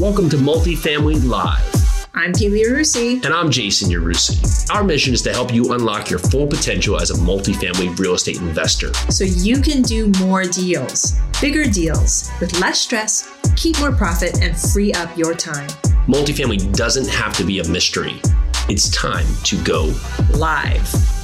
Welcome 0.00 0.28
to 0.30 0.36
Multifamily 0.36 1.28
Live. 1.28 2.06
I'm 2.14 2.32
Pili 2.32 2.64
Yarusi. 2.64 3.24
And 3.24 3.34
I'm 3.34 3.50
Jason 3.50 3.90
Yarusi. 3.90 4.72
Our 4.72 4.84
mission 4.84 5.12
is 5.12 5.22
to 5.22 5.32
help 5.32 5.52
you 5.52 5.72
unlock 5.72 6.08
your 6.08 6.20
full 6.20 6.46
potential 6.46 7.00
as 7.00 7.10
a 7.10 7.14
multifamily 7.14 7.98
real 7.98 8.14
estate 8.14 8.36
investor. 8.36 8.94
So 9.10 9.24
you 9.24 9.60
can 9.60 9.82
do 9.82 10.12
more 10.20 10.44
deals, 10.44 11.18
bigger 11.40 11.64
deals, 11.64 12.30
with 12.38 12.60
less 12.60 12.80
stress, 12.80 13.28
keep 13.56 13.76
more 13.80 13.90
profit, 13.90 14.40
and 14.40 14.56
free 14.56 14.92
up 14.92 15.18
your 15.18 15.34
time. 15.34 15.68
Multifamily 16.06 16.76
doesn't 16.76 17.08
have 17.08 17.36
to 17.36 17.44
be 17.44 17.58
a 17.58 17.68
mystery. 17.68 18.20
It's 18.68 18.90
time 18.90 19.26
to 19.42 19.60
go 19.64 19.92
live. 20.34 21.17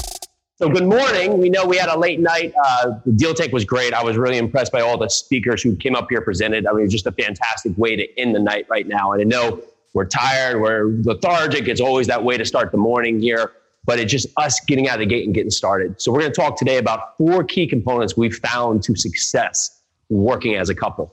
So, 0.57 0.69
good 0.69 0.87
morning. 0.87 1.39
We 1.39 1.51
know 1.51 1.67
we 1.67 1.77
had 1.77 1.89
a 1.89 1.99
late 1.99 2.21
night. 2.21 2.55
Uh, 2.65 2.93
the 3.05 3.11
deal 3.11 3.35
take 3.35 3.51
was 3.51 3.65
great. 3.65 3.93
I 3.93 4.05
was 4.05 4.17
really 4.17 4.39
impressed 4.39 4.71
by 4.71 4.83
all 4.83 4.97
the 4.97 5.09
speakers 5.09 5.61
who 5.61 5.75
came 5.75 5.97
up 5.97 6.07
here 6.09 6.21
presented. 6.21 6.65
I 6.65 6.71
mean, 6.71 6.83
it 6.83 6.85
was 6.85 6.93
just 6.93 7.09
a 7.09 7.13
fantastic 7.13 7.77
way 7.77 7.97
to 7.97 8.21
end 8.21 8.37
the 8.37 8.39
night 8.39 8.67
right 8.69 8.87
now. 8.87 9.11
And 9.11 9.21
I 9.21 9.25
know 9.25 9.61
we're 9.95 10.05
tired, 10.05 10.61
we're 10.61 10.93
lethargic. 11.03 11.67
It's 11.67 11.81
always 11.81 12.07
that 12.07 12.23
way 12.23 12.39
to 12.39 12.45
start 12.45 12.71
the 12.71 12.79
morning 12.79 13.19
here, 13.19 13.51
but 13.85 13.99
it's 13.99 14.13
just 14.13 14.29
us 14.37 14.61
getting 14.61 14.89
out 14.89 14.95
of 14.95 15.01
the 15.01 15.07
gate 15.07 15.25
and 15.25 15.35
getting 15.35 15.51
started. 15.51 16.01
So, 16.01 16.13
we're 16.13 16.21
going 16.21 16.33
to 16.33 16.41
talk 16.41 16.57
today 16.57 16.79
about 16.79 17.17
four 17.19 17.43
key 17.43 17.67
components 17.67 18.17
we 18.17 18.31
found 18.31 18.85
to 18.85 18.95
success 18.95 19.81
working 20.09 20.55
as 20.55 20.69
a 20.69 20.75
couple. 20.75 21.13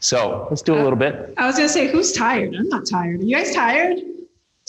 So, 0.00 0.46
let's 0.50 0.60
do 0.60 0.74
a 0.74 0.82
little 0.82 0.96
bit. 0.96 1.32
I 1.38 1.46
was 1.46 1.56
going 1.56 1.66
to 1.66 1.72
say, 1.72 1.90
who's 1.90 2.12
tired? 2.12 2.54
I'm 2.54 2.68
not 2.68 2.84
tired. 2.86 3.20
Are 3.20 3.24
you 3.24 3.36
guys 3.36 3.54
tired? 3.54 4.00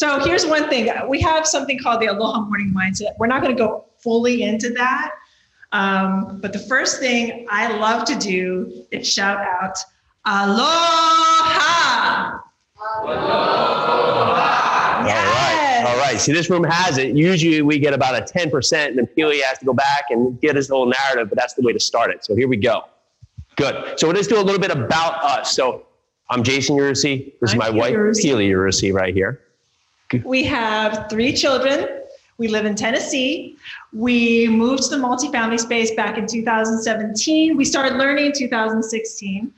So 0.01 0.17
here's 0.17 0.47
one 0.47 0.67
thing 0.67 0.91
we 1.07 1.21
have 1.21 1.45
something 1.45 1.77
called 1.77 2.01
the 2.01 2.07
Aloha 2.07 2.41
Morning 2.41 2.73
Mindset. 2.75 3.11
We're 3.19 3.27
not 3.27 3.43
going 3.43 3.55
to 3.55 3.63
go 3.63 3.85
fully 3.99 4.41
into 4.41 4.71
that. 4.71 5.11
Um, 5.73 6.39
but 6.41 6.53
the 6.53 6.59
first 6.59 6.99
thing 6.99 7.45
I 7.51 7.77
love 7.77 8.05
to 8.05 8.15
do 8.15 8.83
is 8.89 9.07
shout 9.07 9.37
out 9.37 9.77
Aloha. 10.25 11.19
Aloha. 13.03 13.85
Yes. 15.05 15.27
All 15.27 15.33
right. 15.35 15.93
All 15.93 15.97
right. 15.99 16.19
See, 16.19 16.33
this 16.33 16.49
room 16.49 16.63
has 16.63 16.97
it. 16.97 17.15
Usually 17.15 17.61
we 17.61 17.77
get 17.77 17.93
about 17.93 18.15
a 18.15 18.23
10%, 18.23 18.88
and 18.88 18.97
then 18.97 19.08
Pili 19.15 19.43
has 19.43 19.59
to 19.59 19.65
go 19.65 19.73
back 19.73 20.05
and 20.09 20.41
get 20.41 20.55
his 20.55 20.67
whole 20.67 20.88
narrative, 20.88 21.30
but 21.30 21.38
that's 21.38 21.53
the 21.53 21.61
way 21.61 21.73
to 21.73 21.80
start 21.80 22.09
it. 22.09 22.25
So 22.25 22.36
here 22.36 22.47
we 22.47 22.58
go. 22.58 22.86
Good. 23.55 23.99
So 23.99 24.09
let's 24.09 24.25
do 24.25 24.39
a 24.39 24.41
little 24.41 24.59
bit 24.59 24.71
about 24.71 25.23
us. 25.23 25.55
So 25.55 25.86
I'm 26.31 26.41
Jason 26.41 26.75
Yarusi. 26.75 27.39
This 27.39 27.52
I'm 27.52 27.61
is 27.61 27.67
my 27.67 27.69
wife, 27.69 27.93
Pili 27.93 28.49
Yarusi, 28.49 28.91
right 28.91 29.13
here. 29.13 29.41
We 30.23 30.44
have 30.44 31.09
three 31.09 31.34
children. 31.34 31.88
We 32.38 32.48
live 32.48 32.66
in 32.66 32.76
Tennessee. 32.76 33.58
We 33.94 34.48
moved 34.48 34.84
to 34.84 34.90
the 34.90 34.95
multifamily 34.95 35.59
space 35.59 35.92
back 35.92 36.17
in 36.17 36.26
2017. 36.26 37.56
We 37.56 37.66
started 37.66 37.98
learning 37.98 38.28
in 38.28 38.32
2016. 38.34 39.54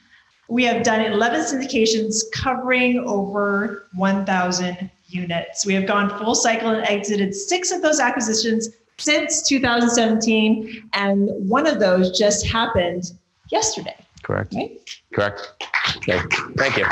We 0.50 0.66
have 0.66 0.84
done 0.84 1.00
11 1.00 1.42
syndications 1.42 2.24
covering 2.34 3.00
over 3.00 3.88
1,000 3.96 4.90
units. 5.08 5.66
We 5.66 5.74
have 5.76 5.88
gone 5.88 6.09
full 6.20 6.36
cycle 6.36 6.70
and 6.70 6.86
exited 6.88 7.34
six 7.34 7.72
of 7.72 7.81
those 7.81 8.00
acquisitions 8.00 8.70
since 8.98 9.48
2017. 9.48 10.90
And 10.94 11.30
one 11.50 11.66
of 11.66 11.80
those 11.80 12.18
just 12.18 12.46
happened 12.46 13.14
yesterday. 13.50 13.96
Correct. 14.24 14.54
Right? 14.54 14.78
Correct. 15.14 15.54
Okay. 15.98 16.20
Thank 16.58 16.78
you. 16.78 16.86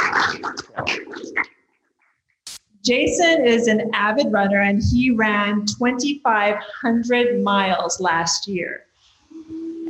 Jason 2.83 3.45
is 3.45 3.67
an 3.67 3.91
avid 3.93 4.31
runner 4.31 4.61
and 4.61 4.81
he 4.81 5.11
ran 5.11 5.65
2,500 5.65 7.43
miles 7.43 7.99
last 7.99 8.47
year. 8.47 8.85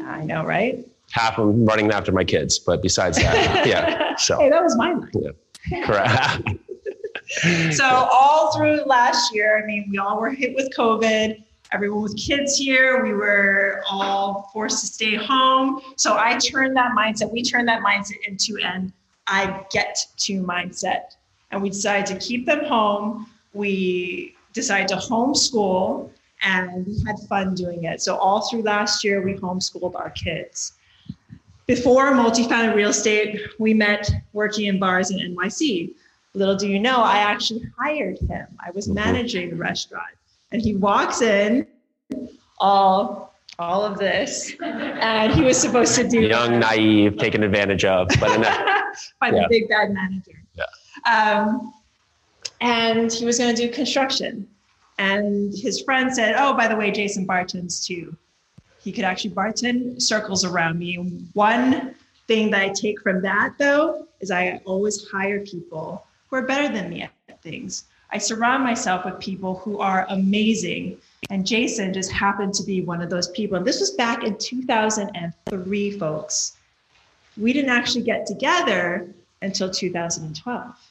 I 0.04 0.24
know, 0.26 0.44
right? 0.46 0.86
Half 1.12 1.38
of 1.38 1.54
running 1.56 1.92
after 1.92 2.12
my 2.12 2.24
kids, 2.24 2.60
but 2.60 2.82
besides 2.82 3.18
that, 3.18 3.66
yeah. 3.68 4.16
So 4.16 4.40
hey, 4.40 4.50
that 4.50 4.64
was 4.64 4.76
my 4.76 4.94
line. 4.94 5.12
Yeah. 5.14 5.86
Correct. 5.86 6.50
so 7.76 7.86
all 7.86 8.56
through 8.56 8.84
last 8.86 9.34
year, 9.34 9.62
I 9.62 9.66
mean, 9.66 9.88
we 9.90 9.98
all 9.98 10.20
were 10.20 10.30
hit 10.30 10.56
with 10.56 10.70
COVID. 10.76 11.44
Everyone 11.74 12.02
with 12.04 12.18
kids 12.18 12.58
here, 12.58 13.02
we 13.04 13.14
were 13.14 13.84
all 13.90 14.50
forced 14.52 14.82
to 14.82 14.88
stay 14.88 15.16
home. 15.16 15.80
So 15.96 16.18
I 16.18 16.38
turned 16.38 16.76
that 16.76 16.92
mindset. 16.98 17.32
We 17.32 17.44
turned 17.44 17.68
that 17.70 17.82
mindset 17.82 18.18
into 18.28 18.58
an 18.62 18.92
I 19.28 19.66
get 19.72 20.06
to 20.18 20.44
mindset 20.44 21.16
and 21.52 21.62
we 21.62 21.70
decided 21.70 22.06
to 22.08 22.18
keep 22.26 22.46
them 22.46 22.66
home. 22.66 23.28
We 23.54 24.36
decided 24.54 24.88
to 24.90 24.96
homeschool 24.96 26.10
and 26.42 26.86
we 26.88 27.04
had 27.06 27.20
fun 27.30 27.54
doing 27.54 27.84
it. 27.84 28.02
So 28.02 28.16
all 28.16 28.50
through 28.50 28.64
last 28.64 29.04
year, 29.04 29.22
we 29.22 29.36
homeschooled 29.36 29.96
our 29.96 30.10
kids. 30.10 30.74
Before 31.68 32.12
multifamily 32.12 32.76
real 32.76 32.90
estate, 32.90 33.40
we 33.60 33.74
met 33.74 34.12
working 34.34 34.66
in 34.66 34.80
bars 34.80 35.12
in 35.12 35.20
NYC. 35.20 35.94
Little 36.34 36.56
do 36.56 36.68
you 36.68 36.80
know, 36.80 37.02
I 37.02 37.18
actually 37.18 37.64
hired 37.78 38.18
him. 38.20 38.48
I 38.60 38.72
was 38.72 38.86
mm-hmm. 38.86 38.96
managing 38.96 39.50
the 39.52 39.56
restaurant, 39.58 40.16
and 40.52 40.62
he 40.62 40.76
walks 40.76 41.22
in, 41.22 41.68
all 42.60 43.34
all 43.60 43.84
of 43.84 44.00
this, 44.00 44.54
and 44.62 45.34
he 45.34 45.44
was 45.44 45.58
supposed 45.58 45.94
to 45.96 46.08
do 46.08 46.22
young, 46.22 46.60
naive, 46.60 47.18
taken 47.18 47.44
advantage 47.44 47.86
of, 47.86 48.08
but 48.20 48.42
by 49.20 49.28
yeah. 49.28 49.44
the 49.44 49.48
big 49.50 49.70
bad 49.70 49.92
manager. 49.92 50.41
Um, 51.06 51.74
and 52.60 53.12
he 53.12 53.26
was 53.26 53.38
going 53.38 53.56
to 53.56 53.68
do 53.68 53.74
construction. 53.74 54.48
And 54.98 55.54
his 55.58 55.82
friend 55.82 56.14
said, 56.14 56.36
Oh, 56.38 56.54
by 56.54 56.68
the 56.68 56.76
way, 56.76 56.92
Jason 56.92 57.26
bartends 57.26 57.84
too. 57.84 58.16
He 58.84 58.92
could 58.92 59.04
actually 59.04 59.32
bartend 59.32 60.02
circles 60.02 60.44
around 60.44 60.80
me. 60.80 60.96
One 61.34 61.96
thing 62.28 62.52
that 62.52 62.62
I 62.62 62.70
take 62.70 63.02
from 63.02 63.22
that, 63.22 63.56
though, 63.58 64.08
is 64.20 64.32
I 64.32 64.62
always 64.66 65.08
hire 65.10 65.40
people 65.42 66.06
who 66.30 66.38
are 66.38 66.44
better 66.44 66.72
than 66.72 66.90
me 66.90 67.04
at 67.04 67.42
things. 67.42 67.86
I 68.12 68.18
surround 68.18 68.64
myself 68.64 69.06
with 69.06 69.20
people 69.20 69.56
who 69.56 69.80
are 69.80 70.06
amazing. 70.10 70.98
And 71.30 71.46
Jason 71.46 71.94
just 71.94 72.12
happened 72.12 72.54
to 72.56 72.64
be 72.64 72.82
one 72.82 73.02
of 73.02 73.10
those 73.10 73.30
people. 73.30 73.58
And 73.58 73.66
this 73.66 73.80
was 73.80 73.92
back 73.92 74.24
in 74.24 74.38
2003, 74.38 75.92
folks. 75.92 76.58
We 77.38 77.54
didn't 77.54 77.72
actually 77.72 78.04
get 78.04 78.26
together 78.26 79.08
until 79.42 79.70
2012. 79.70 80.91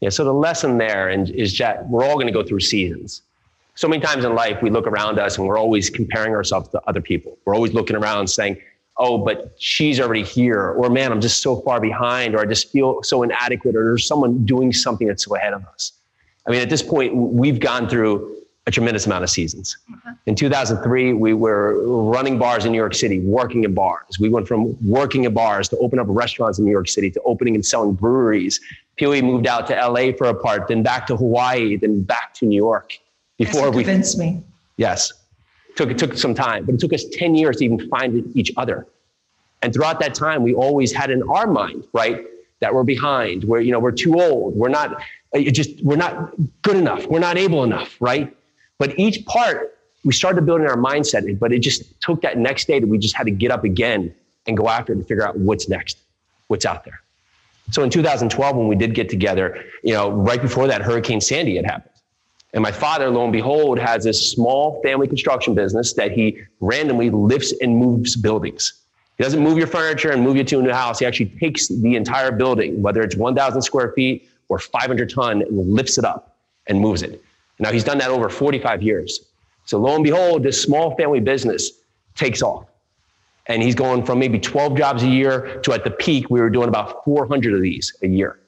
Yeah, 0.00 0.10
so 0.10 0.24
the 0.24 0.34
lesson 0.34 0.78
there 0.78 1.08
is 1.10 1.56
that 1.58 1.88
we're 1.88 2.04
all 2.04 2.14
going 2.14 2.26
to 2.26 2.32
go 2.32 2.42
through 2.42 2.60
seasons. 2.60 3.22
So 3.74 3.88
many 3.88 4.02
times 4.02 4.24
in 4.24 4.34
life, 4.34 4.60
we 4.62 4.68
look 4.68 4.86
around 4.86 5.18
us 5.18 5.38
and 5.38 5.46
we're 5.46 5.58
always 5.58 5.88
comparing 5.88 6.34
ourselves 6.34 6.68
to 6.70 6.82
other 6.86 7.00
people. 7.00 7.38
We're 7.44 7.54
always 7.54 7.72
looking 7.72 7.96
around 7.96 8.28
saying, 8.28 8.58
oh, 8.98 9.16
but 9.16 9.54
she's 9.58 9.98
already 9.98 10.22
here, 10.22 10.72
or 10.72 10.90
man, 10.90 11.10
I'm 11.10 11.20
just 11.20 11.42
so 11.42 11.56
far 11.62 11.80
behind, 11.80 12.34
or 12.34 12.40
I 12.40 12.44
just 12.44 12.70
feel 12.70 13.02
so 13.02 13.22
inadequate, 13.22 13.74
or 13.74 13.84
there's 13.84 14.06
someone 14.06 14.44
doing 14.44 14.72
something 14.72 15.06
that's 15.06 15.24
so 15.24 15.34
ahead 15.34 15.54
of 15.54 15.64
us. 15.64 15.92
I 16.46 16.50
mean, 16.50 16.60
at 16.60 16.68
this 16.68 16.82
point, 16.82 17.14
we've 17.16 17.58
gone 17.58 17.88
through 17.88 18.41
a 18.66 18.70
tremendous 18.70 19.06
amount 19.06 19.24
of 19.24 19.30
seasons. 19.30 19.76
Uh-huh. 19.92 20.14
In 20.26 20.34
2003, 20.34 21.14
we 21.14 21.34
were 21.34 21.82
running 21.84 22.38
bars 22.38 22.64
in 22.64 22.72
New 22.72 22.78
York 22.78 22.94
City, 22.94 23.18
working 23.20 23.64
in 23.64 23.74
bars. 23.74 24.18
We 24.20 24.28
went 24.28 24.46
from 24.46 24.76
working 24.86 25.24
in 25.24 25.34
bars 25.34 25.68
to 25.70 25.78
open 25.78 25.98
up 25.98 26.06
restaurants 26.08 26.58
in 26.58 26.64
New 26.64 26.70
York 26.70 26.88
City 26.88 27.10
to 27.10 27.20
opening 27.22 27.54
and 27.54 27.66
selling 27.66 27.94
breweries. 27.94 28.60
Pili 29.00 29.22
moved 29.22 29.46
out 29.46 29.66
to 29.68 29.74
LA 29.74 30.12
for 30.16 30.26
a 30.26 30.34
part, 30.34 30.68
then 30.68 30.82
back 30.82 31.06
to 31.08 31.16
Hawaii, 31.16 31.76
then 31.76 32.02
back 32.02 32.34
to 32.34 32.46
New 32.46 32.56
York. 32.56 32.98
Before 33.38 33.70
we 33.70 33.82
convinced 33.82 34.18
me. 34.18 34.40
Yes, 34.76 35.12
took 35.74 35.90
it 35.90 35.98
took 35.98 36.16
some 36.16 36.34
time, 36.34 36.64
but 36.64 36.76
it 36.76 36.80
took 36.80 36.92
us 36.92 37.04
10 37.12 37.34
years 37.34 37.56
to 37.56 37.64
even 37.64 37.88
find 37.88 38.30
each 38.36 38.52
other. 38.56 38.86
And 39.62 39.72
throughout 39.72 39.98
that 40.00 40.14
time, 40.14 40.42
we 40.42 40.54
always 40.54 40.92
had 40.92 41.10
in 41.10 41.22
our 41.24 41.46
mind, 41.46 41.84
right, 41.92 42.24
that 42.60 42.72
we're 42.72 42.84
behind. 42.84 43.44
We're 43.44 43.60
you 43.60 43.72
know 43.72 43.80
we're 43.80 43.90
too 43.90 44.20
old. 44.20 44.54
We're 44.54 44.68
not. 44.68 45.02
It 45.32 45.52
just 45.52 45.82
we're 45.82 45.96
not 45.96 46.32
good 46.62 46.76
enough. 46.76 47.06
We're 47.06 47.18
not 47.18 47.36
able 47.36 47.64
enough, 47.64 47.96
right? 48.00 48.36
But 48.82 48.98
each 48.98 49.24
part, 49.26 49.78
we 50.04 50.12
started 50.12 50.44
building 50.44 50.66
our 50.66 50.76
mindset, 50.76 51.38
but 51.38 51.52
it 51.52 51.60
just 51.60 52.00
took 52.00 52.20
that 52.22 52.36
next 52.36 52.66
day 52.66 52.80
that 52.80 52.86
we 52.88 52.98
just 52.98 53.14
had 53.14 53.26
to 53.26 53.30
get 53.30 53.52
up 53.52 53.62
again 53.62 54.12
and 54.48 54.56
go 54.56 54.68
after 54.68 54.92
it 54.92 54.96
and 54.96 55.06
figure 55.06 55.24
out 55.24 55.38
what's 55.38 55.68
next, 55.68 55.98
what's 56.48 56.66
out 56.66 56.84
there. 56.84 57.00
So 57.70 57.84
in 57.84 57.90
2012, 57.90 58.56
when 58.56 58.66
we 58.66 58.74
did 58.74 58.92
get 58.92 59.08
together, 59.08 59.64
you 59.84 59.94
know, 59.94 60.10
right 60.10 60.42
before 60.42 60.66
that, 60.66 60.82
Hurricane 60.82 61.20
Sandy 61.20 61.54
had 61.54 61.64
happened. 61.64 61.94
And 62.54 62.60
my 62.60 62.72
father, 62.72 63.08
lo 63.08 63.22
and 63.22 63.32
behold, 63.32 63.78
has 63.78 64.02
this 64.02 64.32
small 64.32 64.82
family 64.82 65.06
construction 65.06 65.54
business 65.54 65.92
that 65.92 66.10
he 66.10 66.42
randomly 66.58 67.08
lifts 67.08 67.54
and 67.62 67.76
moves 67.76 68.16
buildings. 68.16 68.72
He 69.16 69.22
doesn't 69.22 69.44
move 69.44 69.58
your 69.58 69.68
furniture 69.68 70.10
and 70.10 70.24
move 70.24 70.36
you 70.36 70.42
to 70.42 70.58
a 70.58 70.62
new 70.62 70.72
house. 70.72 70.98
He 70.98 71.06
actually 71.06 71.26
takes 71.38 71.68
the 71.68 71.94
entire 71.94 72.32
building, 72.32 72.82
whether 72.82 73.00
it's 73.02 73.14
1,000 73.14 73.62
square 73.62 73.92
feet 73.92 74.28
or 74.48 74.58
500 74.58 75.08
ton, 75.08 75.42
and 75.42 75.72
lifts 75.72 75.98
it 75.98 76.04
up 76.04 76.34
and 76.66 76.80
moves 76.80 77.02
it. 77.02 77.22
Now 77.62 77.70
he's 77.70 77.84
done 77.84 77.98
that 77.98 78.10
over 78.10 78.28
45 78.28 78.82
years. 78.82 79.20
So 79.66 79.78
lo 79.78 79.94
and 79.94 80.02
behold, 80.02 80.42
this 80.42 80.60
small 80.60 80.96
family 80.96 81.20
business 81.20 81.70
takes 82.16 82.42
off. 82.42 82.66
And 83.46 83.62
he's 83.62 83.76
going 83.76 84.04
from 84.04 84.18
maybe 84.18 84.38
12 84.40 84.76
jobs 84.76 85.04
a 85.04 85.08
year 85.08 85.60
to 85.62 85.72
at 85.72 85.84
the 85.84 85.90
peak, 85.90 86.28
we 86.28 86.40
were 86.40 86.50
doing 86.50 86.68
about 86.68 87.04
400 87.04 87.54
of 87.54 87.62
these 87.62 87.94
a 88.02 88.08
year. 88.08 88.40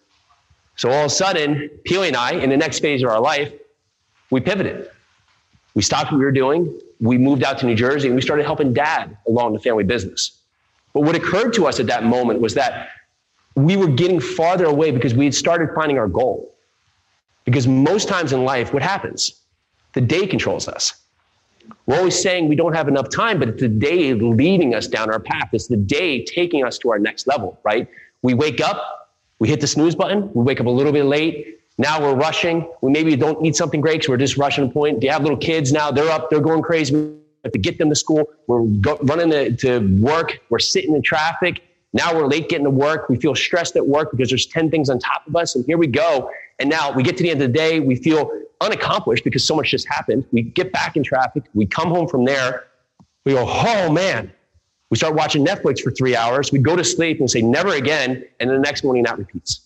So 0.77 0.91
all 0.91 1.01
of 1.01 1.07
a 1.07 1.11
sudden, 1.11 1.71
Pili 1.87 2.09
and 2.09 2.17
I, 2.17 2.33
in 2.33 2.51
the 2.51 2.57
next 2.57 2.81
phase 2.81 3.05
of 3.05 3.09
our 3.09 3.21
life, 3.21 3.53
we 4.31 4.41
pivoted. 4.41 4.91
We 5.75 5.83
stopped 5.83 6.11
what 6.11 6.19
we 6.19 6.25
were 6.25 6.33
doing. 6.33 6.77
We 7.01 7.17
moved 7.17 7.45
out 7.45 7.59
to 7.59 7.67
New 7.67 7.77
Jersey 7.77 8.09
and 8.09 8.17
we 8.17 8.23
started 8.23 8.45
helping 8.45 8.73
dad 8.73 9.17
along 9.29 9.53
the 9.53 9.61
family 9.61 9.85
business. 9.85 10.41
But 10.93 11.03
what 11.03 11.15
occurred 11.15 11.53
to 11.55 11.67
us 11.67 11.79
at 11.79 11.87
that 11.87 12.03
moment 12.03 12.41
was 12.41 12.55
that 12.55 12.89
we 13.55 13.77
were 13.77 13.89
getting 13.89 14.19
farther 14.19 14.65
away 14.65 14.91
because 14.91 15.15
we 15.15 15.25
had 15.25 15.35
started 15.35 15.71
finding 15.75 15.99
our 15.99 16.09
goal. 16.09 16.54
Because 17.45 17.67
most 17.67 18.09
times 18.09 18.33
in 18.33 18.45
life, 18.45 18.73
what 18.73 18.83
happens? 18.83 19.43
The 19.93 20.01
day 20.01 20.27
controls 20.27 20.67
us. 20.69 20.95
We're 21.87 21.99
always 21.99 22.21
saying 22.21 22.49
we 22.49 22.57
don't 22.57 22.75
have 22.75 22.89
enough 22.89 23.09
time, 23.11 23.39
but 23.39 23.49
it's 23.49 23.61
the 23.61 23.69
day 23.69 24.15
leading 24.15 24.75
us 24.75 24.87
down 24.87 25.11
our 25.11 25.21
path. 25.21 25.51
It's 25.53 25.67
the 25.67 25.77
day 25.77 26.25
taking 26.25 26.65
us 26.65 26.79
to 26.79 26.91
our 26.91 26.99
next 26.99 27.27
level, 27.27 27.59
right? 27.63 27.89
We 28.23 28.35
wake 28.35 28.61
up, 28.61 29.11
we 29.39 29.49
hit 29.49 29.61
the 29.61 29.67
snooze 29.67 29.95
button, 29.95 30.33
we 30.33 30.43
wake 30.43 30.61
up 30.61 30.67
a 30.67 30.71
little 30.71 30.93
bit 30.93 31.05
late. 31.05 31.61
Now 31.77 32.01
we're 32.01 32.15
rushing. 32.15 32.69
We 32.83 32.93
maybe 32.93 33.17
don't 33.17 33.45
eat 33.45 33.57
something 33.57 33.81
great 33.81 33.95
because 33.95 34.09
we're 34.09 34.17
just 34.17 34.37
rushing 34.37 34.65
a 34.65 34.69
point. 34.69 35.01
Do 35.01 35.07
you 35.07 35.13
have 35.13 35.23
little 35.23 35.37
kids 35.37 35.73
now? 35.73 35.91
They're 35.91 36.11
up, 36.11 36.31
they're 36.31 36.41
going 36.41 36.63
crazy. 36.63 36.95
We 36.95 37.17
have 37.43 37.53
to 37.53 37.59
get 37.59 37.79
them 37.79 37.89
to 37.89 37.97
school. 37.97 38.29
We're 38.47 38.63
go, 38.63 38.97
running 39.03 39.31
to, 39.31 39.57
to 39.57 40.01
work. 40.01 40.41
We're 40.51 40.61
sitting 40.61 40.95
in 40.95 41.03
traffic. 41.03 41.63
Now 41.95 42.13
we're 42.13 42.27
late 42.27 42.49
getting 42.49 42.65
to 42.65 42.71
work. 42.71 43.09
We 43.09 43.17
feel 43.17 43.37
stressed 43.37 43.77
at 43.77 43.87
work 43.87 44.11
because 44.11 44.29
there's 44.29 44.47
10 44.47 44.69
things 44.69 44.91
on 44.91 44.99
top 44.99 45.27
of 45.29 45.37
us. 45.37 45.55
And 45.55 45.65
here 45.65 45.79
we 45.79 45.87
go. 45.87 46.29
And 46.59 46.69
now 46.69 46.93
we 46.93 47.05
get 47.05 47.17
to 47.17 47.23
the 47.23 47.31
end 47.31 47.41
of 47.41 47.53
the 47.53 47.57
day. 47.57 47.79
We 47.79 47.95
feel 47.95 48.31
unaccomplished 48.61 49.23
because 49.23 49.45
so 49.45 49.55
much 49.55 49.71
just 49.71 49.87
happened. 49.89 50.27
We 50.33 50.43
get 50.43 50.73
back 50.73 50.97
in 50.97 51.05
traffic. 51.05 51.45
We 51.55 51.67
come 51.67 51.89
home 51.89 52.09
from 52.09 52.25
there. 52.25 52.67
We 53.25 53.33
go, 53.33 53.47
oh 53.49 53.91
man. 53.93 54.33
We 54.91 54.97
start 54.97 55.15
watching 55.15 55.47
Netflix 55.47 55.81
for 55.81 55.93
three 55.93 56.17
hours. 56.17 56.53
We 56.53 56.59
go 56.59 56.77
to 56.77 56.85
sleep 56.85 57.21
and 57.21 57.31
say, 57.31 57.43
never 57.43 57.75
again. 57.75 58.25
And 58.41 58.51
the 58.51 58.59
next 58.59 58.85
morning, 58.85 59.05
that 59.05 59.17
repeats. 59.17 59.63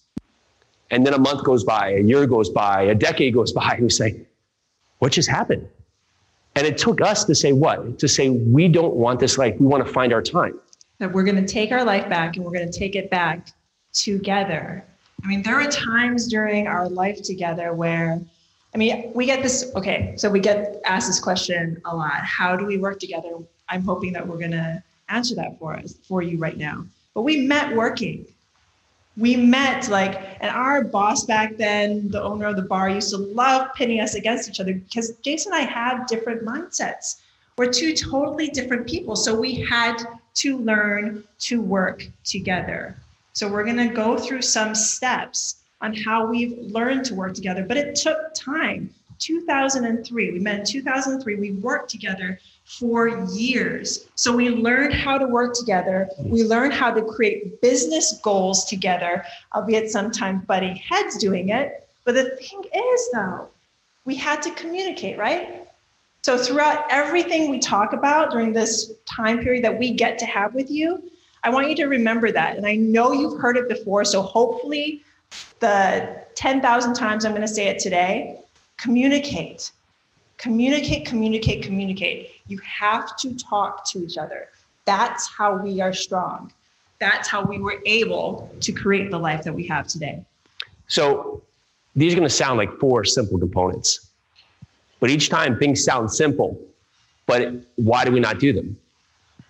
And 0.91 1.05
then 1.05 1.15
a 1.15 1.19
month 1.19 1.45
goes 1.45 1.65
by, 1.65 1.91
a 1.93 2.01
year 2.01 2.27
goes 2.27 2.51
by, 2.51 2.83
a 2.83 2.95
decade 2.95 3.35
goes 3.35 3.53
by, 3.61 3.73
and 3.73 3.85
we 3.85 3.91
say, 3.91 4.21
what 4.99 5.13
just 5.13 5.29
happened? 5.29 5.69
And 6.57 6.67
it 6.67 6.77
took 6.77 7.01
us 7.01 7.25
to 7.25 7.35
say 7.35 7.53
what? 7.53 7.99
To 7.99 8.09
say, 8.09 8.31
we 8.31 8.69
don't 8.69 8.95
want 8.95 9.21
this 9.21 9.39
life. 9.39 9.55
We 9.59 9.67
want 9.67 9.87
to 9.87 9.93
find 9.93 10.13
our 10.13 10.23
time. 10.23 10.59
That 10.99 11.12
we're 11.12 11.25
going 11.25 11.45
to 11.45 11.53
take 11.53 11.71
our 11.73 11.85
life 11.85 12.09
back 12.09 12.37
and 12.37 12.45
we're 12.45 12.53
going 12.53 12.71
to 12.71 12.79
take 12.79 12.97
it 12.97 13.11
back 13.11 13.49
together. 13.93 14.85
I 15.23 15.27
mean, 15.27 15.43
there 15.43 15.61
are 15.61 15.71
times 15.71 16.29
during 16.29 16.67
our 16.67 16.89
life 16.89 17.23
together 17.23 17.73
where 17.73 18.21
I 18.75 18.79
mean, 18.79 19.12
we 19.15 19.27
get 19.27 19.43
this, 19.43 19.73
okay, 19.75 20.15
so 20.17 20.29
we 20.29 20.41
get 20.41 20.81
asked 20.85 21.09
this 21.09 21.21
question 21.21 21.81
a 21.87 21.97
lot. 21.97 22.23
How 22.23 22.55
do 22.55 22.67
we 22.67 22.77
work 22.77 22.99
together? 22.99 23.31
I'm 23.69 23.83
hoping 23.83 24.12
that 24.12 24.27
we're 24.27 24.39
going 24.39 24.53
to 24.53 24.83
answer 25.09 25.35
that 25.37 25.59
for 25.59 25.75
us, 25.75 25.95
for 26.06 26.23
you 26.23 26.39
right 26.39 26.56
now. 26.56 26.85
But 27.15 27.23
we 27.23 27.47
met 27.47 27.75
working. 27.75 28.27
We 29.17 29.37
met 29.37 29.89
like, 29.89 30.21
and 30.41 30.51
our 30.51 30.85
boss 30.85 31.25
back 31.25 31.56
then, 31.56 32.09
the 32.09 32.23
owner 32.23 32.47
of 32.47 32.56
the 32.56 32.62
bar, 32.62 32.91
used 32.91 33.11
to 33.11 33.17
love 33.17 33.69
pitting 33.75 34.01
us 34.01 34.15
against 34.15 34.49
each 34.49 34.61
other 34.61 34.75
because 34.75 35.12
Jason 35.23 35.53
and 35.53 35.62
I 35.62 35.65
had 35.65 36.06
different 36.06 36.44
mindsets. 36.44 37.17
We're 37.56 37.73
two 37.73 37.94
totally 37.94 38.49
different 38.49 38.87
people. 38.87 39.17
So 39.17 39.35
we 39.35 39.55
had 39.62 39.97
to 40.38 40.58
learn 40.58 41.25
to 41.40 41.61
work 41.61 42.06
together. 42.25 42.96
So 43.32 43.49
we're 43.49 43.64
going 43.64 43.88
to 43.88 43.94
go 43.94 44.19
through 44.19 44.43
some 44.43 44.75
steps 44.75 45.56
on 45.81 45.94
how 45.94 46.26
we've 46.26 46.58
learned 46.58 47.05
to 47.06 47.14
work 47.14 47.35
together, 47.35 47.64
but 47.64 47.76
it 47.76 47.94
took 47.94 48.35
time. 48.35 48.93
2003, 49.19 50.32
we 50.32 50.38
met 50.38 50.61
in 50.61 50.64
2003, 50.64 51.35
we 51.37 51.52
worked 51.52 51.90
together 51.90 52.38
for 52.64 53.26
years. 53.32 54.06
So 54.14 54.35
we 54.35 54.50
learned 54.50 54.93
how 54.93 55.19
to 55.19 55.26
work 55.26 55.55
together. 55.55 56.08
We 56.19 56.44
learned 56.44 56.75
how 56.75 56.93
to 56.93 57.02
create 57.02 57.61
business 57.61 58.20
goals 58.23 58.67
together, 58.67 59.25
albeit 59.55 59.91
sometimes 59.91 60.44
butting 60.44 60.76
heads 60.76 61.17
doing 61.17 61.49
it. 61.49 61.88
But 62.05 62.14
the 62.14 62.37
thing 62.37 62.62
is, 62.75 63.11
though, 63.12 63.49
we 64.05 64.14
had 64.14 64.43
to 64.43 64.50
communicate, 64.52 65.19
right? 65.19 65.57
So 66.29 66.37
throughout 66.37 66.85
everything 66.91 67.51
we 67.51 67.59
talk 67.59 67.95
about 67.95 68.31
during 68.31 68.53
this 68.53 68.93
time 69.07 69.39
period 69.39 69.65
that 69.65 69.79
we 69.79 69.95
get 69.95 70.19
to 70.19 70.27
have 70.27 70.55
with 70.55 70.71
you, 70.71 71.11
I 71.43 71.49
want 71.49 71.71
you 71.71 71.77
to 71.77 71.87
remember 71.87 72.31
that. 72.31 72.59
And 72.59 72.67
I 72.67 72.75
know 72.77 73.13
you've 73.13 73.41
heard 73.41 73.57
it 73.57 73.67
before. 73.67 74.05
So 74.05 74.21
hopefully 74.21 75.03
the 75.61 76.23
10,000 76.35 76.93
times 76.93 77.25
I'm 77.25 77.33
going 77.33 77.41
to 77.41 77.49
say 77.49 77.69
it 77.69 77.79
today 77.79 78.41
communicate. 78.77 79.73
Communicate, 80.37 81.07
communicate, 81.07 81.63
communicate. 81.63 82.33
You 82.47 82.59
have 82.59 83.17
to 83.21 83.35
talk 83.35 83.89
to 83.93 84.05
each 84.05 84.19
other. 84.19 84.49
That's 84.85 85.27
how 85.29 85.57
we 85.57 85.81
are 85.81 85.95
strong. 85.95 86.53
That's 87.01 87.27
how 87.27 87.43
we 87.43 87.59
were 87.59 87.81
able 87.87 88.55
to 88.61 88.71
create 88.71 89.11
the 89.11 89.19
life 89.19 89.45
that 89.45 89.55
we 89.55 89.67
have 89.69 89.87
today. 89.87 90.23
So 90.89 91.43
these 91.97 92.13
are 92.13 92.17
going 92.17 92.29
to 92.29 92.35
sound 92.35 92.59
like 92.59 92.79
four 92.79 93.07
simple 93.07 93.39
components. 93.39 94.07
But 95.00 95.11
each 95.11 95.29
time 95.29 95.59
things 95.59 95.85
sound 95.85 96.12
simple, 96.12 96.59
but 97.27 97.53
why 97.77 98.05
do 98.05 98.12
we 98.12 98.21
not 98.21 98.39
do 98.39 98.53
them? 98.53 98.77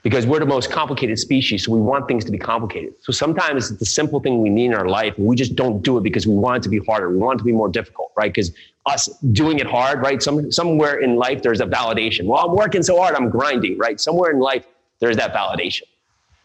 because 0.03 0.27
we're 0.27 0.39
the 0.39 0.47
most 0.47 0.71
complicated 0.71 1.19
species. 1.19 1.65
So 1.65 1.73
we 1.73 1.81
want 1.81 2.07
things 2.07 2.25
to 2.25 2.31
be 2.31 2.39
complicated. 2.39 2.95
So 3.01 3.13
sometimes 3.13 3.71
it's 3.71 3.79
the 3.79 3.85
simple 3.85 4.21
thing 4.21 4.41
we 4.41 4.49
need 4.49 4.67
in 4.67 4.75
our 4.75 4.89
life. 4.89 5.19
And 5.19 5.27
we 5.27 5.35
just 5.37 5.57
don't 5.57 5.83
do 5.83 5.99
it 5.99 6.03
because 6.03 6.27
we 6.27 6.35
want 6.35 6.59
it 6.59 6.63
to 6.63 6.69
be 6.69 6.79
harder. 6.79 7.11
We 7.11 7.17
want 7.17 7.37
it 7.37 7.41
to 7.41 7.45
be 7.45 7.53
more 7.53 7.69
difficult, 7.69 8.13
right? 8.17 8.33
Because 8.33 8.53
us 8.87 9.09
doing 9.33 9.59
it 9.59 9.67
hard, 9.67 10.01
right? 10.01 10.23
Some, 10.23 10.51
somewhere 10.53 11.01
in 11.01 11.17
life, 11.17 11.43
there's 11.43 11.61
a 11.61 11.67
validation. 11.67 12.27
Well, 12.27 12.39
I'm 12.39 12.57
working 12.57 12.83
so 12.83 12.99
hard, 12.99 13.17
I'm 13.17 13.29
grinding, 13.29 13.77
right? 13.77 14.01
Somewhere 14.01 14.31
in 14.31 14.39
life, 14.39 14.67
there's 15.01 15.17
that 15.17 15.35
validation. 15.35 15.83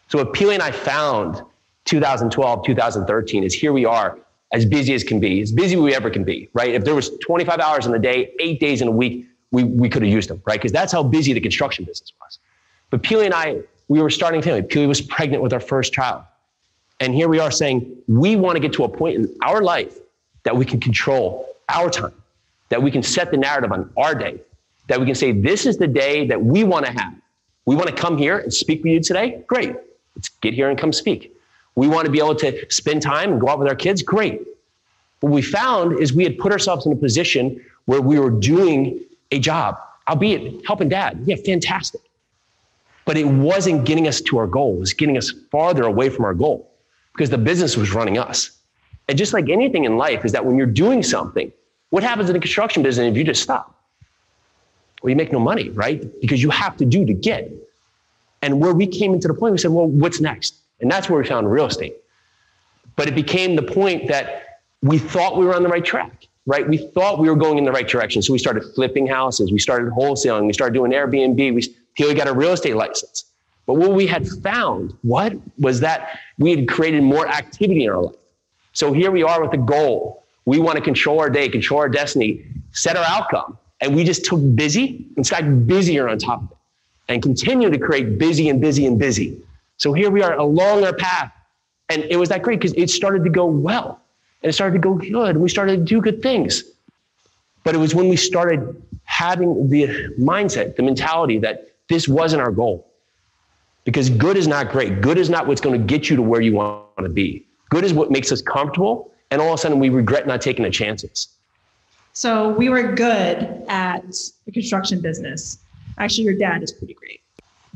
So 0.08 0.18
what 0.18 0.34
Pili 0.34 0.54
and 0.54 0.62
I 0.62 0.70
found 0.70 1.40
2012, 1.86 2.66
2013 2.66 3.44
is 3.44 3.54
here 3.54 3.72
we 3.72 3.84
are 3.84 4.18
as 4.54 4.64
busy 4.64 4.94
as 4.94 5.02
can 5.02 5.18
be, 5.18 5.40
as 5.40 5.50
busy 5.50 5.74
we 5.74 5.94
ever 5.96 6.08
can 6.08 6.22
be, 6.22 6.48
right? 6.54 6.72
If 6.72 6.84
there 6.84 6.94
was 6.94 7.10
25 7.18 7.58
hours 7.58 7.86
in 7.86 7.94
a 7.94 7.98
day, 7.98 8.32
eight 8.38 8.60
days 8.60 8.80
in 8.80 8.86
a 8.86 8.90
week, 8.90 9.26
we, 9.50 9.64
we 9.64 9.88
could 9.88 10.02
have 10.02 10.10
used 10.10 10.30
them, 10.30 10.40
right? 10.46 10.60
Because 10.60 10.70
that's 10.70 10.92
how 10.92 11.02
busy 11.02 11.32
the 11.32 11.40
construction 11.40 11.84
business 11.84 12.12
was. 12.20 12.38
But 12.90 13.02
Pili 13.02 13.24
and 13.24 13.34
I, 13.34 13.58
we 13.88 14.00
were 14.00 14.10
starting 14.10 14.40
family. 14.42 14.62
Pili 14.62 14.86
was 14.86 15.00
pregnant 15.00 15.42
with 15.42 15.52
our 15.52 15.60
first 15.60 15.92
child. 15.92 16.22
And 17.00 17.12
here 17.12 17.28
we 17.28 17.40
are 17.40 17.50
saying, 17.50 17.96
we 18.06 18.36
want 18.36 18.54
to 18.54 18.60
get 18.60 18.72
to 18.74 18.84
a 18.84 18.88
point 18.88 19.16
in 19.16 19.36
our 19.42 19.60
life 19.60 19.98
that 20.44 20.56
we 20.56 20.64
can 20.64 20.78
control 20.78 21.48
our 21.68 21.90
time, 21.90 22.14
that 22.68 22.80
we 22.80 22.92
can 22.92 23.02
set 23.02 23.32
the 23.32 23.36
narrative 23.36 23.72
on 23.72 23.90
our 23.96 24.14
day, 24.14 24.40
that 24.86 25.00
we 25.00 25.04
can 25.04 25.16
say, 25.16 25.32
this 25.32 25.66
is 25.66 25.78
the 25.78 25.88
day 25.88 26.28
that 26.28 26.40
we 26.40 26.62
want 26.62 26.86
to 26.86 26.92
have. 26.92 27.12
We 27.66 27.74
want 27.74 27.88
to 27.88 27.94
come 27.94 28.16
here 28.16 28.38
and 28.38 28.54
speak 28.54 28.84
with 28.84 28.92
you 28.92 29.00
today? 29.00 29.42
Great. 29.48 29.74
Let's 30.14 30.28
get 30.28 30.54
here 30.54 30.70
and 30.70 30.78
come 30.78 30.92
speak. 30.92 31.33
We 31.76 31.88
want 31.88 32.06
to 32.06 32.10
be 32.10 32.18
able 32.18 32.36
to 32.36 32.70
spend 32.70 33.02
time 33.02 33.32
and 33.32 33.40
go 33.40 33.48
out 33.48 33.58
with 33.58 33.68
our 33.68 33.74
kids? 33.74 34.02
Great. 34.02 34.42
What 35.20 35.32
we 35.32 35.42
found 35.42 35.98
is 35.98 36.12
we 36.12 36.24
had 36.24 36.38
put 36.38 36.52
ourselves 36.52 36.86
in 36.86 36.92
a 36.92 36.96
position 36.96 37.64
where 37.86 38.00
we 38.00 38.18
were 38.18 38.30
doing 38.30 39.00
a 39.30 39.38
job, 39.38 39.78
albeit 40.08 40.64
helping 40.66 40.88
dad. 40.88 41.22
Yeah, 41.24 41.36
fantastic 41.36 42.00
but 43.04 43.16
it 43.16 43.26
wasn't 43.26 43.84
getting 43.84 44.08
us 44.08 44.20
to 44.22 44.38
our 44.38 44.46
goal. 44.46 44.76
It 44.76 44.80
was 44.80 44.92
getting 44.92 45.16
us 45.16 45.32
farther 45.50 45.84
away 45.84 46.08
from 46.08 46.24
our 46.24 46.34
goal 46.34 46.70
because 47.12 47.30
the 47.30 47.38
business 47.38 47.76
was 47.76 47.92
running 47.92 48.18
us. 48.18 48.50
And 49.08 49.18
just 49.18 49.32
like 49.32 49.48
anything 49.48 49.84
in 49.84 49.96
life 49.96 50.24
is 50.24 50.32
that 50.32 50.44
when 50.44 50.56
you're 50.56 50.66
doing 50.66 51.02
something, 51.02 51.52
what 51.90 52.02
happens 52.02 52.28
in 52.30 52.32
the 52.32 52.40
construction 52.40 52.82
business 52.82 53.10
if 53.10 53.16
you 53.16 53.24
just 53.24 53.42
stop? 53.42 53.74
Well, 55.02 55.10
you 55.10 55.16
make 55.16 55.32
no 55.32 55.38
money, 55.38 55.68
right? 55.70 56.02
Because 56.20 56.42
you 56.42 56.48
have 56.50 56.76
to 56.78 56.86
do 56.86 57.04
to 57.04 57.12
get. 57.12 57.52
And 58.40 58.60
where 58.60 58.72
we 58.72 58.86
came 58.86 59.12
into 59.12 59.28
the 59.28 59.34
point, 59.34 59.52
we 59.52 59.58
said, 59.58 59.70
well, 59.70 59.86
what's 59.86 60.20
next? 60.20 60.54
And 60.84 60.90
that's 60.90 61.08
where 61.08 61.18
we 61.18 61.26
found 61.26 61.50
real 61.50 61.64
estate. 61.64 61.96
But 62.94 63.08
it 63.08 63.14
became 63.14 63.56
the 63.56 63.62
point 63.62 64.06
that 64.08 64.60
we 64.82 64.98
thought 64.98 65.38
we 65.38 65.46
were 65.46 65.54
on 65.54 65.62
the 65.62 65.68
right 65.70 65.82
track, 65.82 66.26
right? 66.44 66.68
We 66.68 66.76
thought 66.76 67.18
we 67.18 67.30
were 67.30 67.36
going 67.36 67.56
in 67.56 67.64
the 67.64 67.72
right 67.72 67.88
direction. 67.88 68.20
So 68.20 68.34
we 68.34 68.38
started 68.38 68.64
flipping 68.74 69.06
houses. 69.06 69.50
We 69.50 69.58
started 69.58 69.90
wholesaling. 69.92 70.46
We 70.46 70.52
started 70.52 70.74
doing 70.74 70.92
Airbnb. 70.92 71.54
We, 71.54 71.74
he 71.94 72.12
got 72.12 72.28
a 72.28 72.34
real 72.34 72.52
estate 72.52 72.76
license. 72.76 73.24
But 73.64 73.74
what 73.74 73.92
we 73.92 74.06
had 74.06 74.28
found, 74.28 74.94
what 75.00 75.32
was 75.58 75.80
that 75.80 76.20
we 76.38 76.50
had 76.50 76.68
created 76.68 77.02
more 77.02 77.26
activity 77.26 77.84
in 77.84 77.90
our 77.90 78.02
life. 78.02 78.16
So 78.74 78.92
here 78.92 79.10
we 79.10 79.22
are 79.22 79.42
with 79.42 79.54
a 79.54 79.62
goal. 79.64 80.22
We 80.44 80.58
want 80.58 80.76
to 80.76 80.84
control 80.84 81.18
our 81.18 81.30
day, 81.30 81.48
control 81.48 81.80
our 81.80 81.88
destiny, 81.88 82.44
set 82.72 82.98
our 82.98 83.06
outcome. 83.08 83.56
And 83.80 83.96
we 83.96 84.04
just 84.04 84.26
took 84.26 84.40
busy 84.54 85.08
and 85.16 85.26
got 85.26 85.66
busier 85.66 86.10
on 86.10 86.18
top 86.18 86.42
of 86.42 86.50
it 86.50 86.58
and 87.08 87.22
continue 87.22 87.70
to 87.70 87.78
create 87.78 88.18
busy 88.18 88.50
and 88.50 88.60
busy 88.60 88.84
and 88.84 88.98
busy. 88.98 89.40
So 89.76 89.92
here 89.92 90.10
we 90.10 90.22
are 90.22 90.34
along 90.34 90.84
our 90.84 90.94
path. 90.94 91.32
And 91.88 92.04
it 92.04 92.16
was 92.16 92.28
that 92.30 92.42
great 92.42 92.60
because 92.60 92.74
it 92.76 92.90
started 92.90 93.24
to 93.24 93.30
go 93.30 93.44
well 93.44 94.00
and 94.42 94.50
it 94.50 94.52
started 94.52 94.74
to 94.74 94.78
go 94.78 94.94
good. 94.94 95.30
And 95.30 95.40
we 95.40 95.48
started 95.48 95.76
to 95.78 95.84
do 95.84 96.00
good 96.00 96.22
things. 96.22 96.64
But 97.62 97.74
it 97.74 97.78
was 97.78 97.94
when 97.94 98.08
we 98.08 98.16
started 98.16 98.82
having 99.04 99.68
the 99.68 99.86
mindset, 100.18 100.76
the 100.76 100.82
mentality 100.82 101.38
that 101.38 101.68
this 101.88 102.08
wasn't 102.08 102.42
our 102.42 102.50
goal. 102.50 102.90
Because 103.84 104.08
good 104.08 104.36
is 104.36 104.48
not 104.48 104.70
great. 104.70 105.02
Good 105.02 105.18
is 105.18 105.28
not 105.28 105.46
what's 105.46 105.60
going 105.60 105.78
to 105.78 105.86
get 105.86 106.08
you 106.08 106.16
to 106.16 106.22
where 106.22 106.40
you 106.40 106.54
want 106.54 106.86
to 106.98 107.08
be. 107.08 107.46
Good 107.68 107.84
is 107.84 107.92
what 107.92 108.10
makes 108.10 108.32
us 108.32 108.40
comfortable. 108.40 109.12
And 109.30 109.42
all 109.42 109.48
of 109.48 109.54
a 109.54 109.58
sudden, 109.58 109.78
we 109.78 109.90
regret 109.90 110.26
not 110.26 110.40
taking 110.40 110.64
the 110.64 110.70
chances. 110.70 111.28
So 112.12 112.50
we 112.50 112.68
were 112.68 112.92
good 112.92 113.64
at 113.68 114.04
the 114.46 114.52
construction 114.52 115.00
business. 115.00 115.58
Actually, 115.98 116.24
your 116.24 116.36
dad 116.36 116.62
is 116.62 116.72
pretty 116.72 116.94
great. 116.94 117.20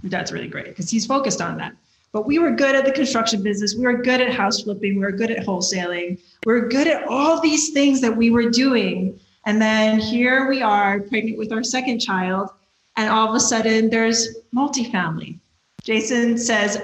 Your 0.03 0.11
dad's 0.11 0.33
really 0.33 0.49
great 0.49 0.67
because 0.67 0.89
he's 0.89 1.05
focused 1.05 1.43
on 1.43 1.59
that. 1.59 1.75
But 2.13 2.27
we 2.27 2.39
were 2.39 2.51
good 2.51 2.75
at 2.75 2.85
the 2.85 2.93
construction 2.93 3.43
business. 3.43 3.75
We 3.75 3.85
were 3.85 4.03
good 4.03 4.21
at 4.21 4.33
house 4.33 4.63
flipping. 4.63 4.95
We 4.95 5.01
were 5.01 5.13
good 5.13 5.31
at 5.31 5.45
wholesaling. 5.45 6.19
We 6.47 6.53
were 6.53 6.69
good 6.69 6.87
at 6.87 7.07
all 7.07 7.41
these 7.41 7.71
things 7.71 8.01
that 8.01 8.17
we 8.17 8.31
were 8.31 8.49
doing. 8.49 9.21
And 9.47 9.61
then 9.61 9.99
here 9.99 10.49
we 10.49 10.63
are, 10.63 11.01
pregnant 11.01 11.39
with 11.39 11.53
our 11.53 11.63
second 11.63 12.01
child, 12.01 12.51
and 12.97 13.09
all 13.11 13.29
of 13.29 13.35
a 13.35 13.41
sudden 13.41 13.91
there's 13.91 14.37
multifamily. 14.55 15.39
Jason 15.85 16.37
says, 16.37 16.83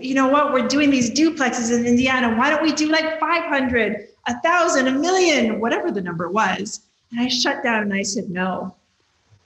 you 0.00 0.14
know 0.14 0.28
what? 0.28 0.52
We're 0.52 0.68
doing 0.68 0.90
these 0.90 1.10
duplexes 1.10 1.76
in 1.76 1.86
Indiana. 1.86 2.36
Why 2.36 2.50
don't 2.50 2.62
we 2.62 2.72
do 2.72 2.88
like 2.88 3.18
500, 3.18 4.08
a 4.26 4.40
thousand, 4.40 4.88
a 4.88 4.92
million, 4.92 5.60
whatever 5.60 5.90
the 5.90 6.00
number 6.00 6.30
was? 6.30 6.80
And 7.10 7.20
I 7.20 7.28
shut 7.28 7.62
down 7.62 7.82
and 7.82 7.94
I 7.94 8.02
said, 8.02 8.30
no. 8.30 8.74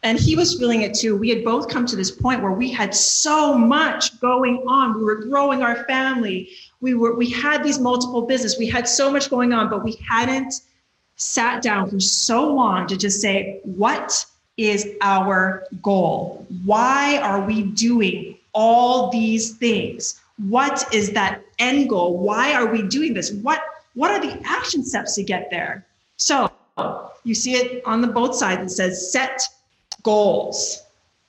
And 0.02 0.18
he 0.18 0.34
was 0.34 0.58
feeling 0.58 0.82
it 0.82 0.94
too. 0.94 1.16
We 1.16 1.28
had 1.28 1.44
both 1.44 1.68
come 1.68 1.84
to 1.86 1.96
this 1.96 2.10
point 2.10 2.42
where 2.42 2.52
we 2.52 2.70
had 2.70 2.94
so 2.94 3.56
much 3.56 4.18
going 4.20 4.64
on. 4.66 4.96
We 4.96 5.04
were 5.04 5.16
growing 5.16 5.62
our 5.62 5.84
family. 5.84 6.48
We 6.80 6.94
were 6.94 7.14
we 7.14 7.28
had 7.28 7.62
these 7.62 7.78
multiple 7.78 8.22
business. 8.22 8.58
We 8.58 8.66
had 8.66 8.88
so 8.88 9.12
much 9.12 9.28
going 9.28 9.52
on, 9.52 9.68
but 9.68 9.84
we 9.84 9.98
hadn't 10.08 10.54
sat 11.16 11.62
down 11.62 11.90
for 11.90 12.00
so 12.00 12.50
long 12.50 12.86
to 12.86 12.96
just 12.96 13.20
say, 13.20 13.60
what 13.64 14.24
is 14.56 14.88
our 15.02 15.64
goal? 15.82 16.46
Why 16.64 17.18
are 17.18 17.44
we 17.44 17.62
doing 17.62 18.38
all 18.54 19.10
these 19.10 19.56
things? 19.56 20.18
What 20.48 20.92
is 20.94 21.12
that 21.12 21.42
end 21.58 21.90
goal? 21.90 22.16
Why 22.16 22.54
are 22.54 22.66
we 22.66 22.82
doing 22.82 23.12
this? 23.12 23.32
What 23.32 23.60
what 23.94 24.10
are 24.10 24.20
the 24.20 24.40
action 24.46 24.82
steps 24.82 25.14
to 25.16 25.22
get 25.22 25.50
there? 25.50 25.84
So 26.16 26.50
you 27.24 27.34
see 27.34 27.52
it 27.56 27.84
on 27.84 28.00
the 28.00 28.06
both 28.06 28.34
sides. 28.34 28.72
It 28.72 28.74
says 28.74 29.12
set 29.12 29.46
goals, 30.02 30.82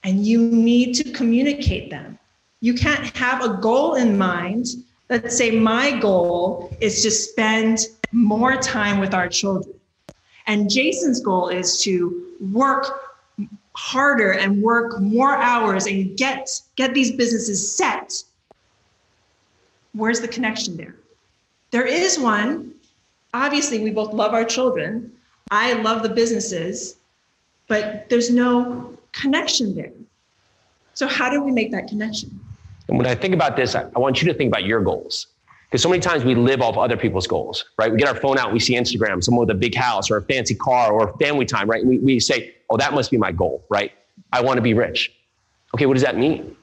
and 0.04 0.26
you 0.26 0.42
need 0.42 0.94
to 0.96 1.12
communicate 1.12 1.90
them. 1.90 2.18
You 2.60 2.74
can't 2.74 3.16
have 3.18 3.44
a 3.44 3.58
goal 3.58 3.96
in 3.96 4.18
mind. 4.18 4.68
Let's 5.10 5.36
say 5.38 5.52
my 5.52 6.00
goal 6.00 6.76
is 6.80 7.02
to 7.04 7.12
spend 7.12 7.88
more 8.12 8.58
time 8.58 9.00
with 9.00 9.14
our 9.14 9.28
children. 9.28 9.76
And 10.48 10.70
Jason's 10.70 11.20
goal 11.22 11.50
is 11.50 11.82
to 11.84 12.26
work 12.54 13.12
harder 13.74 14.34
and 14.34 14.62
work 14.62 15.00
more 15.00 15.36
hours 15.36 15.86
and 15.88 16.18
get 16.18 16.50
get 16.76 16.94
these 16.94 17.12
businesses 17.12 17.76
set. 17.76 18.24
Where's 19.94 20.22
the 20.22 20.28
connection 20.28 20.78
there? 20.78 20.96
There 21.72 21.86
is 21.86 22.20
one. 22.20 22.74
Obviously, 23.34 23.80
we 23.80 23.92
both 23.92 24.14
love 24.14 24.34
our 24.34 24.46
children. 24.46 25.12
I 25.52 25.74
love 25.74 26.04
the 26.04 26.10
businesses, 26.10 26.98
but 27.72 28.10
there's 28.10 28.30
no 28.30 28.98
connection 29.14 29.74
there. 29.74 29.94
So, 30.94 31.08
how 31.08 31.30
do 31.30 31.42
we 31.42 31.54
make 31.54 31.72
that 31.72 31.88
connection? 31.88 32.38
And 32.90 32.98
when 32.98 33.08
I 33.08 33.16
think 33.16 33.34
about 33.34 33.56
this, 33.56 33.76
I, 33.76 33.86
want 33.96 34.22
you 34.22 34.28
to 34.28 34.34
think 34.38 34.50
about 34.50 34.66
your 34.66 34.82
goals. 34.82 35.28
Because 35.70 35.82
so 35.82 35.88
many 35.88 36.02
times 36.02 36.26
we 36.26 36.36
live 36.36 36.62
off 36.62 36.78
other 36.78 36.98
people's 36.98 37.28
goals, 37.28 37.64
right? 37.78 37.90
We 37.90 37.98
get 37.98 38.10
our 38.10 38.16
phone 38.16 38.38
out, 38.38 38.52
we 38.52 38.60
see 38.60 38.76
Instagram, 38.76 39.24
someone 39.24 39.48
with 39.48 39.56
a 39.56 39.58
big 39.58 39.74
house 39.74 40.12
or 40.12 40.18
a 40.18 40.22
fancy 40.22 40.54
car 40.54 40.92
or 40.92 41.18
family 41.18 41.46
time, 41.46 41.70
right? 41.70 41.86
We, 41.86 41.98
we 42.00 42.20
say, 42.20 42.56
oh, 42.70 42.76
that 42.76 42.94
must 42.94 43.10
be 43.10 43.16
my 43.16 43.32
goal, 43.32 43.64
right? 43.70 43.94
I 44.34 44.42
want 44.42 44.58
to 44.58 44.62
be 44.62 44.74
rich. 44.74 45.14
Okay, 45.74 45.86
what 45.86 45.94
does 45.94 46.04
that 46.04 46.18
mean? 46.18 46.54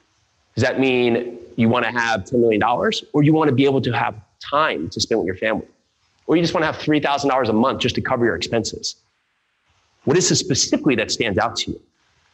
Does 0.57 0.63
that 0.63 0.79
mean 0.79 1.39
you 1.57 1.71
want 1.71 1.87
to 1.87 1.91
have 1.91 2.25
$10 2.25 2.39
million 2.39 2.63
or 3.15 3.23
you 3.23 3.33
want 3.33 3.49
to 3.49 3.55
be 3.55 3.65
able 3.65 3.81
to 3.81 3.93
have 3.93 4.15
time 4.41 4.91
to 4.91 5.01
spend 5.01 5.21
with 5.21 5.27
your 5.27 5.37
family? 5.37 5.69
Or 6.27 6.37
you 6.37 6.43
just 6.43 6.53
want 6.53 6.65
to 6.65 6.71
have 6.71 6.77
$3,000 6.77 7.49
a 7.49 7.53
month 7.55 7.81
just 7.81 7.95
to 7.95 8.03
cover 8.03 8.27
your 8.27 8.37
expenses? 8.37 8.97
What 10.09 10.17
is 10.17 10.31
it 10.31 10.37
specifically 10.37 10.95
that 10.95 11.11
stands 11.11 11.39
out 11.39 11.55
to 11.57 11.73
you? 11.73 11.83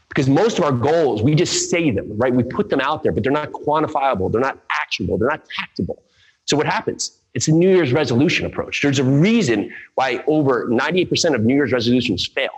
Because 0.08 0.28
most 0.28 0.58
of 0.58 0.64
our 0.64 0.70
goals, 0.70 1.24
we 1.24 1.34
just 1.34 1.70
say 1.70 1.90
them, 1.90 2.06
right? 2.16 2.32
We 2.32 2.44
put 2.44 2.70
them 2.70 2.78
out 2.78 3.02
there, 3.02 3.10
but 3.10 3.24
they're 3.24 3.32
not 3.32 3.50
quantifiable, 3.50 4.30
they're 4.30 4.40
not 4.40 4.60
actionable, 4.70 5.18
they're 5.18 5.28
not 5.28 5.42
tactable. 5.50 5.96
So 6.44 6.56
what 6.56 6.66
happens? 6.66 7.18
It's 7.34 7.48
a 7.48 7.50
New 7.50 7.68
Year's 7.68 7.92
resolution 7.92 8.46
approach. 8.46 8.80
There's 8.80 9.00
a 9.00 9.04
reason 9.04 9.74
why 9.96 10.22
over 10.28 10.68
98% 10.68 11.34
of 11.34 11.42
New 11.42 11.56
Year's 11.56 11.72
resolutions 11.72 12.24
fail. 12.24 12.52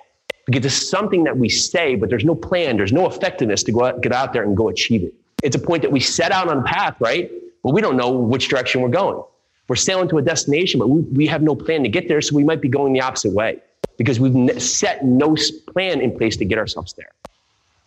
Because 0.45 0.67
it's 0.67 0.91
something 0.91 1.25
that 1.25 1.39
we 1.39 1.49
say, 1.49 1.95
but 1.95 2.11
there's 2.11 2.27
no 2.27 2.35
plan, 2.35 2.77
there's 2.77 2.93
no 2.93 3.07
effectiveness 3.07 3.63
to 3.63 3.73
go 3.73 3.87
out, 3.87 4.03
get 4.03 4.13
out 4.13 4.35
there 4.35 4.43
and 4.43 4.55
go 4.55 4.69
achieve 4.69 5.03
it. 5.03 5.15
It's 5.43 5.57
a 5.57 5.59
point 5.59 5.81
that 5.81 5.91
we 5.91 5.99
set 5.99 6.31
out 6.31 6.49
on 6.49 6.59
a 6.59 6.63
path, 6.63 6.97
right? 7.01 7.33
But 7.63 7.73
we 7.73 7.81
don't 7.81 7.97
know 7.97 8.11
which 8.11 8.49
direction 8.49 8.83
we're 8.83 8.91
going. 8.91 9.23
We're 9.67 9.77
sailing 9.77 10.11
to 10.11 10.19
a 10.19 10.23
destination, 10.23 10.79
but 10.79 10.91
we, 10.91 11.01
we 11.01 11.27
have 11.27 11.41
no 11.41 11.57
plan 11.57 11.83
to 11.85 11.89
get 11.89 12.07
there, 12.07 12.21
so 12.21 12.37
we 12.37 12.45
might 12.45 12.61
be 12.61 12.69
going 12.69 12.93
the 12.93 13.01
opposite 13.01 13.33
way 13.33 13.63
because 13.97 14.21
we've 14.21 14.63
set 14.63 15.05
no 15.05 15.37
plan 15.69 16.01
in 16.01 16.17
place 16.17 16.37
to 16.37 16.45
get 16.45 16.59
ourselves 16.59 16.93
there. 16.93 17.13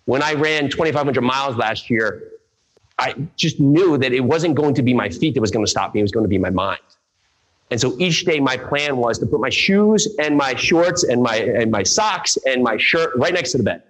When 0.05 0.23
I 0.23 0.33
ran 0.33 0.69
2,500 0.69 1.21
miles 1.21 1.55
last 1.55 1.89
year, 1.89 2.31
I 2.97 3.15
just 3.35 3.59
knew 3.59 3.97
that 3.97 4.11
it 4.11 4.21
wasn't 4.21 4.55
going 4.55 4.73
to 4.75 4.81
be 4.81 4.93
my 4.93 5.09
feet 5.09 5.35
that 5.35 5.41
was 5.41 5.51
going 5.51 5.65
to 5.65 5.69
stop 5.69 5.93
me. 5.93 6.01
It 6.01 6.03
was 6.03 6.11
going 6.11 6.25
to 6.25 6.29
be 6.29 6.37
my 6.37 6.49
mind. 6.49 6.81
And 7.71 7.79
so 7.79 7.95
each 7.99 8.25
day 8.25 8.39
my 8.39 8.57
plan 8.57 8.97
was 8.97 9.19
to 9.19 9.25
put 9.25 9.39
my 9.39 9.49
shoes 9.49 10.07
and 10.17 10.35
my 10.35 10.55
shorts 10.55 11.03
and 11.03 11.21
my, 11.21 11.35
and 11.35 11.69
my 11.69 11.83
socks 11.83 12.37
and 12.45 12.63
my 12.63 12.77
shirt 12.77 13.15
right 13.15 13.33
next 13.33 13.51
to 13.51 13.57
the 13.57 13.63
bed. 13.63 13.83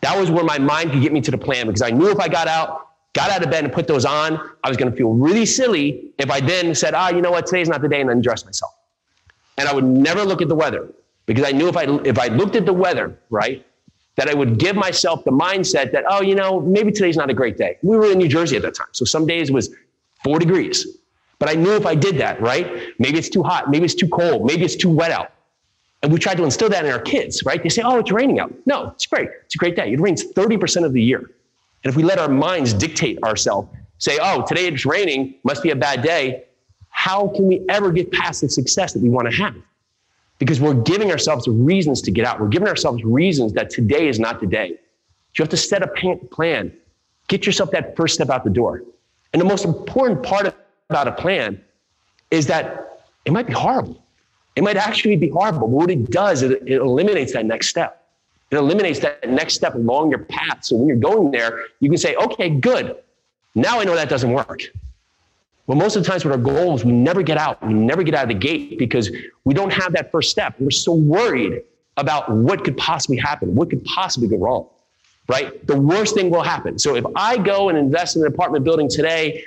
That 0.00 0.18
was 0.18 0.30
where 0.30 0.44
my 0.44 0.58
mind 0.58 0.92
could 0.92 1.02
get 1.02 1.12
me 1.12 1.20
to 1.20 1.30
the 1.30 1.38
plan 1.38 1.66
because 1.66 1.82
I 1.82 1.90
knew 1.90 2.10
if 2.10 2.18
I 2.18 2.28
got 2.28 2.48
out, 2.48 2.88
got 3.12 3.30
out 3.30 3.42
of 3.42 3.50
bed 3.50 3.64
and 3.64 3.72
put 3.72 3.86
those 3.86 4.04
on, 4.04 4.34
I 4.64 4.68
was 4.68 4.76
going 4.76 4.90
to 4.90 4.96
feel 4.96 5.12
really 5.12 5.46
silly 5.46 6.12
if 6.18 6.30
I 6.30 6.40
then 6.40 6.74
said, 6.74 6.94
ah, 6.94 7.10
you 7.10 7.20
know 7.20 7.30
what, 7.30 7.46
today's 7.46 7.68
not 7.68 7.82
the 7.82 7.88
day 7.88 8.00
and 8.00 8.10
undress 8.10 8.44
myself. 8.44 8.72
And 9.58 9.68
I 9.68 9.74
would 9.74 9.84
never 9.84 10.24
look 10.24 10.42
at 10.42 10.48
the 10.48 10.54
weather 10.54 10.88
because 11.26 11.44
I 11.44 11.52
knew 11.52 11.68
if 11.68 11.76
I, 11.76 11.84
if 12.04 12.18
I 12.18 12.28
looked 12.28 12.56
at 12.56 12.66
the 12.66 12.72
weather, 12.72 13.18
right, 13.30 13.64
that 14.16 14.28
I 14.28 14.34
would 14.34 14.58
give 14.58 14.76
myself 14.76 15.24
the 15.24 15.30
mindset 15.30 15.92
that, 15.92 16.04
oh, 16.08 16.22
you 16.22 16.34
know, 16.34 16.60
maybe 16.60 16.92
today's 16.92 17.16
not 17.16 17.30
a 17.30 17.34
great 17.34 17.56
day. 17.56 17.78
We 17.82 17.96
were 17.96 18.10
in 18.10 18.18
New 18.18 18.28
Jersey 18.28 18.56
at 18.56 18.62
that 18.62 18.74
time. 18.74 18.88
So 18.92 19.04
some 19.04 19.26
days 19.26 19.50
was 19.50 19.74
four 20.22 20.38
degrees. 20.38 20.86
But 21.38 21.48
I 21.48 21.54
knew 21.54 21.74
if 21.74 21.86
I 21.86 21.94
did 21.94 22.18
that, 22.18 22.40
right? 22.40 22.94
Maybe 22.98 23.18
it's 23.18 23.28
too 23.28 23.42
hot. 23.42 23.70
Maybe 23.70 23.84
it's 23.84 23.94
too 23.94 24.08
cold. 24.08 24.46
Maybe 24.46 24.64
it's 24.64 24.76
too 24.76 24.90
wet 24.90 25.10
out. 25.10 25.32
And 26.02 26.12
we 26.12 26.18
tried 26.18 26.36
to 26.36 26.44
instill 26.44 26.68
that 26.68 26.84
in 26.84 26.92
our 26.92 27.00
kids, 27.00 27.44
right? 27.44 27.62
They 27.62 27.68
say, 27.68 27.82
oh, 27.82 27.98
it's 27.98 28.10
raining 28.12 28.38
out. 28.38 28.52
No, 28.66 28.90
it's 28.90 29.06
great. 29.06 29.28
It's 29.44 29.54
a 29.54 29.58
great 29.58 29.76
day. 29.76 29.92
It 29.92 30.00
rains 30.00 30.24
30% 30.24 30.84
of 30.84 30.92
the 30.92 31.02
year. 31.02 31.18
And 31.18 31.90
if 31.90 31.96
we 31.96 32.02
let 32.02 32.18
our 32.18 32.28
minds 32.28 32.72
dictate 32.72 33.22
ourselves, 33.22 33.68
say, 33.98 34.18
oh, 34.20 34.44
today 34.46 34.66
it's 34.66 34.84
raining, 34.84 35.36
must 35.44 35.62
be 35.62 35.70
a 35.70 35.76
bad 35.76 36.02
day, 36.02 36.44
how 36.92 37.28
can 37.28 37.46
we 37.46 37.64
ever 37.68 37.90
get 37.90 38.12
past 38.12 38.40
the 38.40 38.48
success 38.48 38.92
that 38.92 39.02
we 39.02 39.08
want 39.08 39.28
to 39.30 39.36
have? 39.36 39.56
because 40.42 40.60
we're 40.60 40.74
giving 40.74 41.12
ourselves 41.12 41.46
reasons 41.46 42.02
to 42.02 42.10
get 42.10 42.26
out. 42.26 42.40
We're 42.40 42.48
giving 42.48 42.66
ourselves 42.66 43.04
reasons 43.04 43.52
that 43.52 43.70
today 43.70 44.08
is 44.08 44.18
not 44.18 44.40
the 44.40 44.46
day. 44.48 44.70
You 44.70 45.42
have 45.42 45.48
to 45.50 45.56
set 45.56 45.82
a 45.82 45.86
plan. 45.86 46.72
Get 47.28 47.46
yourself 47.46 47.70
that 47.70 47.94
first 47.94 48.14
step 48.14 48.28
out 48.28 48.42
the 48.42 48.50
door. 48.50 48.82
And 49.32 49.40
the 49.40 49.46
most 49.46 49.64
important 49.64 50.24
part 50.24 50.52
about 50.90 51.06
a 51.06 51.12
plan 51.12 51.62
is 52.32 52.48
that 52.48 53.04
it 53.24 53.32
might 53.32 53.46
be 53.46 53.52
horrible. 53.52 54.04
It 54.56 54.64
might 54.64 54.76
actually 54.76 55.14
be 55.14 55.28
horrible. 55.28 55.60
But 55.60 55.68
what 55.68 55.90
it 55.92 56.10
does 56.10 56.42
it, 56.42 56.60
it 56.66 56.80
eliminates 56.80 57.32
that 57.34 57.46
next 57.46 57.68
step. 57.68 58.04
It 58.50 58.56
eliminates 58.56 58.98
that 58.98 59.30
next 59.30 59.54
step 59.54 59.76
along 59.76 60.10
your 60.10 60.24
path. 60.24 60.64
So 60.64 60.74
when 60.74 60.88
you're 60.88 60.96
going 60.96 61.30
there, 61.30 61.66
you 61.78 61.88
can 61.88 61.98
say, 61.98 62.16
okay, 62.16 62.50
good. 62.50 62.96
Now 63.54 63.78
I 63.78 63.84
know 63.84 63.94
that 63.94 64.08
doesn't 64.08 64.32
work. 64.32 64.62
Well, 65.66 65.78
most 65.78 65.96
of 65.96 66.02
the 66.02 66.10
times 66.10 66.24
with 66.24 66.32
our 66.32 66.38
goals, 66.38 66.84
we 66.84 66.92
never 66.92 67.22
get 67.22 67.38
out. 67.38 67.64
We 67.64 67.72
never 67.72 68.02
get 68.02 68.14
out 68.14 68.24
of 68.24 68.28
the 68.28 68.34
gate 68.34 68.78
because 68.78 69.10
we 69.44 69.54
don't 69.54 69.72
have 69.72 69.92
that 69.92 70.10
first 70.10 70.30
step. 70.30 70.54
We're 70.58 70.70
so 70.70 70.92
worried 70.92 71.62
about 71.96 72.30
what 72.30 72.64
could 72.64 72.76
possibly 72.76 73.16
happen, 73.16 73.54
what 73.54 73.70
could 73.70 73.84
possibly 73.84 74.28
go 74.28 74.38
wrong, 74.38 74.66
right? 75.28 75.64
The 75.66 75.78
worst 75.78 76.14
thing 76.14 76.30
will 76.30 76.42
happen. 76.42 76.78
So 76.78 76.96
if 76.96 77.04
I 77.14 77.36
go 77.38 77.68
and 77.68 77.78
invest 77.78 78.16
in 78.16 78.22
an 78.22 78.28
apartment 78.28 78.64
building 78.64 78.88
today, 78.88 79.44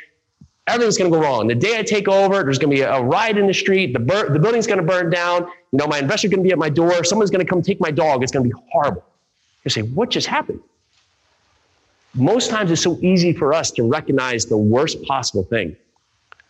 everything's 0.67 0.97
going 0.97 1.11
to 1.11 1.17
go 1.17 1.23
wrong. 1.23 1.47
The 1.47 1.55
day 1.55 1.77
I 1.77 1.83
take 1.83 2.07
over, 2.07 2.43
there's 2.43 2.59
going 2.59 2.69
to 2.69 2.75
be 2.75 2.81
a 2.81 3.01
riot 3.01 3.37
in 3.37 3.47
the 3.47 3.53
street. 3.53 3.93
The, 3.93 3.99
bur- 3.99 4.31
the 4.31 4.39
building's 4.39 4.67
going 4.67 4.79
to 4.79 4.85
burn 4.85 5.09
down. 5.09 5.43
You 5.71 5.79
know, 5.79 5.87
my 5.87 5.99
investor's 5.99 6.31
going 6.31 6.43
to 6.43 6.47
be 6.47 6.51
at 6.51 6.57
my 6.57 6.69
door. 6.69 7.03
Someone's 7.03 7.31
going 7.31 7.45
to 7.45 7.49
come 7.49 7.61
take 7.61 7.81
my 7.81 7.91
dog. 7.91 8.23
It's 8.23 8.31
going 8.31 8.47
to 8.47 8.55
be 8.55 8.61
horrible. 8.71 9.03
You 9.63 9.71
say, 9.71 9.81
what 9.81 10.11
just 10.11 10.27
happened? 10.27 10.61
Most 12.13 12.49
times 12.49 12.71
it's 12.71 12.81
so 12.81 12.97
easy 13.01 13.33
for 13.33 13.53
us 13.53 13.71
to 13.71 13.83
recognize 13.83 14.45
the 14.45 14.57
worst 14.57 15.03
possible 15.03 15.43
thing. 15.43 15.75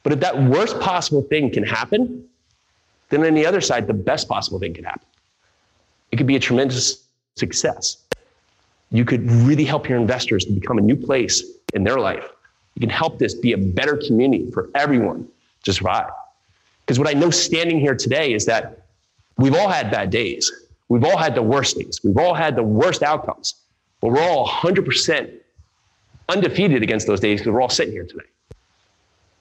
But 0.06 0.14
if 0.14 0.20
that 0.20 0.40
worst 0.40 0.80
possible 0.80 1.24
thing 1.24 1.50
can 1.50 1.64
happen, 1.64 2.26
then 3.10 3.26
on 3.26 3.34
the 3.34 3.44
other 3.44 3.60
side, 3.60 3.88
the 3.88 3.94
best 3.94 4.30
possible 4.30 4.60
thing 4.60 4.72
can 4.72 4.84
happen. 4.84 5.08
It 6.12 6.18
could 6.18 6.28
be 6.28 6.36
a 6.36 6.40
tremendous 6.40 7.06
success. 7.34 7.98
You 8.92 9.04
could 9.04 9.30
really 9.32 9.64
help 9.64 9.90
your 9.90 9.98
investors 9.98 10.46
to 10.46 10.52
become 10.52 10.78
a 10.78 10.82
new 10.82 10.96
place 10.96 11.44
in 11.74 11.84
their 11.84 11.98
life. 11.98 12.30
You 12.76 12.82
can 12.82 12.90
help 12.92 13.18
this 13.18 13.34
be 13.34 13.54
a 13.54 13.58
better 13.58 14.00
community 14.06 14.52
for 14.52 14.70
everyone 14.76 15.28
to 15.64 15.74
survive. 15.74 16.12
Because 16.86 17.00
what 17.00 17.08
I 17.08 17.14
know 17.14 17.32
standing 17.32 17.80
here 17.80 17.96
today 17.96 18.34
is 18.34 18.46
that 18.46 18.86
we've 19.40 19.56
all 19.56 19.70
had 19.70 19.90
bad 19.90 20.12
days. 20.12 20.52
We've 20.88 21.04
all 21.04 21.18
had 21.18 21.34
the 21.34 21.42
worst 21.42 21.80
days. 21.80 22.00
We've 22.04 22.20
all 22.20 22.36
had 22.36 22.56
the 22.56 22.62
worst 22.62 23.02
outcomes. 23.02 23.56
But 24.02 24.12
we're 24.12 24.22
all 24.22 24.48
100% 24.48 25.34
undefeated 26.30 26.84
against 26.84 27.08
those 27.08 27.20
days 27.20 27.40
because 27.40 27.52
we're 27.52 27.62
all 27.62 27.70
sitting 27.70 27.92
here 27.92 28.06
today. 28.06 28.26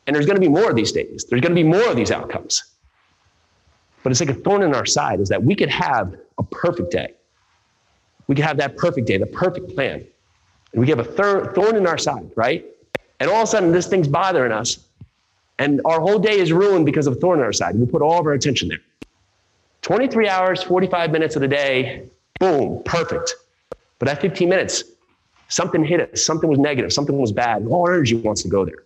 And 0.06 0.14
there's 0.14 0.26
going 0.26 0.37
to 0.37 0.40
be 0.40 0.49
more 0.49 0.70
of 0.70 0.76
these 0.76 0.92
days. 0.92 1.25
There's 1.25 1.40
going 1.40 1.54
to 1.54 1.62
be 1.62 1.68
more 1.68 1.88
of 1.88 1.96
these 1.96 2.11
outcomes. 2.11 2.62
But 4.02 4.12
it's 4.12 4.20
like 4.20 4.30
a 4.30 4.34
thorn 4.34 4.62
in 4.62 4.75
our 4.75 4.84
side 4.84 5.20
is 5.20 5.28
that 5.30 5.42
we 5.42 5.54
could 5.54 5.70
have 5.70 6.14
a 6.38 6.42
perfect 6.42 6.90
day. 6.90 7.14
We 8.26 8.34
could 8.34 8.44
have 8.44 8.58
that 8.58 8.76
perfect 8.76 9.06
day, 9.06 9.16
the 9.16 9.26
perfect 9.26 9.75
plan. 9.75 10.06
And 10.73 10.80
we 10.80 10.88
have 10.88 10.99
a 10.99 11.04
thir- 11.04 11.52
thorn 11.54 11.76
in 11.76 11.87
our 11.87 11.99
side, 11.99 12.30
right? 12.37 12.64
And 13.20 13.30
all 13.30 13.42
of 13.42 13.44
a 13.44 13.46
sudden, 13.46 13.73
this 13.73 13.87
thing's 13.87 14.08
bothering 14.08 14.52
us. 14.52 14.78
And 15.58 15.80
our 15.84 16.00
whole 16.00 16.18
day 16.18 16.38
is 16.38 16.52
ruined 16.52 16.84
because 16.84 17.06
of 17.06 17.14
a 17.14 17.16
thorn 17.16 17.38
in 17.38 17.44
our 17.44 17.52
side. 17.52 17.76
We 17.76 17.87
put 17.87 18.02
all 18.02 18.20
of 18.20 18.26
our 18.26 18.32
attention 18.32 18.68
there. 18.68 18.80
23 19.82 20.28
hours, 20.28 20.62
45 20.62 21.11
minutes 21.11 21.37
of 21.37 21.42
the 21.42 21.49
day, 21.49 22.08
boom, 22.40 22.82
perfect. 22.84 23.34
But 23.99 24.08
at 24.08 24.20
15 24.20 24.49
minutes, 24.49 24.84
something 25.49 25.84
hit 25.84 26.12
us. 26.12 26.23
Something 26.23 26.50
was 26.50 26.58
negative. 26.58 26.92
Something 26.92 27.18
was 27.18 27.32
bad. 27.32 27.66
All 27.66 27.87
our 27.87 27.94
energy 27.94 28.16
wants 28.16 28.42
to 28.42 28.49
go 28.49 28.64
there. 28.64 28.83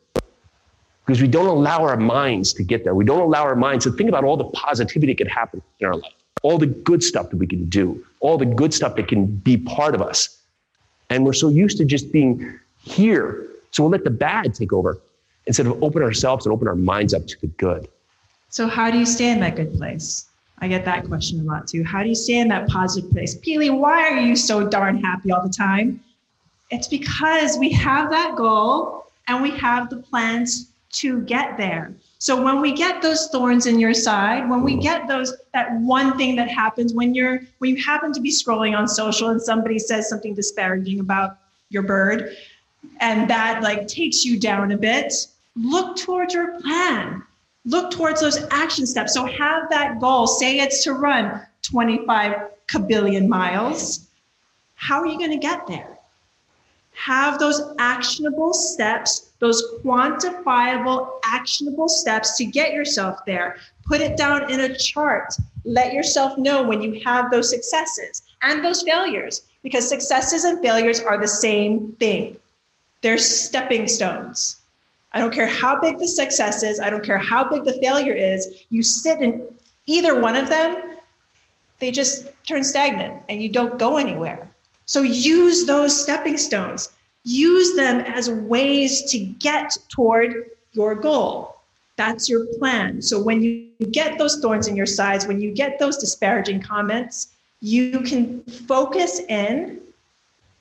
Because 1.08 1.22
we 1.22 1.28
don't 1.28 1.46
allow 1.46 1.84
our 1.84 1.96
minds 1.96 2.52
to 2.52 2.62
get 2.62 2.84
there. 2.84 2.94
We 2.94 3.06
don't 3.06 3.22
allow 3.22 3.42
our 3.42 3.56
minds 3.56 3.86
to 3.86 3.92
think 3.92 4.10
about 4.10 4.24
all 4.24 4.36
the 4.36 4.44
positivity 4.44 5.14
that 5.14 5.16
could 5.16 5.26
happen 5.26 5.62
in 5.80 5.86
our 5.86 5.96
life, 5.96 6.12
all 6.42 6.58
the 6.58 6.66
good 6.66 7.02
stuff 7.02 7.30
that 7.30 7.38
we 7.38 7.46
can 7.46 7.66
do, 7.70 8.04
all 8.20 8.36
the 8.36 8.44
good 8.44 8.74
stuff 8.74 8.94
that 8.96 9.08
can 9.08 9.24
be 9.24 9.56
part 9.56 9.94
of 9.94 10.02
us. 10.02 10.42
And 11.08 11.24
we're 11.24 11.32
so 11.32 11.48
used 11.48 11.78
to 11.78 11.86
just 11.86 12.12
being 12.12 12.60
here. 12.82 13.48
So 13.70 13.84
we'll 13.84 13.90
let 13.90 14.04
the 14.04 14.10
bad 14.10 14.54
take 14.54 14.70
over 14.70 15.00
instead 15.46 15.66
of 15.66 15.82
open 15.82 16.02
ourselves 16.02 16.44
and 16.44 16.52
open 16.52 16.68
our 16.68 16.76
minds 16.76 17.14
up 17.14 17.26
to 17.26 17.40
the 17.40 17.46
good. 17.46 17.88
So, 18.50 18.68
how 18.68 18.90
do 18.90 18.98
you 18.98 19.06
stay 19.06 19.30
in 19.30 19.40
that 19.40 19.56
good 19.56 19.72
place? 19.78 20.26
I 20.58 20.68
get 20.68 20.84
that 20.84 21.06
question 21.06 21.40
a 21.40 21.44
lot 21.44 21.66
too. 21.66 21.84
How 21.84 22.02
do 22.02 22.10
you 22.10 22.14
stay 22.14 22.38
in 22.38 22.48
that 22.48 22.68
positive 22.68 23.10
place? 23.12 23.34
Pili, 23.34 23.74
why 23.74 24.10
are 24.10 24.20
you 24.20 24.36
so 24.36 24.68
darn 24.68 25.02
happy 25.02 25.32
all 25.32 25.42
the 25.42 25.52
time? 25.52 26.04
It's 26.70 26.86
because 26.86 27.56
we 27.56 27.70
have 27.70 28.10
that 28.10 28.36
goal 28.36 29.06
and 29.26 29.42
we 29.42 29.52
have 29.52 29.88
the 29.88 29.96
plans 29.96 30.68
to 30.90 31.20
get 31.22 31.56
there. 31.56 31.92
So 32.18 32.42
when 32.42 32.60
we 32.60 32.72
get 32.72 33.00
those 33.00 33.28
thorns 33.28 33.66
in 33.66 33.78
your 33.78 33.94
side, 33.94 34.48
when 34.48 34.62
we 34.62 34.76
get 34.76 35.06
those 35.06 35.36
that 35.54 35.72
one 35.80 36.16
thing 36.16 36.34
that 36.36 36.48
happens 36.48 36.92
when 36.92 37.14
you're 37.14 37.42
when 37.58 37.76
you 37.76 37.82
happen 37.82 38.12
to 38.12 38.20
be 38.20 38.30
scrolling 38.30 38.76
on 38.76 38.88
social 38.88 39.28
and 39.28 39.40
somebody 39.40 39.78
says 39.78 40.08
something 40.08 40.34
disparaging 40.34 41.00
about 41.00 41.38
your 41.70 41.82
bird 41.82 42.36
and 43.00 43.28
that 43.30 43.62
like 43.62 43.86
takes 43.86 44.24
you 44.24 44.38
down 44.38 44.72
a 44.72 44.76
bit, 44.76 45.12
look 45.56 45.96
towards 45.96 46.34
your 46.34 46.60
plan. 46.60 47.22
Look 47.64 47.90
towards 47.90 48.20
those 48.20 48.46
action 48.50 48.86
steps. 48.86 49.12
So 49.12 49.26
have 49.26 49.68
that 49.70 50.00
goal. 50.00 50.26
Say 50.26 50.58
it's 50.58 50.82
to 50.84 50.94
run 50.94 51.42
25 51.62 52.50
kabillion 52.66 53.28
miles. 53.28 54.08
How 54.74 55.00
are 55.00 55.06
you 55.06 55.18
going 55.18 55.32
to 55.32 55.36
get 55.36 55.66
there? 55.66 55.97
Have 56.98 57.38
those 57.38 57.74
actionable 57.78 58.52
steps, 58.52 59.30
those 59.38 59.62
quantifiable, 59.84 61.20
actionable 61.24 61.88
steps 61.88 62.36
to 62.36 62.44
get 62.44 62.72
yourself 62.72 63.24
there. 63.24 63.56
Put 63.86 64.00
it 64.00 64.16
down 64.16 64.50
in 64.50 64.60
a 64.60 64.76
chart. 64.76 65.32
Let 65.64 65.92
yourself 65.92 66.36
know 66.38 66.62
when 66.62 66.82
you 66.82 67.00
have 67.04 67.30
those 67.30 67.50
successes 67.50 68.22
and 68.42 68.64
those 68.64 68.82
failures, 68.82 69.42
because 69.62 69.88
successes 69.88 70.44
and 70.44 70.60
failures 70.60 71.00
are 71.00 71.18
the 71.18 71.28
same 71.28 71.92
thing. 72.00 72.36
They're 73.00 73.18
stepping 73.18 73.86
stones. 73.86 74.56
I 75.12 75.20
don't 75.20 75.32
care 75.32 75.46
how 75.46 75.80
big 75.80 75.98
the 75.98 76.08
success 76.08 76.62
is, 76.62 76.80
I 76.80 76.90
don't 76.90 77.04
care 77.04 77.18
how 77.18 77.48
big 77.48 77.64
the 77.64 77.80
failure 77.80 78.12
is. 78.12 78.64
You 78.70 78.82
sit 78.82 79.20
in 79.20 79.46
either 79.86 80.20
one 80.20 80.36
of 80.36 80.48
them, 80.48 80.96
they 81.78 81.90
just 81.90 82.28
turn 82.46 82.64
stagnant 82.64 83.22
and 83.28 83.40
you 83.42 83.48
don't 83.48 83.78
go 83.78 83.96
anywhere. 83.96 84.48
So 84.88 85.02
use 85.02 85.66
those 85.66 86.02
stepping 86.02 86.36
stones, 86.36 86.90
use 87.22 87.76
them 87.76 88.00
as 88.00 88.28
ways 88.28 89.08
to 89.12 89.18
get 89.18 89.78
toward 89.88 90.50
your 90.72 90.96
goal. 90.96 91.60
That's 91.96 92.28
your 92.28 92.44
plan. 92.58 93.00
So 93.00 93.22
when 93.22 93.40
you 93.40 93.70
get 93.92 94.18
those 94.18 94.40
thorns 94.40 94.66
in 94.66 94.74
your 94.74 94.86
sides, 94.86 95.26
when 95.28 95.40
you 95.40 95.52
get 95.52 95.78
those 95.78 95.98
disparaging 95.98 96.62
comments, 96.62 97.28
you 97.60 98.00
can 98.00 98.42
focus 98.44 99.20
in, 99.28 99.80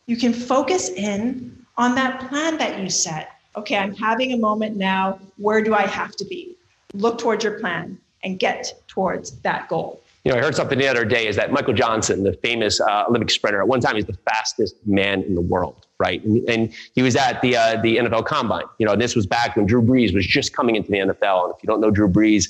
you 0.05 0.17
can 0.17 0.33
focus 0.33 0.89
in 0.89 1.65
on 1.75 1.95
that 1.95 2.29
plan 2.29 2.57
that 2.57 2.79
you 2.79 2.89
set 2.91 3.37
okay, 3.57 3.75
I'm 3.75 3.93
having 3.95 4.33
a 4.33 4.37
moment 4.37 4.77
now. 4.77 5.19
Where 5.37 5.61
do 5.63 5.73
I 5.73 5.87
have 5.87 6.15
to 6.17 6.25
be? 6.25 6.55
Look 6.93 7.17
towards 7.17 7.43
your 7.43 7.59
plan 7.59 7.99
and 8.23 8.39
get 8.39 8.71
towards 8.87 9.31
that 9.41 9.67
goal. 9.67 10.01
You 10.27 10.33
know, 10.33 10.39
I 10.39 10.41
heard 10.41 10.55
something 10.57 10.77
the 10.77 10.89
other 10.89 11.05
day 11.05 11.25
is 11.25 11.37
that 11.37 11.53
Michael 11.53 11.73
Johnson, 11.73 12.21
the 12.21 12.33
famous 12.33 12.81
uh, 12.81 13.05
Olympic 13.07 13.29
sprinter, 13.29 13.61
at 13.61 13.67
one 13.69 13.79
time 13.79 13.95
he's 13.95 14.03
the 14.03 14.17
fastest 14.29 14.75
man 14.85 15.23
in 15.23 15.35
the 15.35 15.41
world, 15.41 15.87
right? 15.99 16.21
And, 16.21 16.49
and 16.49 16.73
he 16.95 17.01
was 17.01 17.15
at 17.15 17.41
the 17.41 17.55
uh, 17.55 17.81
the 17.81 17.95
NFL 17.95 18.25
Combine. 18.25 18.65
You 18.77 18.87
know, 18.87 18.97
this 18.97 19.15
was 19.15 19.25
back 19.25 19.55
when 19.55 19.65
Drew 19.65 19.81
Brees 19.81 20.13
was 20.13 20.27
just 20.27 20.51
coming 20.51 20.75
into 20.75 20.91
the 20.91 20.97
NFL. 20.97 21.45
And 21.45 21.53
if 21.55 21.63
you 21.63 21.67
don't 21.67 21.79
know 21.79 21.91
Drew 21.91 22.09
Brees, 22.09 22.49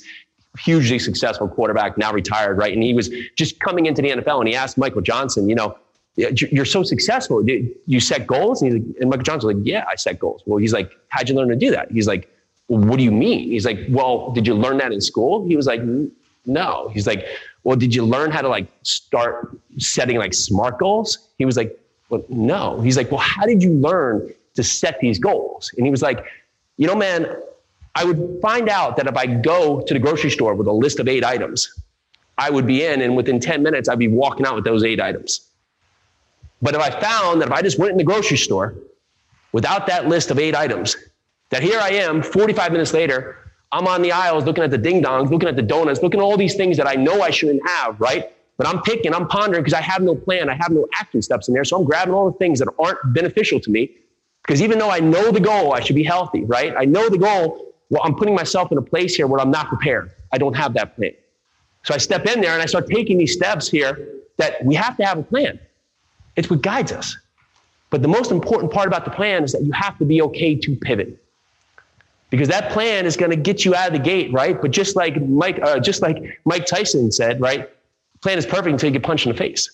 hugely 0.58 0.98
successful 0.98 1.46
quarterback, 1.46 1.96
now 1.96 2.12
retired, 2.12 2.58
right? 2.58 2.72
And 2.72 2.82
he 2.82 2.94
was 2.94 3.10
just 3.36 3.60
coming 3.60 3.86
into 3.86 4.02
the 4.02 4.10
NFL, 4.10 4.40
and 4.40 4.48
he 4.48 4.56
asked 4.56 4.76
Michael 4.76 5.02
Johnson, 5.02 5.48
you 5.48 5.54
know, 5.54 5.78
you're 6.16 6.64
so 6.64 6.82
successful. 6.82 7.46
You 7.48 8.00
set 8.00 8.26
goals? 8.26 8.60
And, 8.60 8.72
he's 8.72 8.82
like, 8.82 8.96
and 9.00 9.08
Michael 9.08 9.22
Johnson's 9.22 9.54
like, 9.54 9.64
yeah, 9.64 9.84
I 9.88 9.94
set 9.94 10.18
goals. 10.18 10.42
Well, 10.46 10.58
he's 10.58 10.72
like, 10.72 10.90
how'd 11.10 11.28
you 11.28 11.36
learn 11.36 11.48
to 11.50 11.54
do 11.54 11.70
that? 11.70 11.92
He's 11.92 12.08
like, 12.08 12.28
well, 12.66 12.80
what 12.80 12.98
do 12.98 13.04
you 13.04 13.12
mean? 13.12 13.52
He's 13.52 13.64
like, 13.64 13.78
well, 13.88 14.32
did 14.32 14.48
you 14.48 14.54
learn 14.54 14.78
that 14.78 14.90
in 14.90 15.00
school? 15.00 15.46
He 15.46 15.54
was 15.54 15.68
like, 15.68 15.80
no. 16.48 16.90
He's 16.92 17.06
like, 17.06 17.24
well, 17.68 17.76
did 17.76 17.94
you 17.94 18.02
learn 18.02 18.30
how 18.30 18.40
to 18.40 18.48
like 18.48 18.66
start 18.82 19.54
setting 19.76 20.16
like 20.16 20.32
smart 20.32 20.78
goals? 20.78 21.28
He 21.36 21.44
was 21.44 21.58
like, 21.58 21.78
well, 22.08 22.24
no. 22.30 22.80
He's 22.80 22.96
like, 22.96 23.10
well, 23.10 23.20
how 23.20 23.44
did 23.44 23.62
you 23.62 23.74
learn 23.74 24.32
to 24.54 24.62
set 24.62 24.98
these 25.00 25.18
goals? 25.18 25.70
And 25.76 25.84
he 25.84 25.90
was 25.90 26.00
like, 26.00 26.24
you 26.78 26.86
know, 26.86 26.94
man, 26.94 27.26
I 27.94 28.06
would 28.06 28.38
find 28.40 28.70
out 28.70 28.96
that 28.96 29.06
if 29.06 29.14
I 29.18 29.26
go 29.26 29.82
to 29.82 29.92
the 29.92 30.00
grocery 30.00 30.30
store 30.30 30.54
with 30.54 30.66
a 30.66 30.72
list 30.72 30.98
of 30.98 31.08
eight 31.08 31.22
items, 31.22 31.70
I 32.38 32.48
would 32.48 32.66
be 32.66 32.86
in, 32.86 33.02
and 33.02 33.14
within 33.14 33.38
10 33.38 33.62
minutes, 33.62 33.86
I'd 33.86 33.98
be 33.98 34.08
walking 34.08 34.46
out 34.46 34.54
with 34.54 34.64
those 34.64 34.82
eight 34.82 34.98
items. 34.98 35.42
But 36.62 36.74
if 36.74 36.80
I 36.80 36.88
found 36.88 37.42
that 37.42 37.48
if 37.48 37.52
I 37.52 37.60
just 37.60 37.78
went 37.78 37.92
in 37.92 37.98
the 37.98 38.04
grocery 38.04 38.38
store 38.38 38.76
without 39.52 39.86
that 39.88 40.08
list 40.08 40.30
of 40.30 40.38
eight 40.38 40.56
items, 40.56 40.96
that 41.50 41.62
here 41.62 41.78
I 41.78 41.90
am 41.90 42.22
45 42.22 42.72
minutes 42.72 42.94
later, 42.94 43.47
I'm 43.72 43.86
on 43.86 44.02
the 44.02 44.12
aisles 44.12 44.44
looking 44.44 44.64
at 44.64 44.70
the 44.70 44.78
ding 44.78 45.02
dongs, 45.02 45.30
looking 45.30 45.48
at 45.48 45.56
the 45.56 45.62
donuts, 45.62 46.02
looking 46.02 46.20
at 46.20 46.22
all 46.22 46.36
these 46.36 46.54
things 46.54 46.76
that 46.78 46.86
I 46.86 46.94
know 46.94 47.20
I 47.20 47.30
shouldn't 47.30 47.66
have, 47.68 48.00
right? 48.00 48.32
But 48.56 48.66
I'm 48.66 48.82
picking, 48.82 49.14
I'm 49.14 49.28
pondering 49.28 49.62
because 49.62 49.74
I 49.74 49.82
have 49.82 50.02
no 50.02 50.14
plan, 50.14 50.48
I 50.48 50.54
have 50.54 50.70
no 50.70 50.86
action 50.98 51.22
steps 51.22 51.48
in 51.48 51.54
there. 51.54 51.64
So 51.64 51.76
I'm 51.76 51.84
grabbing 51.84 52.14
all 52.14 52.30
the 52.30 52.38
things 52.38 52.58
that 52.58 52.68
aren't 52.78 52.98
beneficial 53.14 53.60
to 53.60 53.70
me. 53.70 53.90
Because 54.42 54.62
even 54.62 54.78
though 54.78 54.90
I 54.90 55.00
know 55.00 55.30
the 55.30 55.40
goal, 55.40 55.74
I 55.74 55.80
should 55.80 55.96
be 55.96 56.02
healthy, 56.02 56.44
right? 56.44 56.74
I 56.76 56.86
know 56.86 57.08
the 57.08 57.18
goal, 57.18 57.74
well, 57.90 58.02
I'm 58.02 58.14
putting 58.14 58.34
myself 58.34 58.72
in 58.72 58.78
a 58.78 58.82
place 58.82 59.14
here 59.14 59.26
where 59.26 59.40
I'm 59.40 59.50
not 59.50 59.68
prepared. 59.68 60.10
I 60.32 60.38
don't 60.38 60.56
have 60.56 60.72
that 60.74 60.96
plan. 60.96 61.12
So 61.84 61.94
I 61.94 61.98
step 61.98 62.26
in 62.26 62.40
there 62.40 62.52
and 62.52 62.62
I 62.62 62.66
start 62.66 62.88
taking 62.88 63.18
these 63.18 63.34
steps 63.34 63.68
here 63.68 64.08
that 64.38 64.64
we 64.64 64.74
have 64.74 64.96
to 64.96 65.04
have 65.04 65.18
a 65.18 65.22
plan. 65.22 65.60
It's 66.36 66.48
what 66.48 66.62
guides 66.62 66.92
us. 66.92 67.16
But 67.90 68.02
the 68.02 68.08
most 68.08 68.30
important 68.30 68.72
part 68.72 68.86
about 68.86 69.04
the 69.04 69.10
plan 69.10 69.44
is 69.44 69.52
that 69.52 69.62
you 69.62 69.72
have 69.72 69.98
to 69.98 70.04
be 70.04 70.20
okay 70.22 70.54
to 70.54 70.76
pivot. 70.76 71.22
Because 72.30 72.48
that 72.48 72.70
plan 72.72 73.06
is 73.06 73.16
going 73.16 73.30
to 73.30 73.36
get 73.36 73.64
you 73.64 73.74
out 73.74 73.88
of 73.88 73.92
the 73.94 73.98
gate, 73.98 74.32
right? 74.32 74.60
But 74.60 74.70
just 74.70 74.96
like 74.96 75.20
Mike, 75.22 75.58
uh, 75.62 75.80
just 75.80 76.02
like 76.02 76.38
Mike 76.44 76.66
Tyson 76.66 77.10
said, 77.10 77.40
right? 77.40 77.70
Plan 78.20 78.36
is 78.36 78.44
perfect 78.44 78.68
until 78.68 78.88
you 78.88 78.92
get 78.92 79.02
punched 79.02 79.26
in 79.26 79.32
the 79.32 79.38
face. 79.38 79.70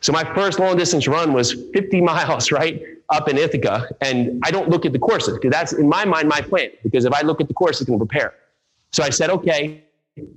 So 0.00 0.12
my 0.12 0.24
first 0.34 0.58
long 0.58 0.76
distance 0.76 1.06
run 1.08 1.32
was 1.32 1.52
50 1.72 2.00
miles, 2.12 2.52
right, 2.52 2.82
up 3.10 3.28
in 3.28 3.36
Ithaca, 3.36 3.88
and 4.00 4.40
I 4.44 4.50
don't 4.50 4.68
look 4.68 4.86
at 4.86 4.92
the 4.92 4.98
courses 4.98 5.34
because 5.34 5.50
that's 5.50 5.72
in 5.72 5.88
my 5.88 6.04
mind 6.04 6.28
my 6.28 6.40
plan. 6.40 6.70
Because 6.82 7.04
if 7.04 7.12
I 7.12 7.22
look 7.22 7.40
at 7.40 7.48
the 7.48 7.54
course, 7.54 7.80
it's 7.80 7.88
going 7.88 7.98
to 7.98 8.06
prepare. 8.06 8.34
So 8.92 9.02
I 9.02 9.10
said, 9.10 9.30
okay, 9.30 9.82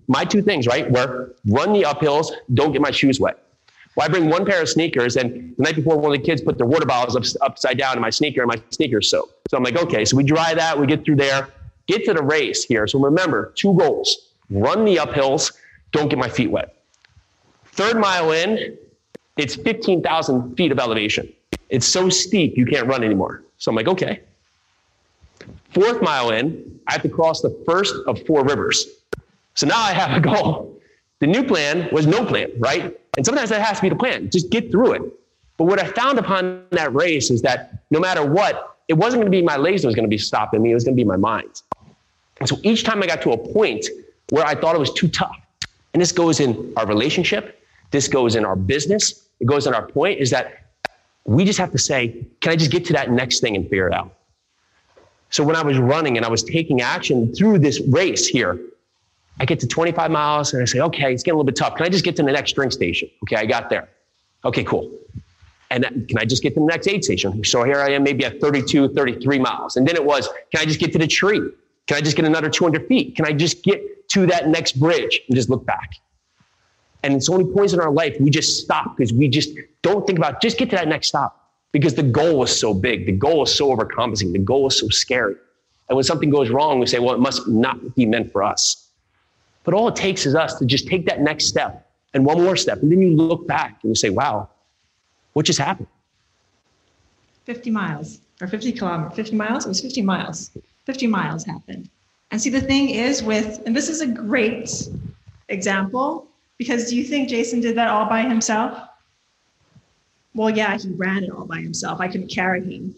my 0.07 0.25
two 0.25 0.41
things, 0.41 0.67
right, 0.67 0.89
were 0.89 1.36
run 1.45 1.73
the 1.73 1.83
uphills, 1.83 2.31
don't 2.53 2.71
get 2.71 2.81
my 2.81 2.91
shoes 2.91 3.19
wet. 3.19 3.38
Well, 3.95 4.08
I 4.08 4.10
bring 4.10 4.29
one 4.29 4.45
pair 4.45 4.62
of 4.62 4.69
sneakers, 4.69 5.17
and 5.17 5.56
the 5.56 5.63
night 5.63 5.75
before, 5.75 5.97
one 5.97 6.13
of 6.13 6.19
the 6.19 6.25
kids 6.25 6.41
put 6.41 6.58
their 6.58 6.65
water 6.65 6.86
bottles 6.86 7.15
up, 7.15 7.23
upside 7.47 7.77
down 7.77 7.95
in 7.95 8.01
my 8.01 8.10
sneaker, 8.10 8.41
and 8.41 8.47
my 8.49 8.62
sneakers 8.71 9.10
soaked. 9.10 9.34
So 9.49 9.58
I'm 9.58 9.63
like, 9.63 9.77
okay, 9.77 10.03
so 10.03 10.17
we 10.17 10.23
dry 10.23 10.53
that, 10.56 10.79
we 10.79 10.88
get 10.88 11.06
through 11.06 11.17
there, 11.17 11.49
get 11.88 12.03
to 12.06 12.13
the 12.13 12.23
race 12.23 12.63
here. 12.63 12.88
So 12.88 12.99
remember, 12.99 13.53
two 13.56 13.73
goals 13.75 14.29
run 14.49 14.86
the 14.86 14.97
uphills, 14.97 15.53
don't 15.91 16.10
get 16.10 16.17
my 16.19 16.29
feet 16.29 16.49
wet. 16.49 16.75
Third 17.65 17.99
mile 17.99 18.32
in, 18.32 18.77
it's 19.38 19.56
15,000 19.56 20.56
feet 20.56 20.71
of 20.71 20.79
elevation. 20.79 21.32
It's 21.69 21.88
so 21.88 22.10
steep, 22.10 22.58
you 22.58 22.65
can't 22.65 22.88
run 22.88 23.03
anymore. 23.03 23.43
So 23.58 23.71
I'm 23.71 23.75
like, 23.75 23.88
okay. 23.88 24.21
Fourth 25.73 26.01
mile 26.01 26.29
in, 26.32 26.79
I 26.88 26.93
have 26.93 27.01
to 27.03 27.10
cross 27.10 27.41
the 27.41 27.49
first 27.65 27.95
of 28.06 28.23
four 28.25 28.43
rivers. 28.43 28.88
So 29.56 29.67
now 29.67 29.79
I 29.79 29.93
have 29.93 30.15
a 30.15 30.19
goal. 30.19 30.79
The 31.19 31.27
new 31.27 31.43
plan 31.43 31.89
was 31.91 32.06
no 32.06 32.25
plan, 32.25 32.51
right? 32.60 32.99
And 33.17 33.26
sometimes 33.26 33.49
that 33.49 33.62
has 33.62 33.78
to 33.78 33.82
be 33.84 33.89
the 33.89 33.95
plan. 33.95 34.30
Just 34.30 34.49
get 34.49 34.71
through 34.71 34.93
it. 34.93 35.02
But 35.58 35.65
what 35.65 35.80
I 35.80 35.86
found 35.86 36.17
upon 36.17 36.65
that 36.71 36.93
race 36.93 37.30
is 37.30 37.41
that 37.43 37.84
no 37.91 37.99
matter 37.99 38.26
what, 38.26 38.78
it 38.88 38.95
wasn't 38.95 39.21
going 39.21 39.32
to 39.32 39.38
be 39.38 39.43
my 39.43 39.58
legs 39.58 39.82
that 39.82 39.88
was 39.88 39.95
going 39.95 40.06
to 40.06 40.10
be 40.10 40.17
stopping 40.17 40.62
me. 40.62 40.71
It 40.71 40.73
was 40.73 40.84
going 40.84 40.97
to 40.97 41.02
be 41.02 41.08
my 41.08 41.17
mind. 41.17 41.62
And 42.39 42.49
so 42.49 42.58
each 42.63 42.84
time 42.84 43.02
I 43.04 43.08
got 43.08 43.21
to 43.21 43.32
a 43.32 43.38
point 43.38 43.88
where 44.30 44.45
I 44.45 44.56
thought 44.56 44.76
it 44.76 44.80
was 44.80 44.91
too 44.91 45.08
tough, 45.08 45.38
and 45.93 46.02
this 46.02 46.12
goes 46.12 46.39
in 46.39 46.73
our 46.76 46.88
relationship, 46.88 47.63
this 47.91 48.08
goes 48.08 48.36
in 48.36 48.43
our 48.43 48.56
business, 48.56 49.28
it 49.39 49.45
goes 49.45 49.67
in 49.67 49.73
our 49.73 49.86
point, 49.86 50.19
is 50.19 50.32
that 50.32 50.65
we 51.26 51.45
just 51.45 51.60
have 51.60 51.71
to 51.71 51.78
say, 51.78 52.26
can 52.41 52.52
I 52.52 52.56
just 52.56 52.71
get 52.71 52.84
to 52.86 52.93
that 52.93 53.12
next 53.12 53.39
thing 53.39 53.56
and 53.56 53.63
figure 53.65 53.88
it 53.88 53.93
out? 53.93 54.13
So 55.30 55.43
when 55.43 55.56
I 55.56 55.63
was 55.63 55.78
running 55.78 56.17
and 56.17 56.26
I 56.26 56.30
was 56.30 56.43
taking 56.43 56.82
action 56.82 57.34
through 57.34 57.60
this 57.60 57.80
race 57.82 58.28
here, 58.28 58.60
I 59.39 59.46
get 59.46 59.60
to 59.62 59.67
25 59.67 60.12
miles 60.12 60.54
and 60.54 60.62
I 60.62 60.65
say, 60.65 60.80
okay, 60.80 61.13
it's 61.13 61.24
getting 61.24 61.36
a 61.36 61.38
little 61.38 61.46
bit 61.46 61.56
tough. 61.56 61.76
Can 61.76 61.86
I 61.86 61.89
just 61.89 62.06
get 62.06 62.15
to 62.17 62.24
the 62.24 62.32
next 62.32 62.54
drink 62.54 62.72
station? 62.72 63.10
Okay, 63.24 63.36
I 63.36 63.46
got 63.46 63.69
there. 63.69 63.89
Okay, 64.46 64.63
cool. 64.63 64.91
And 65.72 65.84
can 66.08 66.19
I 66.19 66.26
just 66.26 66.43
get 66.43 66.54
to 66.54 66.60
the 66.60 66.65
next 66.65 66.88
aid 66.88 67.04
station? 67.04 67.43
So 67.43 67.63
here 67.63 67.80
I 67.80 67.89
am, 67.91 68.04
maybe 68.04 68.26
at 68.26 68.39
32, 68.39 68.93
33 68.93 69.39
miles. 69.39 69.76
And 69.76 69.88
then 69.88 69.96
it 69.96 70.06
was, 70.06 70.30
can 70.52 70.62
I 70.62 70.65
just 70.65 70.80
get 70.80 70.91
to 70.93 71.00
the 71.00 71.08
tree? 71.08 71.41
Can 71.88 71.98
I 71.98 72.02
just 72.02 72.15
get 72.15 72.26
another 72.26 72.50
200 72.50 72.88
feet? 72.88 73.15
Can 73.15 73.26
I 73.26 73.34
just 73.34 73.63
get 73.63 74.08
to 74.10 74.28
that 74.28 74.50
next 74.50 74.80
bridge 74.80 75.22
and 75.28 75.36
just 75.36 75.50
look 75.50 75.65
back? 75.65 75.96
And 77.02 77.22
so 77.22 77.38
many 77.38 77.52
points 77.52 77.74
in 77.74 77.82
our 77.82 77.91
life, 77.91 78.15
we 78.19 78.30
just 78.30 78.63
stop 78.63 78.96
because 78.96 79.12
we 79.12 79.28
just 79.28 79.58
don't 79.82 80.06
think 80.06 80.19
about, 80.19 80.41
just 80.41 80.58
get 80.58 80.69
to 80.69 80.76
that 80.76 80.88
next 80.88 81.08
stop 81.08 81.52
because 81.72 81.96
the 81.96 82.04
goal 82.04 82.39
was 82.39 82.58
so 82.58 82.74
big. 82.74 83.06
The 83.08 83.12
goal 83.12 83.39
was 83.39 83.54
so 83.54 83.76
overcompensating. 83.76 84.32
The 84.32 84.39
goal 84.39 84.63
was 84.63 84.80
so 84.80 84.88
scary. 84.89 85.36
And 85.89 85.96
when 85.98 86.04
something 86.04 86.30
goes 86.30 86.50
wrong, 86.50 86.80
we 86.80 86.86
say, 86.86 87.00
well, 87.00 87.13
it 87.13 87.19
must 87.19 87.48
not 87.48 87.96
be 87.96 88.06
meant 88.06 88.32
for 88.32 88.43
us. 88.43 88.83
But 89.63 89.73
all 89.73 89.88
it 89.88 89.95
takes 89.95 90.26
is 90.26 90.36
us 90.36 90.56
to 90.60 90.65
just 90.65 90.88
take 90.88 91.06
that 91.06 91.21
next 91.21 91.45
step 91.45 91.89
and 92.13 92.26
one 92.26 92.41
more 92.41 92.56
step. 92.56 92.82
And 92.82 92.91
then 92.91 93.02
you 93.02 93.15
look 93.15 93.47
back 93.47 93.80
and 93.84 93.91
you 93.91 93.95
say, 93.95 94.10
wow, 94.10 94.49
what 95.34 95.45
just 95.45 95.60
happened? 95.60 95.88
50 97.45 97.71
miles 97.71 98.19
or 98.41 98.47
50 98.47 98.71
kilometers, 98.73 99.15
50 99.15 99.36
miles? 99.36 99.65
It 99.65 99.69
was 99.69 99.82
50 99.82 100.02
miles. 100.02 100.52
50 100.86 101.08
miles 101.08 101.45
happened. 101.45 101.89
And 102.32 102.41
see, 102.41 102.49
the 102.49 102.62
thing 102.62 102.89
is 102.89 103.23
with, 103.23 103.62
and 103.65 103.76
this 103.76 103.89
is 103.89 104.02
a 104.02 104.08
great 104.08 104.88
example 105.49 106.28
because 106.58 106.89
do 106.89 106.95
you 106.95 107.04
think 107.04 107.30
Jason 107.30 107.60
did 107.62 107.76
that 107.78 107.89
all 107.89 108.06
by 108.06 108.21
himself? 108.21 108.78
Well, 110.36 110.49
yeah, 110.49 110.78
he 110.78 110.89
ran 110.89 111.23
it 111.23 111.32
all 111.32 111.45
by 111.45 111.60
himself. 111.60 111.99
I 111.99 112.08
couldn't 112.08 112.30
carry 112.30 112.62
him. 112.62 112.95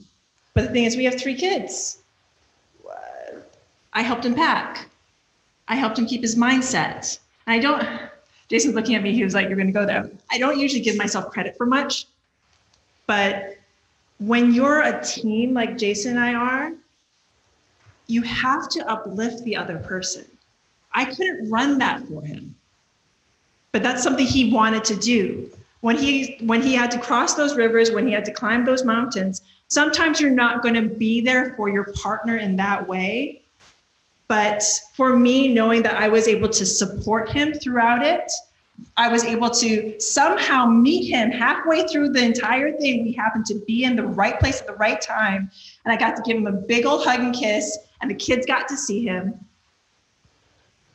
But 0.54 0.68
the 0.68 0.70
thing 0.70 0.86
is, 0.86 0.96
we 0.96 1.04
have 1.06 1.20
three 1.20 1.36
kids. 1.36 2.00
I 3.92 4.02
helped 4.02 4.26
him 4.26 4.36
pack. 4.36 4.90
I 5.68 5.76
helped 5.76 5.98
him 5.98 6.06
keep 6.06 6.22
his 6.22 6.36
mindset. 6.36 7.20
And 7.48 7.56
I 7.56 7.60
don't, 7.60 7.88
Jason's 8.50 8.76
looking 8.76 8.96
at 8.96 9.04
me, 9.04 9.14
he 9.14 9.24
was 9.24 9.34
like, 9.34 9.48
You're 9.48 9.58
going 9.58 9.68
to 9.68 9.74
go 9.74 9.86
there. 9.86 10.10
I 10.32 10.38
don't 10.38 10.60
usually 10.60 10.82
give 10.82 10.98
myself 10.98 11.32
credit 11.32 11.56
for 11.58 11.66
much, 11.66 12.06
but 13.08 13.58
when 14.20 14.54
you're 14.54 14.82
a 14.82 15.04
team 15.04 15.54
like 15.54 15.78
Jason 15.78 16.18
and 16.18 16.20
I 16.20 16.34
are, 16.34 16.72
you 18.08 18.22
have 18.22 18.70
to 18.70 18.88
uplift 18.90 19.44
the 19.44 19.56
other 19.56 19.78
person. 19.78 20.26
I 20.94 21.06
couldn't 21.06 21.50
run 21.50 21.78
that 21.80 22.08
for 22.08 22.22
him, 22.22 22.56
but 23.72 23.84
that's 23.84 24.04
something 24.04 24.26
he 24.26 24.54
wanted 24.54 24.84
to 24.86 24.96
do. 24.96 25.50
When 25.82 25.98
he 25.98 26.38
when 26.42 26.62
he 26.62 26.74
had 26.74 26.90
to 26.92 27.00
cross 27.00 27.36
those 27.36 27.56
rivers, 27.56 27.92
when 27.92 28.08
he 28.08 28.14
had 28.14 28.26
to 28.26 28.32
climb 28.32 28.66
those 28.66 28.84
mountains, 28.86 29.42
sometimes 29.68 30.22
you're 30.22 30.32
not 30.32 30.64
going 30.64 30.76
to 30.76 30.84
be 30.84 31.22
there 31.22 31.54
for 31.56 31.70
your 31.70 31.92
partner 31.94 32.38
in 32.38 32.56
that 32.56 32.88
way. 32.88 33.42
But 34.28 34.64
for 34.94 35.16
me, 35.16 35.54
knowing 35.54 35.84
that 35.84 35.96
I 35.96 36.08
was 36.08 36.28
able 36.28 36.50
to 36.50 36.66
support 36.66 37.30
him 37.30 37.54
throughout 37.54 38.04
it, 38.04 38.32
I 38.98 39.08
was 39.08 39.24
able 39.24 39.50
to 39.52 40.00
somehow 40.00 40.66
meet 40.66 41.10
him 41.10 41.32
halfway 41.32 41.88
through 41.88 42.10
the 42.10 42.24
entire 42.24 42.72
thing. 42.78 43.04
We 43.04 43.14
happened 43.14 43.46
to 43.48 43.56
be 43.68 43.84
in 43.84 43.96
the 43.96 44.04
right 44.04 44.40
place 44.40 44.60
at 44.60 44.68
the 44.68 44.74
right 44.74 45.00
time. 45.00 45.50
And 45.84 45.94
I 45.94 45.98
got 45.98 46.16
to 46.16 46.22
give 46.24 46.38
him 46.38 46.48
a 46.48 46.52
big 46.52 46.86
old 46.86 47.06
hug 47.06 47.20
and 47.20 47.34
kiss, 47.34 47.78
and 48.02 48.10
the 48.10 48.16
kids 48.16 48.46
got 48.46 48.68
to 48.70 48.78
see 48.78 49.04
him. 49.04 49.40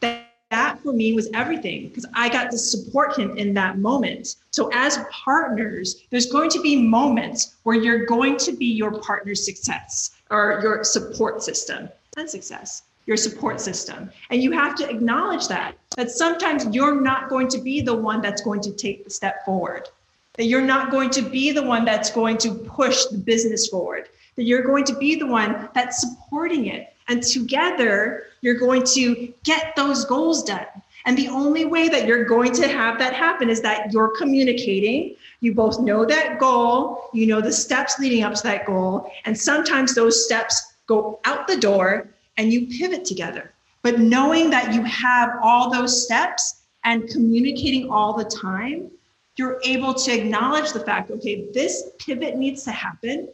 That, 0.01 0.81
for 0.83 0.93
me 0.93 1.13
was 1.13 1.29
everything 1.33 1.89
because 1.89 2.07
I 2.13 2.29
got 2.29 2.51
to 2.51 2.59
support 2.59 3.17
him 3.17 3.37
in 3.37 3.55
that 3.55 3.79
moment. 3.79 4.35
So, 4.51 4.69
as 4.75 4.99
partners, 5.13 6.03
there's 6.11 6.27
going 6.27 6.51
to 6.51 6.61
be 6.61 6.83
moments 6.83 7.55
where 7.63 7.77
you're 7.77 8.05
going 8.05 8.37
to 8.39 8.53
be 8.53 8.67
your 8.67 9.01
partner's 9.01 9.45
success 9.45 10.11
or 10.29 10.59
your 10.61 10.83
support 10.83 11.45
system 11.45 11.89
and 12.17 12.29
success 12.29 12.83
your 13.11 13.17
support 13.17 13.61
system. 13.61 14.09
And 14.31 14.41
you 14.41 14.53
have 14.53 14.77
to 14.77 14.89
acknowledge 14.89 15.49
that, 15.49 15.75
that 15.97 16.13
sometimes 16.13 16.65
you're 16.73 17.01
not 17.01 17.29
going 17.29 17.49
to 17.49 17.59
be 17.59 17.81
the 17.81 17.93
one 17.93 18.23
that's 18.23 18.41
going 18.41 18.61
to 18.61 18.71
take 18.71 19.03
the 19.03 19.11
step 19.11 19.45
forward, 19.45 19.89
that 20.35 20.45
you're 20.45 20.63
not 20.75 20.93
going 20.93 21.11
to 21.11 21.23
be 21.23 21.51
the 21.51 21.65
one 21.65 21.85
that's 21.85 22.13
going 22.13 22.39
to 22.39 22.55
push 22.55 23.07
the 23.07 23.19
business 23.19 23.67
forward, 23.67 24.09
that 24.37 24.45
you're 24.45 24.63
going 24.63 24.85
to 24.85 24.95
be 24.95 25.17
the 25.17 25.27
one 25.27 25.69
that's 25.75 26.01
supporting 26.03 26.67
it. 26.67 26.95
And 27.09 27.21
together, 27.21 28.27
you're 28.43 28.61
going 28.61 28.85
to 28.95 29.35
get 29.43 29.75
those 29.75 30.05
goals 30.05 30.45
done. 30.45 30.67
And 31.05 31.19
the 31.19 31.27
only 31.27 31.65
way 31.65 31.89
that 31.89 32.07
you're 32.07 32.25
going 32.25 32.53
to 32.53 32.69
have 32.69 32.97
that 33.01 33.13
happen 33.13 33.51
is 33.51 33.61
that 33.63 33.93
you're 33.93 34.17
communicating. 34.17 35.17
You 35.41 35.53
both 35.53 35.81
know 35.81 36.05
that 36.05 36.39
goal, 36.39 37.11
you 37.13 37.27
know 37.27 37.41
the 37.41 37.51
steps 37.51 37.99
leading 37.99 38.23
up 38.23 38.35
to 38.35 38.43
that 38.45 38.67
goal. 38.67 39.11
And 39.25 39.37
sometimes 39.37 39.97
those 39.97 40.25
steps 40.25 40.75
go 40.87 41.19
out 41.25 41.49
the 41.49 41.57
door 41.57 42.09
and 42.37 42.53
you 42.53 42.67
pivot 42.67 43.05
together. 43.05 43.53
But 43.83 43.99
knowing 43.99 44.51
that 44.51 44.75
you 44.75 44.83
have 44.85 45.31
all 45.43 45.71
those 45.71 46.05
steps 46.05 46.63
and 46.85 47.09
communicating 47.09 47.91
all 47.91 48.13
the 48.13 48.25
time, 48.25 48.91
you're 49.37 49.61
able 49.65 49.95
to 49.95 50.13
acknowledge 50.13 50.73
the 50.73 50.81
fact 50.81 51.11
okay, 51.11 51.47
this 51.53 51.91
pivot 51.99 52.37
needs 52.37 52.63
to 52.65 52.73
happen. 52.73 53.29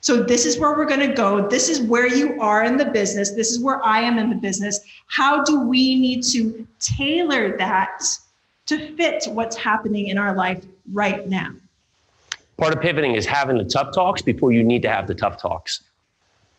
So, 0.00 0.22
this 0.22 0.46
is 0.46 0.58
where 0.58 0.76
we're 0.76 0.86
going 0.86 1.08
to 1.08 1.14
go. 1.14 1.48
This 1.48 1.68
is 1.68 1.80
where 1.80 2.06
you 2.06 2.40
are 2.40 2.64
in 2.64 2.76
the 2.76 2.84
business. 2.84 3.32
This 3.32 3.50
is 3.50 3.60
where 3.60 3.84
I 3.84 4.00
am 4.00 4.18
in 4.18 4.30
the 4.30 4.36
business. 4.36 4.80
How 5.08 5.42
do 5.42 5.60
we 5.60 5.98
need 5.98 6.22
to 6.24 6.66
tailor 6.78 7.56
that 7.56 8.02
to 8.66 8.94
fit 8.96 9.24
what's 9.28 9.56
happening 9.56 10.08
in 10.08 10.18
our 10.18 10.34
life 10.34 10.64
right 10.92 11.28
now? 11.28 11.50
Part 12.56 12.74
of 12.74 12.80
pivoting 12.80 13.14
is 13.14 13.26
having 13.26 13.58
the 13.58 13.64
tough 13.64 13.94
talks 13.94 14.22
before 14.22 14.52
you 14.52 14.64
need 14.64 14.82
to 14.82 14.88
have 14.88 15.06
the 15.06 15.14
tough 15.14 15.40
talks. 15.40 15.82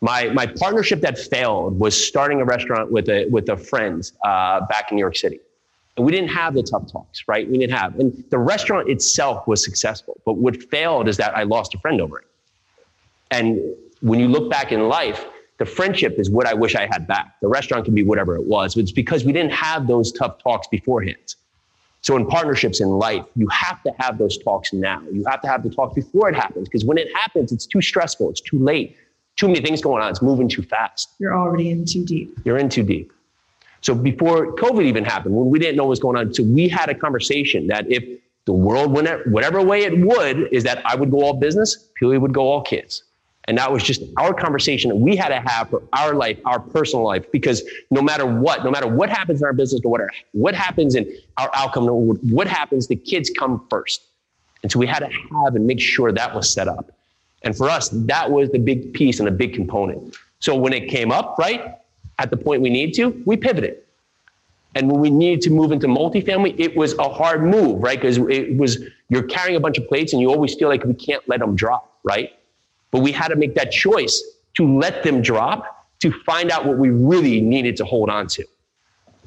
My, 0.01 0.29
my 0.29 0.45
partnership 0.45 1.01
that 1.01 1.17
failed 1.17 1.79
was 1.79 1.95
starting 1.95 2.39
a 2.39 2.45
restaurant 2.45 2.91
with 2.91 3.09
a, 3.09 3.25
with 3.29 3.49
a 3.49 3.57
friend 3.57 4.09
uh, 4.23 4.65
back 4.67 4.91
in 4.91 4.95
New 4.95 5.01
York 5.01 5.15
City. 5.15 5.39
And 5.95 6.05
we 6.05 6.11
didn't 6.11 6.29
have 6.29 6.53
the 6.53 6.61
tough 6.61 6.91
talks, 6.91 7.27
right? 7.27 7.49
We 7.49 7.57
didn't 7.57 7.75
have. 7.75 7.99
And 7.99 8.23
the 8.29 8.37
restaurant 8.37 8.87
itself 8.89 9.47
was 9.47 9.63
successful. 9.63 10.21
But 10.25 10.33
what 10.33 10.61
failed 10.69 11.07
is 11.07 11.17
that 11.17 11.35
I 11.35 11.43
lost 11.43 11.73
a 11.73 11.79
friend 11.79 11.99
over 11.99 12.19
it. 12.19 12.27
And 13.31 13.59
when 14.01 14.19
you 14.19 14.27
look 14.27 14.51
back 14.51 14.71
in 14.71 14.87
life, 14.87 15.25
the 15.57 15.65
friendship 15.65 16.19
is 16.19 16.29
what 16.29 16.45
I 16.45 16.53
wish 16.53 16.75
I 16.75 16.85
had 16.85 17.07
back. 17.07 17.39
The 17.41 17.47
restaurant 17.47 17.85
can 17.85 17.95
be 17.95 18.03
whatever 18.03 18.35
it 18.35 18.45
was. 18.45 18.75
But 18.75 18.81
it's 18.81 18.91
because 18.91 19.25
we 19.25 19.33
didn't 19.33 19.53
have 19.53 19.87
those 19.87 20.11
tough 20.11 20.37
talks 20.37 20.67
beforehand. 20.67 21.35
So 22.01 22.15
in 22.15 22.27
partnerships 22.27 22.79
in 22.79 22.89
life, 22.89 23.25
you 23.35 23.47
have 23.47 23.81
to 23.81 23.91
have 23.97 24.19
those 24.19 24.37
talks 24.37 24.71
now. 24.71 25.01
You 25.11 25.25
have 25.25 25.41
to 25.41 25.47
have 25.47 25.63
the 25.63 25.71
talks 25.71 25.95
before 25.95 26.29
it 26.29 26.35
happens 26.35 26.69
because 26.69 26.85
when 26.85 26.99
it 26.99 27.13
happens, 27.15 27.51
it's 27.51 27.65
too 27.65 27.81
stressful. 27.81 28.29
It's 28.29 28.39
too 28.39 28.59
late 28.59 28.95
too 29.37 29.47
many 29.47 29.61
things 29.61 29.81
going 29.81 30.03
on. 30.03 30.09
It's 30.09 30.21
moving 30.21 30.49
too 30.49 30.63
fast. 30.63 31.09
You're 31.19 31.37
already 31.37 31.69
in 31.69 31.85
too 31.85 32.03
deep. 32.03 32.37
You're 32.43 32.57
in 32.57 32.69
too 32.69 32.83
deep. 32.83 33.13
So 33.81 33.95
before 33.95 34.55
COVID 34.55 34.83
even 34.83 35.05
happened, 35.05 35.35
when 35.35 35.49
we 35.49 35.59
didn't 35.59 35.77
know 35.77 35.83
what 35.83 35.91
was 35.91 35.99
going 35.99 36.17
on, 36.17 36.33
so 36.33 36.43
we 36.43 36.67
had 36.67 36.89
a 36.89 36.95
conversation 36.95 37.67
that 37.67 37.89
if 37.89 38.03
the 38.45 38.53
world 38.53 38.91
went 38.91 39.27
whatever 39.27 39.61
way 39.61 39.83
it 39.83 39.97
would, 39.99 40.49
is 40.51 40.63
that 40.63 40.83
I 40.85 40.95
would 40.95 41.11
go 41.11 41.21
all 41.21 41.33
business, 41.33 41.89
Pili 42.01 42.19
would 42.19 42.33
go 42.33 42.41
all 42.41 42.63
kids. 42.63 43.03
And 43.47 43.57
that 43.57 43.71
was 43.71 43.81
just 43.81 44.01
our 44.17 44.33
conversation 44.33 44.89
that 44.89 44.97
we 44.97 45.15
had 45.15 45.29
to 45.29 45.39
have 45.49 45.69
for 45.69 45.81
our 45.93 46.15
life, 46.15 46.37
our 46.45 46.59
personal 46.59 47.05
life, 47.05 47.31
because 47.31 47.63
no 47.91 48.01
matter 48.01 48.25
what, 48.25 48.65
no 48.65 48.71
matter 48.71 48.87
what 48.87 49.09
happens 49.09 49.41
in 49.41 49.45
our 49.45 49.53
business, 49.53 49.81
no 49.85 49.91
matter 49.91 50.09
what 50.33 50.53
happens 50.53 50.95
in 50.95 51.09
our 51.37 51.49
outcome, 51.53 51.85
no 51.85 52.17
what 52.29 52.47
happens, 52.47 52.87
the 52.87 52.95
kids 52.95 53.29
come 53.29 53.65
first. 53.69 54.01
And 54.63 54.71
so 54.71 54.79
we 54.79 54.87
had 54.87 54.99
to 54.99 55.09
have 55.09 55.55
and 55.55 55.65
make 55.65 55.79
sure 55.79 56.11
that 56.11 56.35
was 56.35 56.49
set 56.49 56.67
up. 56.67 56.91
And 57.43 57.55
for 57.55 57.69
us, 57.69 57.89
that 57.89 58.29
was 58.29 58.49
the 58.49 58.59
big 58.59 58.93
piece 58.93 59.19
and 59.19 59.27
a 59.27 59.31
big 59.31 59.53
component. 59.53 60.17
So 60.39 60.55
when 60.55 60.73
it 60.73 60.89
came 60.89 61.11
up, 61.11 61.37
right, 61.37 61.75
at 62.19 62.29
the 62.29 62.37
point 62.37 62.61
we 62.61 62.69
need 62.69 62.93
to, 62.95 63.21
we 63.25 63.37
pivoted. 63.37 63.77
And 64.75 64.91
when 64.91 65.01
we 65.01 65.09
needed 65.09 65.41
to 65.41 65.49
move 65.49 65.71
into 65.71 65.87
multifamily, 65.87 66.59
it 66.59 66.75
was 66.75 66.93
a 66.99 67.09
hard 67.09 67.43
move, 67.43 67.81
right? 67.81 67.99
Because 67.99 68.17
it 68.17 68.55
was, 68.57 68.83
you're 69.09 69.23
carrying 69.23 69.55
a 69.55 69.59
bunch 69.59 69.77
of 69.77 69.87
plates 69.87 70.13
and 70.13 70.21
you 70.21 70.29
always 70.29 70.53
feel 70.55 70.67
like 70.67 70.83
we 70.83 70.93
can't 70.93 71.27
let 71.27 71.39
them 71.39 71.55
drop, 71.55 71.97
right? 72.03 72.37
But 72.91 73.01
we 73.01 73.11
had 73.11 73.29
to 73.29 73.35
make 73.35 73.55
that 73.55 73.71
choice 73.71 74.23
to 74.55 74.77
let 74.77 75.03
them 75.03 75.21
drop 75.21 75.87
to 75.99 76.11
find 76.25 76.51
out 76.51 76.65
what 76.65 76.77
we 76.77 76.89
really 76.89 77.41
needed 77.41 77.75
to 77.77 77.85
hold 77.85 78.09
on 78.09 78.27
to. 78.27 78.45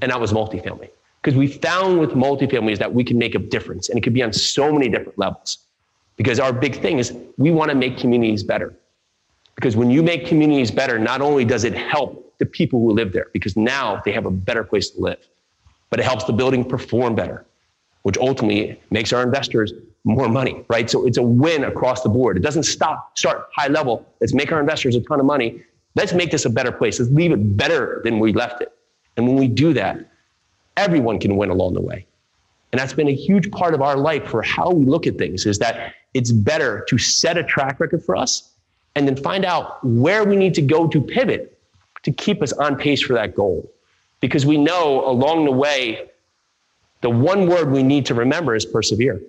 And 0.03 0.11
that 0.11 0.21
was 0.21 0.33
multifamily. 0.33 0.91
Because 1.23 1.37
we 1.37 1.49
found 1.49 1.99
with 1.99 2.11
multifamily 2.11 2.73
is 2.73 2.79
that 2.79 2.95
we 2.95 3.05
can 3.05 3.19
make 3.19 3.35
a 3.35 3.39
difference 3.39 3.89
and 3.89 3.99
it 3.99 4.03
could 4.03 4.15
be 4.15 4.23
on 4.23 4.33
so 4.33 4.73
many 4.73 4.89
different 4.89 5.19
levels. 5.19 5.59
Because 6.21 6.39
our 6.39 6.53
big 6.53 6.83
thing 6.83 6.99
is 6.99 7.15
we 7.39 7.51
want 7.51 7.71
to 7.71 7.75
make 7.75 7.97
communities 7.97 8.43
better. 8.43 8.75
Because 9.55 9.75
when 9.75 9.91
you 9.91 10.03
make 10.03 10.27
communities 10.27 10.71
better, 10.71 10.99
not 10.99 11.23
only 11.23 11.47
does 11.47 11.65
it 11.65 11.73
help 11.75 12.37
the 12.37 12.45
people 12.45 12.79
who 12.79 12.91
live 12.93 13.15
there, 13.15 13.29
because 13.33 13.57
now 13.57 14.03
they 14.05 14.13
have 14.13 14.27
a 14.27 14.31
better 14.31 14.63
place 14.63 14.91
to 14.91 15.01
live, 15.01 15.27
but 15.89 15.99
it 15.99 16.03
helps 16.03 16.25
the 16.25 16.35
building 16.35 16.63
perform 16.63 17.15
better, 17.15 17.47
which 18.03 18.19
ultimately 18.19 18.79
makes 18.91 19.15
our 19.15 19.23
investors 19.23 19.73
more 20.05 20.29
money, 20.29 20.63
right? 20.69 20.91
So 20.91 21.07
it's 21.07 21.17
a 21.17 21.23
win 21.23 21.65
across 21.65 22.03
the 22.03 22.11
board. 22.11 22.37
It 22.37 22.41
doesn't 22.41 22.65
stop, 22.65 23.17
start 23.17 23.49
high 23.57 23.69
level. 23.69 24.05
Let's 24.21 24.35
make 24.35 24.53
our 24.53 24.61
investors 24.61 24.97
a 24.97 25.01
ton 25.01 25.21
of 25.21 25.27
money. 25.27 25.63
Let's 25.95 26.13
make 26.13 26.31
this 26.31 26.45
a 26.45 26.51
better 26.51 26.71
place. 26.71 27.01
Let's 27.01 27.11
leave 27.13 27.33
it 27.33 27.57
better 27.57 28.03
than 28.05 28.19
we 28.19 28.35
left 28.35 28.61
it. 28.61 28.75
And 29.17 29.27
when 29.27 29.37
we 29.37 29.49
do 29.49 29.73
that, 29.73 30.07
everyone 30.77 31.19
can 31.19 31.39
win 31.39 31.49
along 31.49 31.73
the 31.73 31.81
way. 31.81 32.05
And 32.73 32.79
that's 32.79 32.93
been 32.93 33.09
a 33.09 33.15
huge 33.15 33.51
part 33.51 33.73
of 33.73 33.81
our 33.81 33.97
life 33.97 34.29
for 34.29 34.43
how 34.43 34.71
we 34.71 34.85
look 34.85 35.07
at 35.07 35.17
things 35.17 35.47
is 35.47 35.59
that 35.61 35.95
it's 36.15 36.33
better 36.33 36.85
to 36.89 36.99
set 36.99 37.37
a 37.37 37.45
track 37.45 37.81
record 37.81 38.05
for 38.05 38.17
us 38.17 38.53
and 38.97 39.07
then 39.07 39.17
find 39.17 39.45
out 39.45 39.85
where 39.85 40.25
we 40.25 40.37
need 40.37 40.55
to 40.55 40.63
go 40.63 40.89
to 40.89 41.01
pivot 41.01 41.59
to 42.03 42.11
keep 42.13 42.43
us 42.43 42.53
on 42.53 42.77
pace 42.77 43.01
for 43.01 43.13
that 43.15 43.35
goal. 43.35 43.71
Because 44.21 44.45
we 44.45 44.57
know 44.57 45.09
along 45.09 45.45
the 45.45 45.53
way, 45.53 46.11
the 47.01 47.11
one 47.11 47.47
word 47.47 47.71
we 47.71 47.83
need 47.83 48.05
to 48.07 48.15
remember 48.15 48.55
is 48.55 48.67
persevere. 48.67 49.21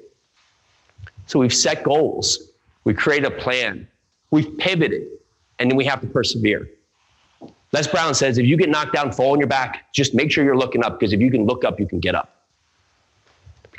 So 1.28 1.40
we've 1.40 1.54
set 1.54 1.84
goals, 1.84 2.50
we 2.84 2.94
create 2.94 3.24
a 3.24 3.32
plan, 3.32 3.88
we've 4.32 4.58
pivoted, 4.58 5.08
and 5.60 5.70
then 5.70 5.78
we 5.78 5.86
have 5.86 6.02
to 6.02 6.08
persevere. 6.08 6.70
Les 7.72 7.88
Brown 7.88 8.14
says 8.14 8.38
if 8.38 8.46
you 8.46 8.58
get 8.58 8.70
knocked 8.70 8.94
down, 8.94 9.14
fall 9.14 9.32
on 9.32 9.40
your 9.40 9.48
back, 9.48 9.94
just 9.94 10.14
make 10.14 10.32
sure 10.32 10.44
you're 10.44 10.58
looking 10.58 10.84
up 10.84 11.00
because 11.00 11.14
if 11.14 11.22
you 11.22 11.32
can 11.32 11.46
look 11.46 11.64
up, 11.64 11.80
you 11.80 11.88
can 11.88 12.00
get 12.00 12.16
up 12.16 12.41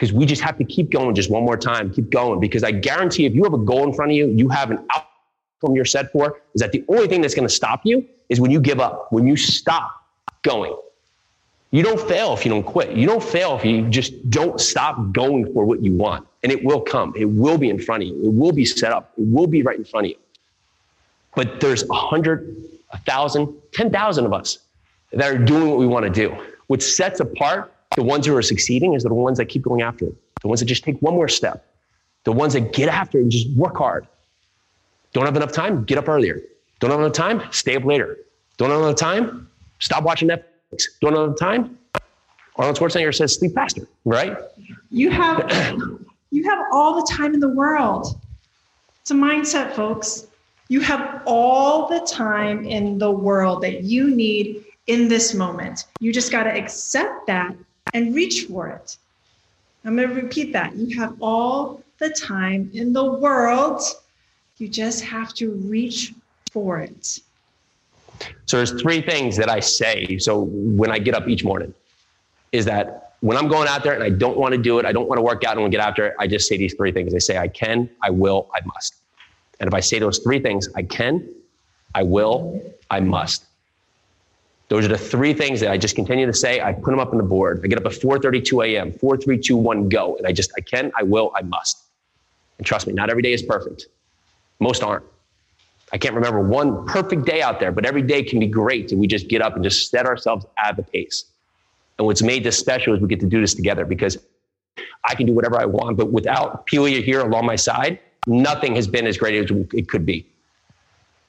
because 0.03 0.13
we 0.13 0.27
just 0.27 0.43
have 0.43 0.59
to 0.59 0.65
keep 0.65 0.91
going 0.91 1.15
just 1.15 1.31
one 1.31 1.45
more 1.45 1.57
time, 1.57 1.89
keep 1.89 2.11
going. 2.11 2.41
Because 2.41 2.65
I 2.65 2.73
guarantee 2.73 3.25
if 3.25 3.37
you 3.37 3.45
have 3.45 3.55
a 3.55 3.59
goal 3.59 3.85
in 3.85 3.95
front 3.95 4.11
of 4.11 4.17
you, 4.17 4.27
you 4.31 4.49
have 4.49 4.73
an 4.73 4.85
outcome 4.93 5.77
you're 5.77 5.85
set 5.85 6.11
for 6.11 6.41
is 6.57 6.61
that 6.61 6.73
the 6.73 6.85
only 6.89 7.07
thing 7.07 7.21
that's 7.21 7.37
going 7.37 7.47
to 7.47 7.55
stop 7.55 7.83
you 7.85 8.05
is 8.29 8.41
when 8.41 8.51
you 8.51 8.59
give 8.59 8.81
up, 8.81 9.13
when 9.13 9.29
you 9.29 9.37
stop 9.37 9.93
going. 10.43 10.77
You 11.71 11.85
don't 11.85 12.01
fail 12.01 12.35
if 12.35 12.45
you 12.45 12.51
don't 12.51 12.65
quit. 12.65 12.97
You 12.97 13.07
don't 13.07 13.23
fail 13.23 13.57
if 13.57 13.65
you 13.65 13.89
just 13.91 14.29
don't 14.29 14.61
stop 14.61 15.13
going 15.13 15.53
for 15.55 15.65
what 15.65 15.85
you 15.85 15.93
want. 15.93 16.27
And 16.43 16.51
it 16.51 16.65
will 16.65 16.81
come. 16.81 17.15
It 17.17 17.27
will 17.27 17.57
be 17.57 17.71
in 17.71 17.79
front 17.79 18.03
of 18.03 18.09
you. 18.09 18.25
It 18.25 18.33
will 18.33 18.51
be 18.51 18.65
set 18.65 18.91
up. 18.91 19.13
It 19.17 19.29
will 19.29 19.47
be 19.47 19.63
right 19.63 19.79
in 19.79 19.85
front 19.85 20.07
of 20.07 20.11
you. 20.11 20.19
But 21.37 21.61
there's 21.61 21.89
a 21.89 21.95
hundred, 21.95 22.57
a 22.91 22.99
thousand, 22.99 23.55
ten 23.73 23.93
thousand 23.93 24.27
of 24.27 24.33
us 24.33 24.59
that 25.13 25.33
are 25.33 25.39
doing 25.39 25.69
what 25.69 25.79
we 25.79 25.87
want 25.87 26.07
to 26.07 26.11
do. 26.11 26.37
What 26.67 26.83
sets 26.83 27.21
apart 27.21 27.72
the 27.97 28.03
ones 28.03 28.27
who 28.27 28.37
are 28.37 28.43
succeeding 28.43 28.95
is 28.95 29.03
the 29.03 29.13
ones 29.13 29.39
that 29.39 29.47
keep 29.47 29.63
going 29.63 29.83
after 29.83 30.07
it. 30.07 30.15
The 30.43 30.49
ones 30.49 30.61
that 30.61 30.67
just 30.67 30.85
take 30.85 31.01
one 31.01 31.15
more 31.15 31.29
step. 31.29 31.67
The 32.25 32.33
ones 32.33 32.53
that 32.55 32.73
get 32.73 32.89
after 32.89 33.19
it 33.19 33.23
and 33.23 33.31
just 33.31 33.51
work 33.57 33.77
hard. 33.77 34.07
Don't 35.13 35.27
have 35.27 35.37
enough 35.37 35.53
time? 35.53 35.85
Get 35.85 35.99
up 35.99 36.09
earlier. 36.09 36.41
Don't 36.81 36.91
have 36.91 37.01
enough 37.01 37.13
time? 37.13 37.43
Stay 37.51 37.77
up 37.77 37.85
later. 37.85 38.19
Don't 38.57 38.71
have 38.71 38.81
enough 38.81 38.97
time? 38.97 39.49
Stop 39.79 40.05
watching 40.05 40.29
Netflix. 40.29 40.85
Don't 41.01 41.15
have 41.15 41.25
enough 41.25 41.39
time? 41.39 41.79
Arnold 42.57 42.77
Schwarzenegger 42.77 43.15
says 43.15 43.35
sleep 43.35 43.55
faster, 43.55 43.87
right? 44.05 44.37
You 44.91 45.11
have 45.11 45.51
you 46.31 46.45
have 46.45 46.67
all 46.73 46.97
the 46.97 47.07
time 47.11 47.35
in 47.35 47.41
the 47.41 47.49
world. 47.49 48.19
It's 49.01 49.11
a 49.11 49.15
mindset, 49.15 49.75
folks. 49.75 50.27
You 50.69 50.81
have 50.81 51.23
all 51.27 51.89
the 51.89 52.01
time 52.07 52.65
in 52.65 52.99
the 52.99 53.11
world 53.11 53.63
that 53.63 53.83
you 53.83 54.11
need 54.11 54.65
in 54.87 55.09
this 55.09 55.35
moment. 55.35 55.87
You 56.01 56.13
just 56.13 56.31
got 56.31 56.45
to 56.45 56.51
accept 56.51 57.27
that 57.27 57.55
and 57.93 58.15
reach 58.15 58.45
for 58.45 58.69
it. 58.69 58.97
I'm 59.85 59.97
going 59.97 60.09
to 60.09 60.15
repeat 60.15 60.53
that. 60.53 60.75
You 60.77 60.99
have 61.01 61.17
all 61.21 61.83
the 61.99 62.11
time 62.11 62.71
in 62.73 62.93
the 62.93 63.05
world. 63.05 63.83
You 64.59 64.69
just 64.69 65.03
have 65.05 65.35
to 65.35 65.51
reach 65.51 66.15
for 66.53 66.81
it. 66.81 67.19
So 68.47 68.59
there's 68.59 68.81
three 68.81 69.01
things 69.01 69.37
that 69.37 69.49
I 69.49 69.61
say. 69.61 70.19
So 70.19 70.43
when 70.43 70.91
I 70.91 70.99
get 70.99 71.15
up 71.15 71.29
each 71.29 71.45
morning, 71.45 71.75
is 72.53 72.65
that 72.67 73.15
when 73.21 73.37
I'm 73.37 73.49
going 73.49 73.69
out 73.69 73.83
there 73.83 73.95
and 73.95 74.03
I 74.03 74.11
don't 74.11 74.37
want 74.37 74.53
to 74.53 74.59
do 74.59 74.79
it, 74.79 74.85
I 74.85 74.93
don't 74.93 75.09
want 75.09 75.19
to 75.19 75.23
work 75.23 75.45
out, 75.45 75.53
and 75.53 75.61
want 75.61 75.73
to 75.73 75.79
get 75.79 75.87
after 75.87 76.09
it, 76.09 76.15
I 76.19 76.27
just 76.27 76.49
say 76.49 76.57
these 76.57 76.75
three 76.75 76.93
things. 76.93 77.15
I 77.15 77.19
say 77.19 77.39
I 77.39 77.49
can, 77.49 77.89
I 78.03 78.11
will, 78.11 78.51
I 78.55 78.61
must. 78.65 78.97
And 79.59 79.69
if 79.69 79.75
I 79.75 79.81
say 79.81 79.99
those 79.99 80.19
three 80.19 80.41
things, 80.41 80.69
I 80.75 80.83
can, 80.83 81.29
I 81.95 82.03
will, 82.03 82.63
I 82.91 83.01
must. 83.01 83.45
Those 84.73 84.87
are 84.87 84.89
the 84.89 84.97
three 84.97 85.35
things 85.35 85.61
that 85.61 85.71
I 85.71 85.77
just 85.77 85.95
continue 85.95 86.25
to 86.25 86.33
say. 86.33 86.63
I 86.63 86.73
put 86.73 86.93
them 86.93 86.99
up 86.99 87.11
on 87.11 87.19
the 87.19 87.23
board. 87.23 87.61
I 87.63 87.67
get 87.67 87.77
up 87.77 87.85
at 87.85 87.93
4:32 87.93 88.69
a.m. 88.69 88.91
4, 88.91 89.19
3, 89.19 89.37
2, 89.37 89.55
1, 89.55 89.91
go. 89.91 90.17
And 90.17 90.27
I 90.27 90.33
just 90.33 90.51
I 90.57 90.63
can, 90.63 90.91
I 90.97 91.03
will, 91.03 91.31
I 91.37 91.43
must. 91.43 91.83
And 92.57 92.67
trust 92.67 92.87
me, 92.87 92.95
not 92.95 93.11
every 93.11 93.21
day 93.21 93.35
is 93.35 93.43
perfect. 93.43 93.89
Most 94.61 94.83
aren't. 94.83 95.05
I 95.93 95.99
can't 95.99 96.15
remember 96.15 96.41
one 96.41 96.87
perfect 96.87 97.27
day 97.27 97.43
out 97.43 97.61
there, 97.61 97.71
but 97.71 97.85
every 97.85 98.01
day 98.01 98.23
can 98.23 98.41
be 98.41 98.47
great. 98.47 98.93
And 98.93 98.99
we 98.99 99.07
just 99.07 99.29
get 99.29 99.43
up 99.43 99.57
and 99.57 99.63
just 99.63 99.91
set 99.91 100.07
ourselves 100.07 100.47
at 100.57 100.79
the 100.79 100.85
pace. 100.85 101.27
And 101.99 102.07
what's 102.07 102.23
made 102.23 102.43
this 102.43 102.57
special 102.57 102.95
is 102.95 103.01
we 103.03 103.09
get 103.09 103.21
to 103.21 103.27
do 103.27 103.43
this 103.43 103.53
together 103.53 103.85
because 103.85 104.17
I 105.05 105.15
can 105.15 105.27
do 105.27 105.35
whatever 105.35 105.61
I 105.61 105.67
want, 105.67 105.99
but 105.99 106.11
without 106.11 106.67
Pili 106.67 107.05
here 107.05 107.21
along 107.21 107.45
my 107.45 107.57
side, 107.57 107.99
nothing 108.27 108.75
has 108.77 108.89
been 108.89 109.07
as 109.07 109.19
great 109.19 109.35
as 109.35 109.55
it 109.75 109.91
could 109.91 110.07
be. 110.07 110.32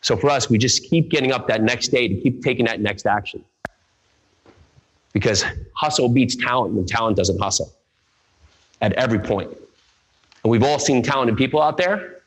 So 0.03 0.17
for 0.17 0.29
us, 0.29 0.49
we 0.49 0.57
just 0.57 0.83
keep 0.83 1.09
getting 1.09 1.31
up 1.31 1.47
that 1.47 1.63
next 1.63 1.87
day 1.87 2.09
to 2.09 2.15
keep 2.15 2.43
taking 2.43 2.65
that 2.65 2.81
next 2.81 3.05
action. 3.05 3.43
Because 5.13 5.45
hustle 5.75 6.09
beats 6.09 6.35
talent 6.35 6.73
when 6.73 6.85
talent 6.85 7.15
doesn't 7.15 7.39
hustle 7.39 7.73
at 8.81 8.91
every 8.93 9.19
point. 9.19 9.49
And 10.43 10.51
we've 10.51 10.63
all 10.63 10.77
seen 10.77 11.01
talented 11.03 11.37
people 11.37 11.61
out 11.61 11.77
there 11.77 12.21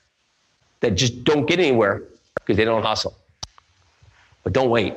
that 0.80 0.94
just 0.94 1.22
don't 1.24 1.46
get 1.46 1.58
anywhere 1.58 2.02
because 2.34 2.56
they 2.56 2.64
don't 2.64 2.82
hustle. 2.82 3.14
But 4.42 4.54
don't 4.54 4.70
wait 4.70 4.94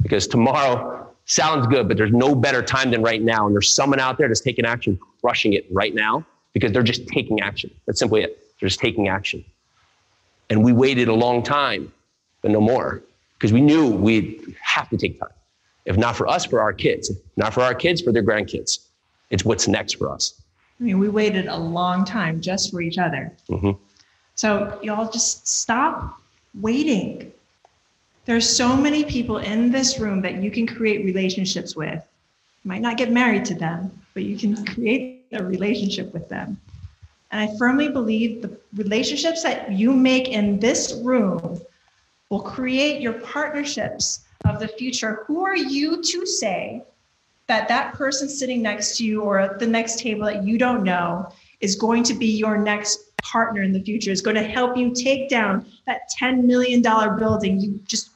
because 0.00 0.28
tomorrow 0.28 1.08
sounds 1.24 1.66
good, 1.66 1.88
but 1.88 1.96
there's 1.96 2.12
no 2.12 2.32
better 2.32 2.62
time 2.62 2.92
than 2.92 3.02
right 3.02 3.20
now. 3.20 3.46
And 3.46 3.54
there's 3.56 3.72
someone 3.72 3.98
out 3.98 4.18
there 4.18 4.28
that's 4.28 4.40
taking 4.40 4.64
action, 4.64 5.00
crushing 5.20 5.54
it 5.54 5.66
right 5.72 5.94
now 5.94 6.24
because 6.52 6.70
they're 6.70 6.84
just 6.84 7.08
taking 7.08 7.40
action. 7.40 7.72
That's 7.86 7.98
simply 7.98 8.22
it. 8.22 8.38
They're 8.60 8.68
just 8.68 8.78
taking 8.78 9.08
action. 9.08 9.44
And 10.50 10.64
we 10.64 10.72
waited 10.72 11.08
a 11.08 11.14
long 11.14 11.42
time, 11.42 11.92
but 12.42 12.50
no 12.50 12.60
more 12.60 13.02
because 13.38 13.52
we 13.52 13.60
knew 13.60 13.88
we'd 13.88 14.56
have 14.60 14.88
to 14.90 14.96
take 14.96 15.18
time. 15.20 15.30
If 15.84 15.96
not 15.96 16.16
for 16.16 16.26
us, 16.26 16.44
for 16.44 16.60
our 16.60 16.72
kids, 16.72 17.10
not 17.36 17.54
for 17.54 17.62
our 17.62 17.74
kids, 17.74 18.00
for 18.00 18.12
their 18.12 18.22
grandkids. 18.22 18.80
It's 19.30 19.44
what's 19.44 19.68
next 19.68 19.94
for 19.94 20.10
us. 20.10 20.40
I 20.80 20.84
mean, 20.84 20.98
we 20.98 21.08
waited 21.08 21.46
a 21.46 21.56
long 21.56 22.04
time 22.04 22.40
just 22.40 22.70
for 22.70 22.80
each 22.80 22.98
other. 22.98 23.32
Mm-hmm. 23.48 23.70
So, 24.34 24.78
y'all 24.82 25.10
just 25.10 25.48
stop 25.48 26.20
waiting. 26.60 27.32
There's 28.26 28.48
so 28.48 28.76
many 28.76 29.04
people 29.04 29.38
in 29.38 29.72
this 29.72 29.98
room 29.98 30.20
that 30.22 30.42
you 30.42 30.50
can 30.50 30.66
create 30.66 31.04
relationships 31.04 31.74
with. 31.74 32.02
You 32.64 32.68
might 32.68 32.82
not 32.82 32.96
get 32.96 33.10
married 33.10 33.44
to 33.46 33.54
them, 33.54 33.90
but 34.14 34.24
you 34.24 34.36
can 34.36 34.64
create 34.66 35.24
a 35.32 35.42
relationship 35.42 36.12
with 36.12 36.28
them. 36.28 36.60
And 37.30 37.40
I 37.40 37.56
firmly 37.58 37.88
believe 37.88 38.42
the 38.42 38.56
relationships 38.74 39.42
that 39.42 39.72
you 39.72 39.92
make 39.92 40.28
in 40.28 40.58
this 40.58 40.94
room 41.04 41.60
will 42.30 42.40
create 42.40 43.00
your 43.00 43.14
partnerships 43.14 44.20
of 44.44 44.60
the 44.60 44.68
future. 44.68 45.24
Who 45.26 45.44
are 45.44 45.56
you 45.56 46.02
to 46.02 46.26
say 46.26 46.82
that 47.46 47.68
that 47.68 47.94
person 47.94 48.28
sitting 48.28 48.62
next 48.62 48.96
to 48.98 49.04
you 49.04 49.22
or 49.22 49.38
at 49.38 49.58
the 49.58 49.66
next 49.66 49.98
table 49.98 50.26
that 50.26 50.44
you 50.44 50.58
don't 50.58 50.84
know 50.84 51.30
is 51.60 51.74
going 51.74 52.02
to 52.04 52.14
be 52.14 52.26
your 52.26 52.56
next 52.58 53.16
partner 53.22 53.62
in 53.62 53.72
the 53.72 53.82
future, 53.82 54.10
is 54.10 54.22
going 54.22 54.36
to 54.36 54.42
help 54.42 54.76
you 54.76 54.94
take 54.94 55.28
down 55.28 55.66
that 55.86 56.02
$10 56.20 56.44
million 56.44 56.82
building 56.82 57.60
you 57.60 57.80
just 57.86 58.10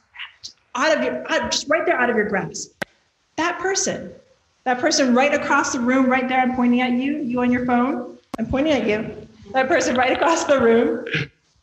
out 0.75 0.95
of 0.95 1.03
your, 1.03 1.23
just 1.49 1.67
right 1.67 1.85
there 1.85 1.99
out 1.99 2.09
of 2.09 2.15
your 2.15 2.29
grasp? 2.29 2.71
That 3.35 3.59
person, 3.59 4.11
that 4.63 4.79
person 4.79 5.13
right 5.13 5.33
across 5.33 5.73
the 5.73 5.79
room, 5.79 6.05
right 6.05 6.29
there, 6.29 6.39
I'm 6.39 6.55
pointing 6.55 6.81
at 6.81 6.93
you, 6.93 7.17
you 7.17 7.41
on 7.41 7.51
your 7.51 7.65
phone, 7.65 8.12
I'm 8.39 8.47
pointing 8.47 8.73
at 8.73 8.87
you. 8.87 9.27
That 9.51 9.67
person 9.67 9.95
right 9.95 10.11
across 10.11 10.45
the 10.45 10.59
room 10.59 11.05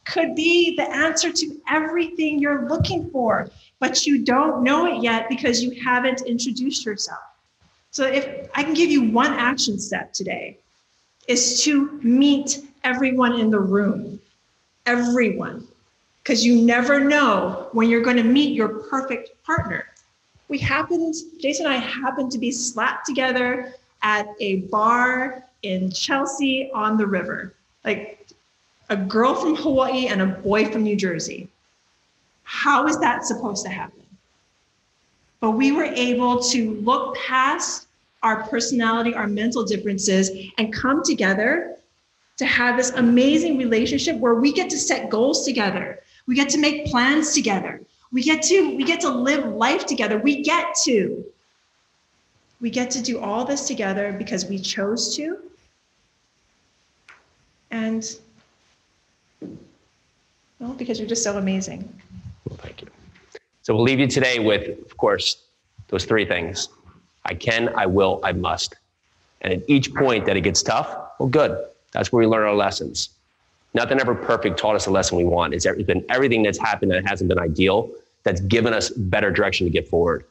could 0.04 0.36
be 0.36 0.76
the 0.76 0.88
answer 0.88 1.32
to 1.32 1.60
everything 1.68 2.38
you're 2.38 2.68
looking 2.68 3.10
for, 3.10 3.50
but 3.80 4.06
you 4.06 4.24
don't 4.24 4.62
know 4.62 4.86
it 4.86 5.02
yet 5.02 5.28
because 5.28 5.62
you 5.62 5.72
haven't 5.82 6.22
introduced 6.22 6.84
yourself. 6.84 7.20
So 7.90 8.06
if 8.06 8.48
I 8.54 8.62
can 8.62 8.74
give 8.74 8.90
you 8.90 9.10
one 9.10 9.32
action 9.32 9.78
step 9.78 10.12
today, 10.12 10.58
is 11.26 11.62
to 11.62 12.00
meet 12.02 12.60
everyone 12.84 13.38
in 13.38 13.50
the 13.50 13.60
room. 13.60 14.20
Everyone. 14.86 15.66
Because 16.22 16.44
you 16.44 16.62
never 16.62 17.00
know 17.00 17.68
when 17.72 17.88
you're 17.88 18.02
going 18.02 18.16
to 18.16 18.22
meet 18.22 18.54
your 18.54 18.68
perfect 18.68 19.30
partner. 19.42 19.86
We 20.48 20.58
happened, 20.58 21.14
Jason 21.40 21.66
and 21.66 21.74
I 21.74 21.78
happened 21.78 22.30
to 22.32 22.38
be 22.38 22.52
slapped 22.52 23.06
together 23.06 23.74
at 24.02 24.26
a 24.40 24.62
bar 24.72 25.44
in 25.62 25.90
Chelsea 25.90 26.70
on 26.72 26.96
the 26.96 27.06
river. 27.06 27.54
Like 27.84 28.28
a 28.88 28.96
girl 28.96 29.34
from 29.34 29.56
Hawaii 29.56 30.08
and 30.08 30.20
a 30.20 30.26
boy 30.26 30.66
from 30.66 30.82
New 30.82 30.96
Jersey. 30.96 31.48
How 32.42 32.86
is 32.86 32.98
that 32.98 33.24
supposed 33.24 33.64
to 33.64 33.70
happen? 33.70 34.02
But 35.40 35.52
we 35.52 35.72
were 35.72 35.84
able 35.84 36.40
to 36.42 36.74
look 36.80 37.16
past 37.16 37.86
our 38.22 38.42
personality, 38.48 39.14
our 39.14 39.26
mental 39.26 39.64
differences, 39.64 40.30
and 40.58 40.72
come 40.72 41.02
together 41.02 41.76
to 42.36 42.46
have 42.46 42.76
this 42.76 42.90
amazing 42.90 43.56
relationship 43.56 44.16
where 44.16 44.34
we 44.34 44.52
get 44.52 44.68
to 44.70 44.78
set 44.78 45.10
goals 45.10 45.44
together. 45.44 46.00
We 46.26 46.34
get 46.34 46.48
to 46.50 46.58
make 46.58 46.86
plans 46.86 47.32
together. 47.32 47.80
We 48.12 48.22
get 48.22 48.42
to 48.44 48.76
we 48.76 48.84
get 48.84 49.00
to 49.00 49.10
live 49.10 49.46
life 49.46 49.86
together. 49.86 50.18
We 50.18 50.42
get 50.42 50.74
to 50.84 51.24
we 52.60 52.70
get 52.70 52.90
to 52.92 53.02
do 53.02 53.20
all 53.20 53.44
this 53.44 53.66
together 53.66 54.12
because 54.12 54.46
we 54.46 54.58
chose 54.58 55.16
to 55.16 55.49
and 57.70 58.16
well, 60.58 60.74
because 60.74 60.98
you're 60.98 61.08
just 61.08 61.24
so 61.24 61.38
amazing. 61.38 61.92
Well, 62.44 62.58
thank 62.58 62.82
you. 62.82 62.88
So 63.62 63.74
we'll 63.74 63.84
leave 63.84 64.00
you 64.00 64.06
today 64.06 64.38
with, 64.38 64.78
of 64.84 64.96
course, 64.96 65.42
those 65.88 66.04
three 66.04 66.26
things 66.26 66.68
I 67.24 67.34
can, 67.34 67.70
I 67.76 67.86
will, 67.86 68.20
I 68.22 68.32
must. 68.32 68.76
And 69.42 69.54
at 69.54 69.62
each 69.68 69.94
point 69.94 70.26
that 70.26 70.36
it 70.36 70.42
gets 70.42 70.62
tough, 70.62 70.96
well, 71.18 71.28
good. 71.28 71.66
That's 71.92 72.12
where 72.12 72.20
we 72.20 72.26
learn 72.26 72.46
our 72.46 72.54
lessons. 72.54 73.10
Nothing 73.74 74.00
ever 74.00 74.14
perfect 74.14 74.58
taught 74.58 74.76
us 74.76 74.84
the 74.84 74.90
lesson 74.90 75.16
we 75.16 75.24
want. 75.24 75.54
It's 75.54 75.66
been 75.66 76.04
everything 76.08 76.42
that's 76.42 76.58
happened 76.58 76.90
that 76.92 77.06
hasn't 77.06 77.28
been 77.28 77.38
ideal 77.38 77.90
that's 78.22 78.40
given 78.42 78.74
us 78.74 78.90
better 78.90 79.30
direction 79.30 79.66
to 79.66 79.70
get 79.70 79.88
forward. 79.88 80.24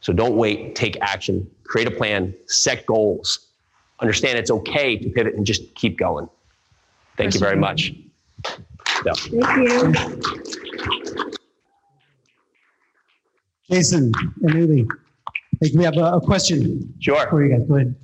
So 0.00 0.12
don't 0.12 0.36
wait, 0.36 0.74
take 0.74 0.96
action, 1.00 1.48
create 1.64 1.88
a 1.88 1.90
plan, 1.90 2.34
set 2.46 2.86
goals, 2.86 3.46
understand 4.02 4.38
it's 4.38 4.50
okay 4.50 4.96
to 4.96 5.08
pivot 5.10 5.34
and 5.34 5.46
just 5.46 5.74
keep 5.74 5.96
going. 5.96 6.28
Thank 7.16 7.34
you 7.34 7.40
very 7.40 7.56
much. 7.56 7.92
Yeah. 9.06 9.12
Thank 9.14 9.56
you. 9.56 11.32
Jason 13.70 14.12
and 14.42 14.54
Uli, 14.54 14.86
I 15.26 15.56
think 15.60 15.74
we 15.78 15.84
have 15.84 15.96
a, 15.96 16.14
a 16.14 16.20
question 16.20 16.92
Sure. 17.00 17.26
for 17.30 17.42
you 17.44 17.56
guys. 17.56 17.66
Go 17.66 17.76
ahead. 17.76 17.94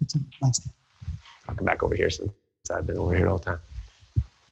I'll 1.48 1.54
come 1.54 1.64
back 1.66 1.82
over 1.82 1.94
here 1.94 2.08
since 2.10 2.30
I've 2.70 2.86
been 2.86 2.96
over 2.98 3.14
here 3.14 3.28
all 3.28 3.38
the 3.38 3.44
time. 3.44 3.60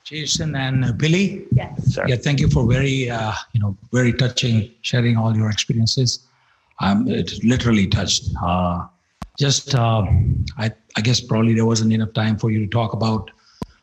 Jason 0.05 0.55
and 0.55 0.97
Billy. 0.99 1.47
Yes. 1.53 1.95
Sir. 1.95 2.05
Yeah, 2.07 2.17
thank 2.17 2.39
you 2.41 2.49
for 2.49 2.67
very, 2.67 3.11
uh, 3.11 3.33
you 3.53 3.61
know, 3.61 3.77
very 3.93 4.13
touching, 4.13 4.71
sharing 4.83 5.17
all 5.17 5.35
your 5.37 5.51
experiences. 5.51 6.21
I'm 6.81 7.09
it 7.09 7.43
literally 7.43 7.87
touched. 7.87 8.25
Uh, 8.43 8.87
just, 9.39 9.75
uh, 9.75 10.07
I, 10.57 10.71
I 10.97 11.01
guess 11.01 11.21
probably 11.21 11.55
there 11.55 11.67
wasn't 11.67 11.93
enough 11.93 12.13
time 12.13 12.39
for 12.39 12.51
you 12.51 12.61
to 12.65 12.67
talk 12.67 12.93
about 12.93 13.31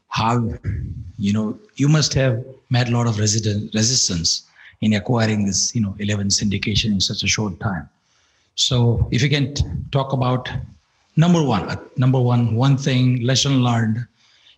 how, 0.10 0.50
you 1.18 1.34
know, 1.34 1.58
you 1.76 1.88
must 1.88 2.14
have 2.14 2.44
met 2.70 2.90
a 2.90 2.92
lot 2.92 3.08
of 3.08 3.20
resident 3.20 3.74
resistance 3.74 4.44
in 4.82 4.94
acquiring 4.94 5.46
this, 5.46 5.74
you 5.76 5.82
know, 5.82 5.96
11 6.00 6.28
syndication 6.28 6.92
in 6.92 7.00
such 7.00 7.24
a 7.24 7.28
short 7.28 7.60
time. 7.60 7.90
So 8.56 9.08
if 9.12 9.22
you 9.24 9.30
can 9.30 9.54
t- 9.54 9.64
talk 9.92 10.14
about 10.14 10.50
number 11.16 11.42
one, 11.42 11.70
uh, 11.70 11.78
number 11.98 12.20
one, 12.20 12.56
one 12.56 12.78
thing, 12.78 13.22
lesson 13.22 13.64
learned 13.64 14.06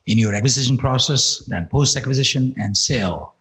in 0.07 0.17
your 0.17 0.33
acquisition 0.33 0.77
process, 0.77 1.39
then 1.47 1.67
post 1.67 1.95
acquisition 1.95 2.53
and 2.57 2.75
sale, 2.75 3.35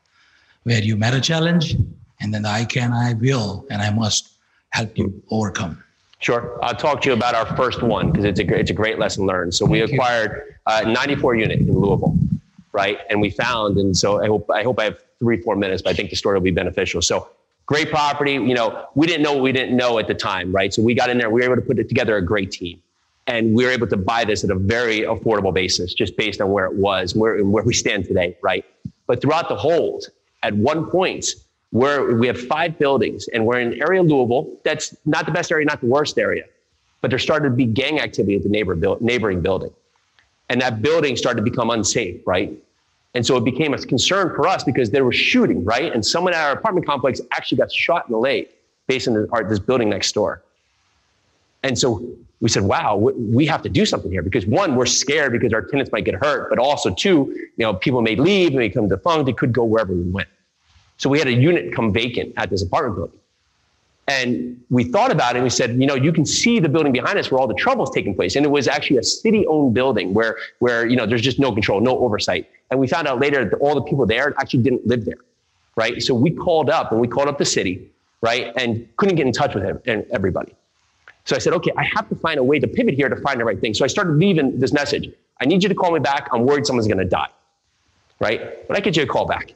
where 0.62 0.82
you 0.82 0.96
met 0.96 1.14
a 1.14 1.20
challenge 1.20 1.76
and 2.20 2.32
then 2.32 2.42
the 2.42 2.48
I 2.48 2.64
can, 2.64 2.92
I 2.92 3.14
will, 3.14 3.66
and 3.70 3.82
I 3.82 3.90
must 3.90 4.30
help 4.70 4.96
you 4.96 5.22
overcome. 5.30 5.82
Sure. 6.24 6.58
I'll 6.62 6.74
talk 6.74 7.02
to 7.02 7.10
you 7.10 7.12
about 7.12 7.34
our 7.34 7.54
first 7.54 7.82
one 7.82 8.10
because 8.10 8.24
it's 8.24 8.40
a 8.40 8.44
great, 8.44 8.62
it's 8.62 8.70
a 8.70 8.74
great 8.74 8.98
lesson 8.98 9.26
learned. 9.26 9.54
So 9.54 9.66
we 9.66 9.82
acquired 9.82 10.54
uh, 10.64 10.80
94 10.80 11.34
unit 11.34 11.60
in 11.60 11.66
Louisville, 11.66 12.16
right? 12.72 12.98
And 13.10 13.20
we 13.20 13.28
found, 13.28 13.76
and 13.76 13.94
so 13.94 14.22
I 14.22 14.26
hope 14.26 14.50
I 14.50 14.62
hope 14.62 14.80
I 14.80 14.84
have 14.84 14.98
three 15.18 15.42
four 15.42 15.54
minutes, 15.54 15.82
but 15.82 15.90
I 15.90 15.92
think 15.92 16.08
the 16.08 16.16
story 16.16 16.38
will 16.38 16.42
be 16.42 16.50
beneficial. 16.50 17.02
So 17.02 17.28
great 17.66 17.90
property. 17.90 18.32
You 18.32 18.54
know, 18.54 18.86
we 18.94 19.06
didn't 19.06 19.22
know 19.22 19.34
what 19.34 19.42
we 19.42 19.52
didn't 19.52 19.76
know 19.76 19.98
at 19.98 20.06
the 20.06 20.14
time, 20.14 20.50
right? 20.50 20.72
So 20.72 20.80
we 20.80 20.94
got 20.94 21.10
in 21.10 21.18
there. 21.18 21.28
We 21.28 21.42
were 21.42 21.52
able 21.52 21.56
to 21.56 21.68
put 21.68 21.78
it 21.78 21.90
together 21.90 22.16
a 22.16 22.24
great 22.24 22.50
team, 22.50 22.82
and 23.26 23.54
we 23.54 23.66
were 23.66 23.70
able 23.70 23.88
to 23.88 23.98
buy 23.98 24.24
this 24.24 24.44
at 24.44 24.50
a 24.50 24.54
very 24.54 25.00
affordable 25.00 25.52
basis, 25.52 25.92
just 25.92 26.16
based 26.16 26.40
on 26.40 26.50
where 26.50 26.64
it 26.64 26.74
was, 26.74 27.14
where 27.14 27.44
where 27.44 27.64
we 27.64 27.74
stand 27.74 28.06
today, 28.06 28.34
right? 28.40 28.64
But 29.06 29.20
throughout 29.20 29.50
the 29.50 29.56
hold, 29.56 30.06
at 30.42 30.54
one 30.54 30.90
point, 30.90 31.34
where 31.74 32.14
we 32.14 32.28
have 32.28 32.40
five 32.40 32.78
buildings 32.78 33.26
and 33.34 33.44
we're 33.44 33.58
in 33.58 33.72
an 33.72 33.82
area 33.82 34.00
Louisville 34.00 34.48
that's 34.62 34.96
not 35.06 35.26
the 35.26 35.32
best 35.32 35.50
area, 35.50 35.66
not 35.66 35.80
the 35.80 35.88
worst 35.88 36.16
area, 36.20 36.44
but 37.00 37.10
there 37.10 37.18
started 37.18 37.48
to 37.48 37.54
be 37.56 37.66
gang 37.66 37.98
activity 37.98 38.36
at 38.36 38.44
the 38.44 38.48
neighbor 38.48 38.76
buil- 38.76 38.98
neighboring 39.00 39.40
building. 39.40 39.72
And 40.50 40.60
that 40.60 40.82
building 40.82 41.16
started 41.16 41.38
to 41.38 41.50
become 41.50 41.70
unsafe, 41.70 42.20
right? 42.28 42.52
And 43.14 43.26
so 43.26 43.36
it 43.36 43.44
became 43.44 43.74
a 43.74 43.78
concern 43.78 44.28
for 44.36 44.46
us 44.46 44.62
because 44.62 44.92
there 44.92 45.04
was 45.04 45.16
shooting, 45.16 45.64
right? 45.64 45.92
And 45.92 46.06
someone 46.06 46.32
at 46.32 46.44
our 46.44 46.52
apartment 46.52 46.86
complex 46.86 47.20
actually 47.32 47.58
got 47.58 47.72
shot 47.72 48.06
in 48.06 48.12
the 48.12 48.18
leg 48.18 48.50
based 48.86 49.08
on 49.08 49.26
this 49.48 49.58
building 49.58 49.88
next 49.88 50.12
door. 50.12 50.44
And 51.64 51.76
so 51.76 52.06
we 52.40 52.50
said, 52.50 52.62
wow, 52.62 52.94
we- 52.96 53.46
have 53.46 53.62
to 53.62 53.68
do 53.68 53.84
something 53.84 54.12
here 54.12 54.22
because 54.22 54.46
one, 54.46 54.76
we're 54.76 54.86
scared 54.86 55.32
because 55.32 55.52
our 55.52 55.62
tenants 55.62 55.90
might 55.90 56.04
get 56.04 56.14
hurt, 56.14 56.50
but 56.50 56.60
also 56.60 56.94
two, 56.94 57.34
you 57.56 57.64
know, 57.64 57.74
people 57.74 58.00
may 58.00 58.14
leave, 58.14 58.52
may 58.52 58.68
become 58.68 58.86
defunct, 58.86 59.28
it 59.28 59.36
could 59.36 59.52
go 59.52 59.64
wherever 59.64 59.92
we 59.92 60.02
went. 60.02 60.28
So 60.96 61.10
we 61.10 61.18
had 61.18 61.28
a 61.28 61.32
unit 61.32 61.74
come 61.74 61.92
vacant 61.92 62.32
at 62.36 62.50
this 62.50 62.62
apartment 62.62 62.96
building. 62.96 63.18
And 64.06 64.62
we 64.68 64.84
thought 64.84 65.10
about 65.10 65.34
it 65.34 65.38
and 65.38 65.44
we 65.44 65.50
said, 65.50 65.80
you 65.80 65.86
know, 65.86 65.94
you 65.94 66.12
can 66.12 66.26
see 66.26 66.60
the 66.60 66.68
building 66.68 66.92
behind 66.92 67.18
us 67.18 67.30
where 67.30 67.40
all 67.40 67.46
the 67.46 67.54
trouble 67.54 67.84
is 67.84 67.90
taking 67.90 68.14
place. 68.14 68.36
And 68.36 68.44
it 68.44 68.50
was 68.50 68.68
actually 68.68 68.98
a 68.98 69.02
city 69.02 69.46
owned 69.46 69.72
building 69.72 70.12
where, 70.12 70.36
where, 70.58 70.86
you 70.86 70.96
know, 70.96 71.06
there's 71.06 71.22
just 71.22 71.38
no 71.38 71.52
control, 71.52 71.80
no 71.80 71.98
oversight. 71.98 72.50
And 72.70 72.78
we 72.78 72.86
found 72.86 73.08
out 73.08 73.18
later 73.18 73.48
that 73.48 73.56
all 73.58 73.74
the 73.74 73.82
people 73.82 74.04
there 74.04 74.34
actually 74.38 74.62
didn't 74.62 74.86
live 74.86 75.06
there. 75.06 75.16
Right. 75.76 76.02
So 76.02 76.14
we 76.14 76.30
called 76.30 76.68
up 76.68 76.92
and 76.92 77.00
we 77.00 77.08
called 77.08 77.28
up 77.28 77.38
the 77.38 77.44
city, 77.46 77.90
right. 78.20 78.52
And 78.56 78.86
couldn't 78.96 79.16
get 79.16 79.26
in 79.26 79.32
touch 79.32 79.54
with 79.54 79.64
him 79.64 79.80
and 79.86 80.04
everybody. 80.12 80.54
So 81.24 81.34
I 81.34 81.38
said, 81.38 81.54
okay, 81.54 81.72
I 81.76 81.84
have 81.84 82.08
to 82.10 82.14
find 82.16 82.38
a 82.38 82.44
way 82.44 82.58
to 82.58 82.68
pivot 82.68 82.94
here 82.94 83.08
to 83.08 83.16
find 83.16 83.40
the 83.40 83.44
right 83.44 83.58
thing. 83.58 83.72
So 83.72 83.84
I 83.84 83.88
started 83.88 84.16
leaving 84.18 84.60
this 84.60 84.72
message. 84.72 85.10
I 85.40 85.46
need 85.46 85.62
you 85.62 85.68
to 85.70 85.74
call 85.74 85.90
me 85.90 85.98
back. 85.98 86.28
I'm 86.30 86.44
worried 86.44 86.66
someone's 86.66 86.86
going 86.86 86.98
to 86.98 87.06
die. 87.06 87.30
Right. 88.20 88.68
But 88.68 88.76
I 88.76 88.80
get 88.80 88.96
you 88.96 89.02
a 89.02 89.06
call 89.06 89.26
back. 89.26 89.54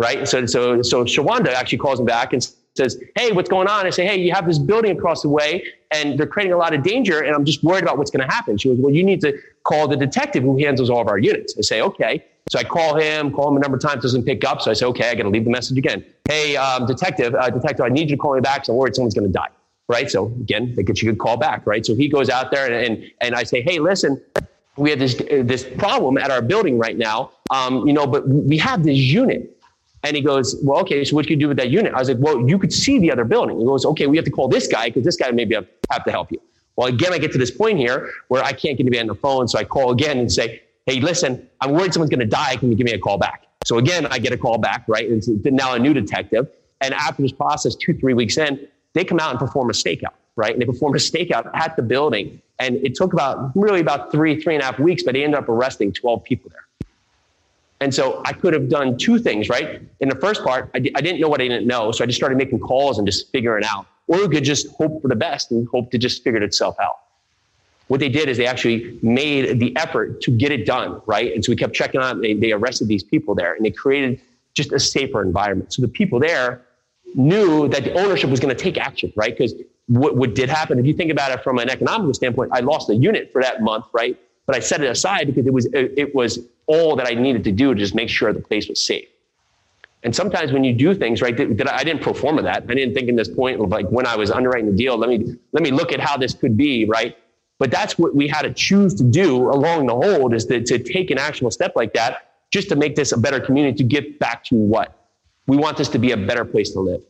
Right. 0.00 0.26
So, 0.26 0.46
so, 0.46 0.80
so 0.80 1.04
Shawanda 1.04 1.52
actually 1.52 1.76
calls 1.76 2.00
him 2.00 2.06
back 2.06 2.32
and 2.32 2.42
says, 2.74 2.98
Hey, 3.16 3.32
what's 3.32 3.50
going 3.50 3.68
on? 3.68 3.84
I 3.84 3.90
say, 3.90 4.06
Hey, 4.06 4.18
you 4.18 4.32
have 4.32 4.46
this 4.46 4.58
building 4.58 4.96
across 4.96 5.20
the 5.20 5.28
way 5.28 5.62
and 5.90 6.18
they're 6.18 6.26
creating 6.26 6.54
a 6.54 6.56
lot 6.56 6.72
of 6.72 6.82
danger. 6.82 7.20
And 7.20 7.36
I'm 7.36 7.44
just 7.44 7.62
worried 7.62 7.82
about 7.82 7.98
what's 7.98 8.10
going 8.10 8.26
to 8.26 8.34
happen. 8.34 8.56
She 8.56 8.70
goes, 8.70 8.78
Well, 8.78 8.94
you 8.94 9.04
need 9.04 9.20
to 9.20 9.38
call 9.64 9.88
the 9.88 9.98
detective 9.98 10.42
who 10.42 10.56
handles 10.56 10.88
all 10.88 11.02
of 11.02 11.08
our 11.08 11.18
units. 11.18 11.54
I 11.58 11.60
say, 11.60 11.82
Okay. 11.82 12.24
So 12.48 12.58
I 12.58 12.64
call 12.64 12.96
him, 12.96 13.30
call 13.30 13.50
him 13.50 13.58
a 13.58 13.60
number 13.60 13.76
of 13.76 13.82
times, 13.82 14.00
doesn't 14.00 14.24
pick 14.24 14.42
up. 14.42 14.62
So 14.62 14.70
I 14.70 14.74
say, 14.74 14.86
Okay, 14.86 15.10
I 15.10 15.14
got 15.14 15.24
to 15.24 15.28
leave 15.28 15.44
the 15.44 15.50
message 15.50 15.76
again. 15.76 16.02
Hey, 16.26 16.56
um, 16.56 16.86
detective, 16.86 17.34
uh, 17.34 17.50
detective, 17.50 17.84
I 17.84 17.90
need 17.90 18.08
you 18.08 18.16
to 18.16 18.22
call 18.22 18.34
me 18.34 18.40
back. 18.40 18.64
So 18.64 18.72
I'm 18.72 18.78
worried 18.78 18.94
someone's 18.94 19.12
going 19.12 19.26
to 19.26 19.32
die. 19.32 19.50
Right. 19.86 20.10
So 20.10 20.28
again, 20.28 20.72
they 20.76 20.82
get 20.82 21.02
you 21.02 21.12
a 21.12 21.14
call 21.14 21.36
back. 21.36 21.66
Right. 21.66 21.84
So 21.84 21.94
he 21.94 22.08
goes 22.08 22.30
out 22.30 22.50
there 22.50 22.64
and, 22.72 22.74
and, 22.74 23.10
and 23.20 23.34
I 23.34 23.42
say, 23.42 23.60
Hey, 23.60 23.78
listen, 23.78 24.18
we 24.78 24.88
have 24.88 24.98
this, 24.98 25.16
this 25.16 25.62
problem 25.76 26.16
at 26.16 26.30
our 26.30 26.40
building 26.40 26.78
right 26.78 26.96
now. 26.96 27.32
Um, 27.50 27.86
you 27.86 27.92
know, 27.92 28.06
but 28.06 28.26
we 28.26 28.56
have 28.56 28.82
this 28.82 28.96
unit. 28.96 29.58
And 30.02 30.16
he 30.16 30.22
goes, 30.22 30.56
well, 30.62 30.80
okay, 30.80 31.04
so 31.04 31.14
what 31.14 31.26
can 31.26 31.34
you 31.34 31.44
do 31.44 31.48
with 31.48 31.58
that 31.58 31.70
unit? 31.70 31.92
I 31.92 31.98
was 31.98 32.08
like, 32.08 32.18
well, 32.20 32.48
you 32.48 32.58
could 32.58 32.72
see 32.72 32.98
the 32.98 33.12
other 33.12 33.24
building. 33.24 33.58
He 33.58 33.66
goes, 33.66 33.84
okay, 33.84 34.06
we 34.06 34.16
have 34.16 34.24
to 34.24 34.30
call 34.30 34.48
this 34.48 34.66
guy 34.66 34.88
because 34.88 35.04
this 35.04 35.16
guy 35.16 35.30
maybe 35.30 35.54
have, 35.54 36.04
to 36.04 36.10
help 36.10 36.32
you. 36.32 36.40
Well, 36.76 36.88
again, 36.88 37.12
I 37.12 37.18
get 37.18 37.32
to 37.32 37.38
this 37.38 37.50
point 37.50 37.78
here 37.78 38.10
where 38.28 38.42
I 38.42 38.52
can't 38.52 38.78
get 38.78 38.80
anybody 38.80 39.00
on 39.00 39.08
the 39.08 39.14
phone. 39.14 39.48
So 39.48 39.58
I 39.58 39.64
call 39.64 39.90
again 39.90 40.18
and 40.18 40.32
say, 40.32 40.62
hey, 40.86 41.00
listen, 41.00 41.46
I'm 41.60 41.72
worried 41.72 41.92
someone's 41.92 42.10
going 42.10 42.20
to 42.20 42.26
die. 42.26 42.56
Can 42.56 42.70
you 42.70 42.76
give 42.76 42.86
me 42.86 42.92
a 42.92 42.98
call 42.98 43.18
back? 43.18 43.46
So 43.64 43.76
again, 43.78 44.06
I 44.06 44.18
get 44.18 44.32
a 44.32 44.38
call 44.38 44.56
back, 44.56 44.84
right? 44.88 45.08
And 45.08 45.18
it's 45.18 45.44
now 45.44 45.74
a 45.74 45.78
new 45.78 45.92
detective. 45.92 46.48
And 46.80 46.94
after 46.94 47.22
this 47.22 47.32
process, 47.32 47.74
two, 47.74 47.92
three 47.92 48.14
weeks 48.14 48.38
in, 48.38 48.66
they 48.94 49.04
come 49.04 49.20
out 49.20 49.30
and 49.30 49.38
perform 49.38 49.68
a 49.68 49.74
stakeout, 49.74 50.14
right? 50.36 50.52
And 50.52 50.62
they 50.62 50.66
perform 50.66 50.94
a 50.94 50.98
stakeout 50.98 51.50
at 51.54 51.76
the 51.76 51.82
building. 51.82 52.40
And 52.58 52.76
it 52.76 52.94
took 52.94 53.12
about 53.12 53.52
really 53.54 53.80
about 53.80 54.10
three, 54.10 54.40
three 54.40 54.54
and 54.54 54.62
a 54.62 54.66
half 54.66 54.78
weeks, 54.78 55.02
but 55.02 55.12
they 55.12 55.24
ended 55.24 55.38
up 55.38 55.48
arresting 55.48 55.92
12 55.92 56.24
people 56.24 56.50
there. 56.50 56.64
And 57.80 57.94
so 57.94 58.20
I 58.26 58.34
could 58.34 58.52
have 58.52 58.68
done 58.68 58.98
two 58.98 59.18
things, 59.18 59.48
right? 59.48 59.80
In 60.00 60.08
the 60.08 60.16
first 60.16 60.44
part, 60.44 60.70
I, 60.74 60.80
didn't 60.80 61.20
know 61.20 61.28
what 61.28 61.40
I 61.40 61.48
didn't 61.48 61.66
know. 61.66 61.92
So 61.92 62.04
I 62.04 62.06
just 62.06 62.18
started 62.18 62.36
making 62.36 62.60
calls 62.60 62.98
and 62.98 63.06
just 63.06 63.30
figuring 63.32 63.64
out. 63.64 63.86
Or 64.06 64.18
we 64.18 64.28
could 64.28 64.44
just 64.44 64.68
hope 64.72 65.00
for 65.00 65.08
the 65.08 65.16
best 65.16 65.50
and 65.50 65.66
hope 65.68 65.90
to 65.92 65.98
just 65.98 66.22
figure 66.22 66.36
it 66.36 66.42
itself 66.42 66.76
out. 66.78 66.98
What 67.88 68.00
they 68.00 68.08
did 68.08 68.28
is 68.28 68.36
they 68.36 68.46
actually 68.46 68.98
made 69.02 69.58
the 69.58 69.74
effort 69.76 70.20
to 70.22 70.30
get 70.30 70.52
it 70.52 70.66
done, 70.66 71.00
right? 71.06 71.34
And 71.34 71.44
so 71.44 71.50
we 71.50 71.56
kept 71.56 71.74
checking 71.74 72.00
on, 72.00 72.20
they, 72.20 72.34
they 72.34 72.52
arrested 72.52 72.86
these 72.86 73.02
people 73.02 73.34
there 73.34 73.54
and 73.54 73.64
they 73.64 73.70
created 73.70 74.20
just 74.52 74.72
a 74.72 74.78
safer 74.78 75.22
environment. 75.22 75.72
So 75.72 75.82
the 75.82 75.88
people 75.88 76.20
there 76.20 76.62
knew 77.14 77.66
that 77.68 77.84
the 77.84 77.94
ownership 77.94 78.30
was 78.30 78.40
going 78.40 78.54
to 78.54 78.62
take 78.62 78.78
action, 78.78 79.12
right? 79.16 79.36
Because 79.36 79.54
what, 79.86 80.16
what 80.16 80.34
did 80.34 80.48
happen, 80.48 80.78
if 80.78 80.86
you 80.86 80.94
think 80.94 81.10
about 81.10 81.32
it 81.32 81.42
from 81.42 81.58
an 81.58 81.70
economical 81.70 82.14
standpoint, 82.14 82.50
I 82.52 82.60
lost 82.60 82.90
a 82.90 82.94
unit 82.94 83.32
for 83.32 83.42
that 83.42 83.62
month, 83.62 83.86
right? 83.92 84.16
But 84.46 84.56
I 84.56 84.60
set 84.60 84.82
it 84.82 84.90
aside 84.90 85.26
because 85.26 85.46
it 85.46 85.52
was 85.52 85.66
it, 85.66 85.94
it 85.96 86.14
was 86.14 86.40
all 86.70 86.94
that 86.96 87.06
I 87.06 87.14
needed 87.14 87.42
to 87.44 87.52
do 87.52 87.74
to 87.74 87.80
just 87.80 87.94
make 87.94 88.08
sure 88.08 88.32
the 88.32 88.40
place 88.40 88.68
was 88.68 88.80
safe. 88.80 89.08
And 90.04 90.14
sometimes 90.14 90.52
when 90.52 90.64
you 90.64 90.72
do 90.72 90.94
things, 90.94 91.20
right, 91.20 91.36
that, 91.36 91.58
that 91.58 91.68
I 91.68 91.82
didn't 91.84 92.00
pro 92.00 92.14
forma 92.14 92.42
that. 92.42 92.64
I 92.68 92.74
didn't 92.74 92.94
think 92.94 93.08
in 93.08 93.16
this 93.16 93.28
point 93.28 93.60
of 93.60 93.68
like 93.68 93.86
when 93.88 94.06
I 94.06 94.16
was 94.16 94.30
underwriting 94.30 94.70
the 94.70 94.76
deal, 94.76 94.96
let 94.96 95.10
me 95.10 95.36
let 95.52 95.62
me 95.62 95.70
look 95.70 95.92
at 95.92 96.00
how 96.00 96.16
this 96.16 96.32
could 96.32 96.56
be, 96.56 96.86
right? 96.86 97.16
But 97.58 97.70
that's 97.70 97.98
what 97.98 98.14
we 98.14 98.26
had 98.28 98.42
to 98.42 98.52
choose 98.54 98.94
to 98.94 99.04
do 99.04 99.50
along 99.50 99.86
the 99.86 99.94
hold 99.94 100.32
is 100.32 100.46
to, 100.46 100.62
to 100.62 100.78
take 100.78 101.10
an 101.10 101.18
actionable 101.18 101.50
step 101.50 101.72
like 101.76 101.92
that 101.94 102.30
just 102.50 102.68
to 102.70 102.76
make 102.76 102.94
this 102.96 103.12
a 103.12 103.18
better 103.18 103.40
community 103.40 103.76
to 103.76 103.84
get 103.84 104.18
back 104.18 104.44
to 104.44 104.54
what? 104.54 104.96
We 105.46 105.56
want 105.56 105.76
this 105.76 105.88
to 105.90 105.98
be 105.98 106.12
a 106.12 106.16
better 106.16 106.44
place 106.44 106.70
to 106.70 106.80
live. 106.80 107.02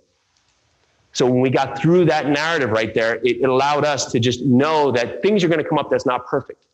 So 1.13 1.27
when 1.27 1.41
we 1.41 1.51
got 1.51 1.79
through 1.79 2.07
that 2.07 2.27
narrative 2.29 2.71
right 2.71 2.93
there, 2.95 3.17
it, 3.17 3.43
it 3.43 3.49
allowed 3.49 3.85
us 3.85 4.11
to 4.13 4.19
just 4.19 4.43
know 4.43 4.91
that 4.93 5.23
things 5.23 5.45
are 5.45 5.49
going 5.49 5.63
to 5.63 5.69
come 5.69 5.79
up 5.79 5.91
that's 5.91 6.07
not 6.07 6.27
perfect. 6.27 6.65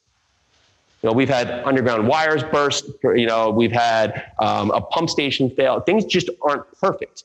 Know, 1.07 1.13
we've 1.13 1.29
had 1.29 1.49
underground 1.65 2.09
wires 2.09 2.43
burst. 2.43 2.91
You 3.05 3.27
know, 3.27 3.51
we've 3.51 3.71
had 3.71 4.33
um, 4.41 4.73
a 4.73 4.81
pump 4.81 5.09
station 5.09 5.49
fail. 5.49 5.79
Things 5.79 6.05
just 6.05 6.29
aren't 6.43 6.65
perfect, 6.81 7.23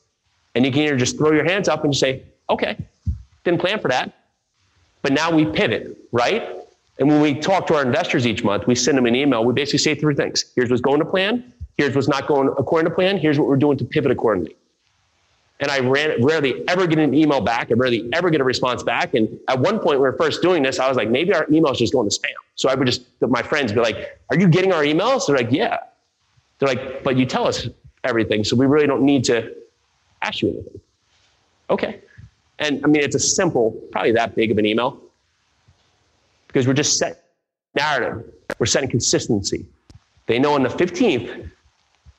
and 0.54 0.64
you 0.64 0.70
can 0.70 0.82
either 0.82 0.96
just 0.96 1.18
throw 1.18 1.32
your 1.32 1.42
hands 1.42 1.68
up 1.68 1.82
and 1.84 1.94
say, 1.94 2.22
"Okay, 2.48 2.76
didn't 3.42 3.60
plan 3.60 3.80
for 3.80 3.88
that," 3.88 4.12
but 5.02 5.12
now 5.12 5.34
we 5.34 5.46
pivot, 5.46 5.98
right? 6.12 6.48
And 7.00 7.08
when 7.08 7.20
we 7.20 7.34
talk 7.34 7.66
to 7.66 7.74
our 7.74 7.82
investors 7.82 8.24
each 8.24 8.44
month, 8.44 8.68
we 8.68 8.76
send 8.76 8.96
them 8.96 9.06
an 9.06 9.16
email. 9.16 9.44
We 9.44 9.52
basically 9.52 9.80
say 9.80 9.96
three 9.96 10.14
things: 10.14 10.44
Here's 10.54 10.70
what's 10.70 10.80
going 10.80 11.00
to 11.00 11.04
plan. 11.04 11.52
Here's 11.76 11.96
what's 11.96 12.06
not 12.06 12.28
going 12.28 12.50
according 12.58 12.88
to 12.88 12.94
plan. 12.94 13.18
Here's 13.18 13.36
what 13.36 13.48
we're 13.48 13.56
doing 13.56 13.76
to 13.78 13.84
pivot 13.84 14.12
accordingly 14.12 14.54
and 15.62 15.70
I 15.70 15.78
ran, 15.78 16.22
rarely 16.22 16.68
ever 16.68 16.88
get 16.88 16.98
an 16.98 17.14
email 17.14 17.40
back. 17.40 17.70
I 17.70 17.74
rarely 17.74 18.10
ever 18.12 18.30
get 18.30 18.40
a 18.40 18.44
response 18.44 18.82
back. 18.82 19.14
And 19.14 19.38
at 19.48 19.60
one 19.60 19.78
point, 19.78 20.00
when 20.00 20.00
we 20.00 20.10
were 20.10 20.16
first 20.16 20.42
doing 20.42 20.64
this, 20.64 20.80
I 20.80 20.88
was 20.88 20.96
like, 20.96 21.08
maybe 21.08 21.32
our 21.32 21.46
emails 21.46 21.76
just 21.76 21.92
going 21.92 22.10
to 22.10 22.14
spam. 22.14 22.34
So 22.56 22.68
I 22.68 22.74
would 22.74 22.84
just, 22.84 23.02
my 23.20 23.42
friends 23.42 23.72
be 23.72 23.78
like, 23.78 24.18
are 24.30 24.36
you 24.36 24.48
getting 24.48 24.72
our 24.72 24.82
emails? 24.82 25.28
They're 25.28 25.36
like, 25.36 25.52
yeah. 25.52 25.78
They're 26.58 26.68
like, 26.68 27.04
but 27.04 27.16
you 27.16 27.26
tell 27.26 27.46
us 27.46 27.68
everything. 28.02 28.42
So 28.42 28.56
we 28.56 28.66
really 28.66 28.88
don't 28.88 29.02
need 29.02 29.22
to 29.24 29.54
ask 30.20 30.42
you 30.42 30.50
anything. 30.50 30.80
Okay. 31.70 32.00
And 32.58 32.84
I 32.84 32.88
mean, 32.88 33.02
it's 33.02 33.14
a 33.14 33.20
simple, 33.20 33.70
probably 33.92 34.12
that 34.12 34.34
big 34.34 34.50
of 34.50 34.58
an 34.58 34.66
email 34.66 35.00
because 36.48 36.66
we're 36.66 36.74
just 36.74 36.98
set 36.98 37.22
narrative. 37.76 38.32
We're 38.58 38.66
setting 38.66 38.90
consistency. 38.90 39.64
They 40.26 40.40
know 40.40 40.54
on 40.54 40.64
the 40.64 40.70
15th, 40.70 41.51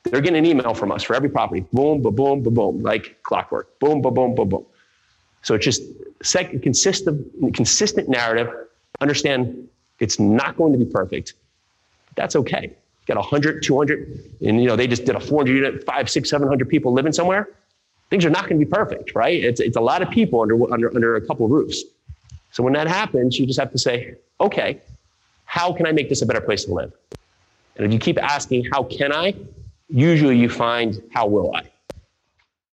they're 0.04 0.20
getting 0.20 0.38
an 0.38 0.46
email 0.46 0.74
from 0.74 0.92
us 0.92 1.02
for 1.02 1.14
every 1.16 1.30
property. 1.30 1.64
Boom, 1.72 2.02
ba 2.02 2.10
boom, 2.10 2.42
ba 2.42 2.50
boom, 2.50 2.82
like 2.82 3.22
clockwork. 3.22 3.78
Boom, 3.78 4.02
ba 4.02 4.10
boom, 4.10 4.34
ba 4.34 4.44
boom. 4.44 4.64
So 5.42 5.54
it's 5.54 5.64
just 5.64 5.82
second 6.22 6.62
consistent, 6.62 7.54
consistent 7.54 8.08
narrative. 8.08 8.48
Understand 9.00 9.68
it's 10.00 10.18
not 10.18 10.56
going 10.56 10.72
to 10.72 10.78
be 10.78 10.84
perfect. 10.84 11.34
That's 12.16 12.36
okay. 12.36 12.72
got 13.06 13.16
100, 13.16 13.62
200, 13.62 14.30
and 14.42 14.60
you 14.60 14.68
know 14.68 14.76
they 14.76 14.86
just 14.86 15.04
did 15.04 15.16
a 15.16 15.20
400 15.20 15.52
unit, 15.52 15.84
five, 15.84 16.08
six, 16.08 16.30
700 16.30 16.68
people 16.68 16.92
living 16.92 17.12
somewhere. 17.12 17.48
Things 18.10 18.24
are 18.24 18.30
not 18.30 18.48
going 18.48 18.60
to 18.60 18.64
be 18.64 18.70
perfect, 18.70 19.14
right? 19.14 19.42
It's, 19.42 19.60
it's 19.60 19.76
a 19.76 19.80
lot 19.80 20.02
of 20.02 20.10
people 20.10 20.42
under, 20.42 20.72
under, 20.72 20.94
under 20.94 21.16
a 21.16 21.26
couple 21.26 21.46
of 21.46 21.50
roofs. 21.50 21.82
So 22.52 22.62
when 22.62 22.74
that 22.74 22.86
happens, 22.86 23.38
you 23.38 23.46
just 23.46 23.58
have 23.58 23.72
to 23.72 23.78
say, 23.78 24.14
okay, 24.40 24.80
how 25.46 25.72
can 25.72 25.86
I 25.86 25.92
make 25.92 26.08
this 26.08 26.22
a 26.22 26.26
better 26.26 26.40
place 26.40 26.66
to 26.66 26.74
live? 26.74 26.92
And 27.76 27.86
if 27.86 27.92
you 27.92 27.98
keep 27.98 28.22
asking, 28.22 28.66
how 28.72 28.84
can 28.84 29.12
I? 29.12 29.34
Usually 29.88 30.38
you 30.38 30.48
find, 30.48 31.02
how 31.12 31.26
will 31.26 31.54
I? 31.54 31.70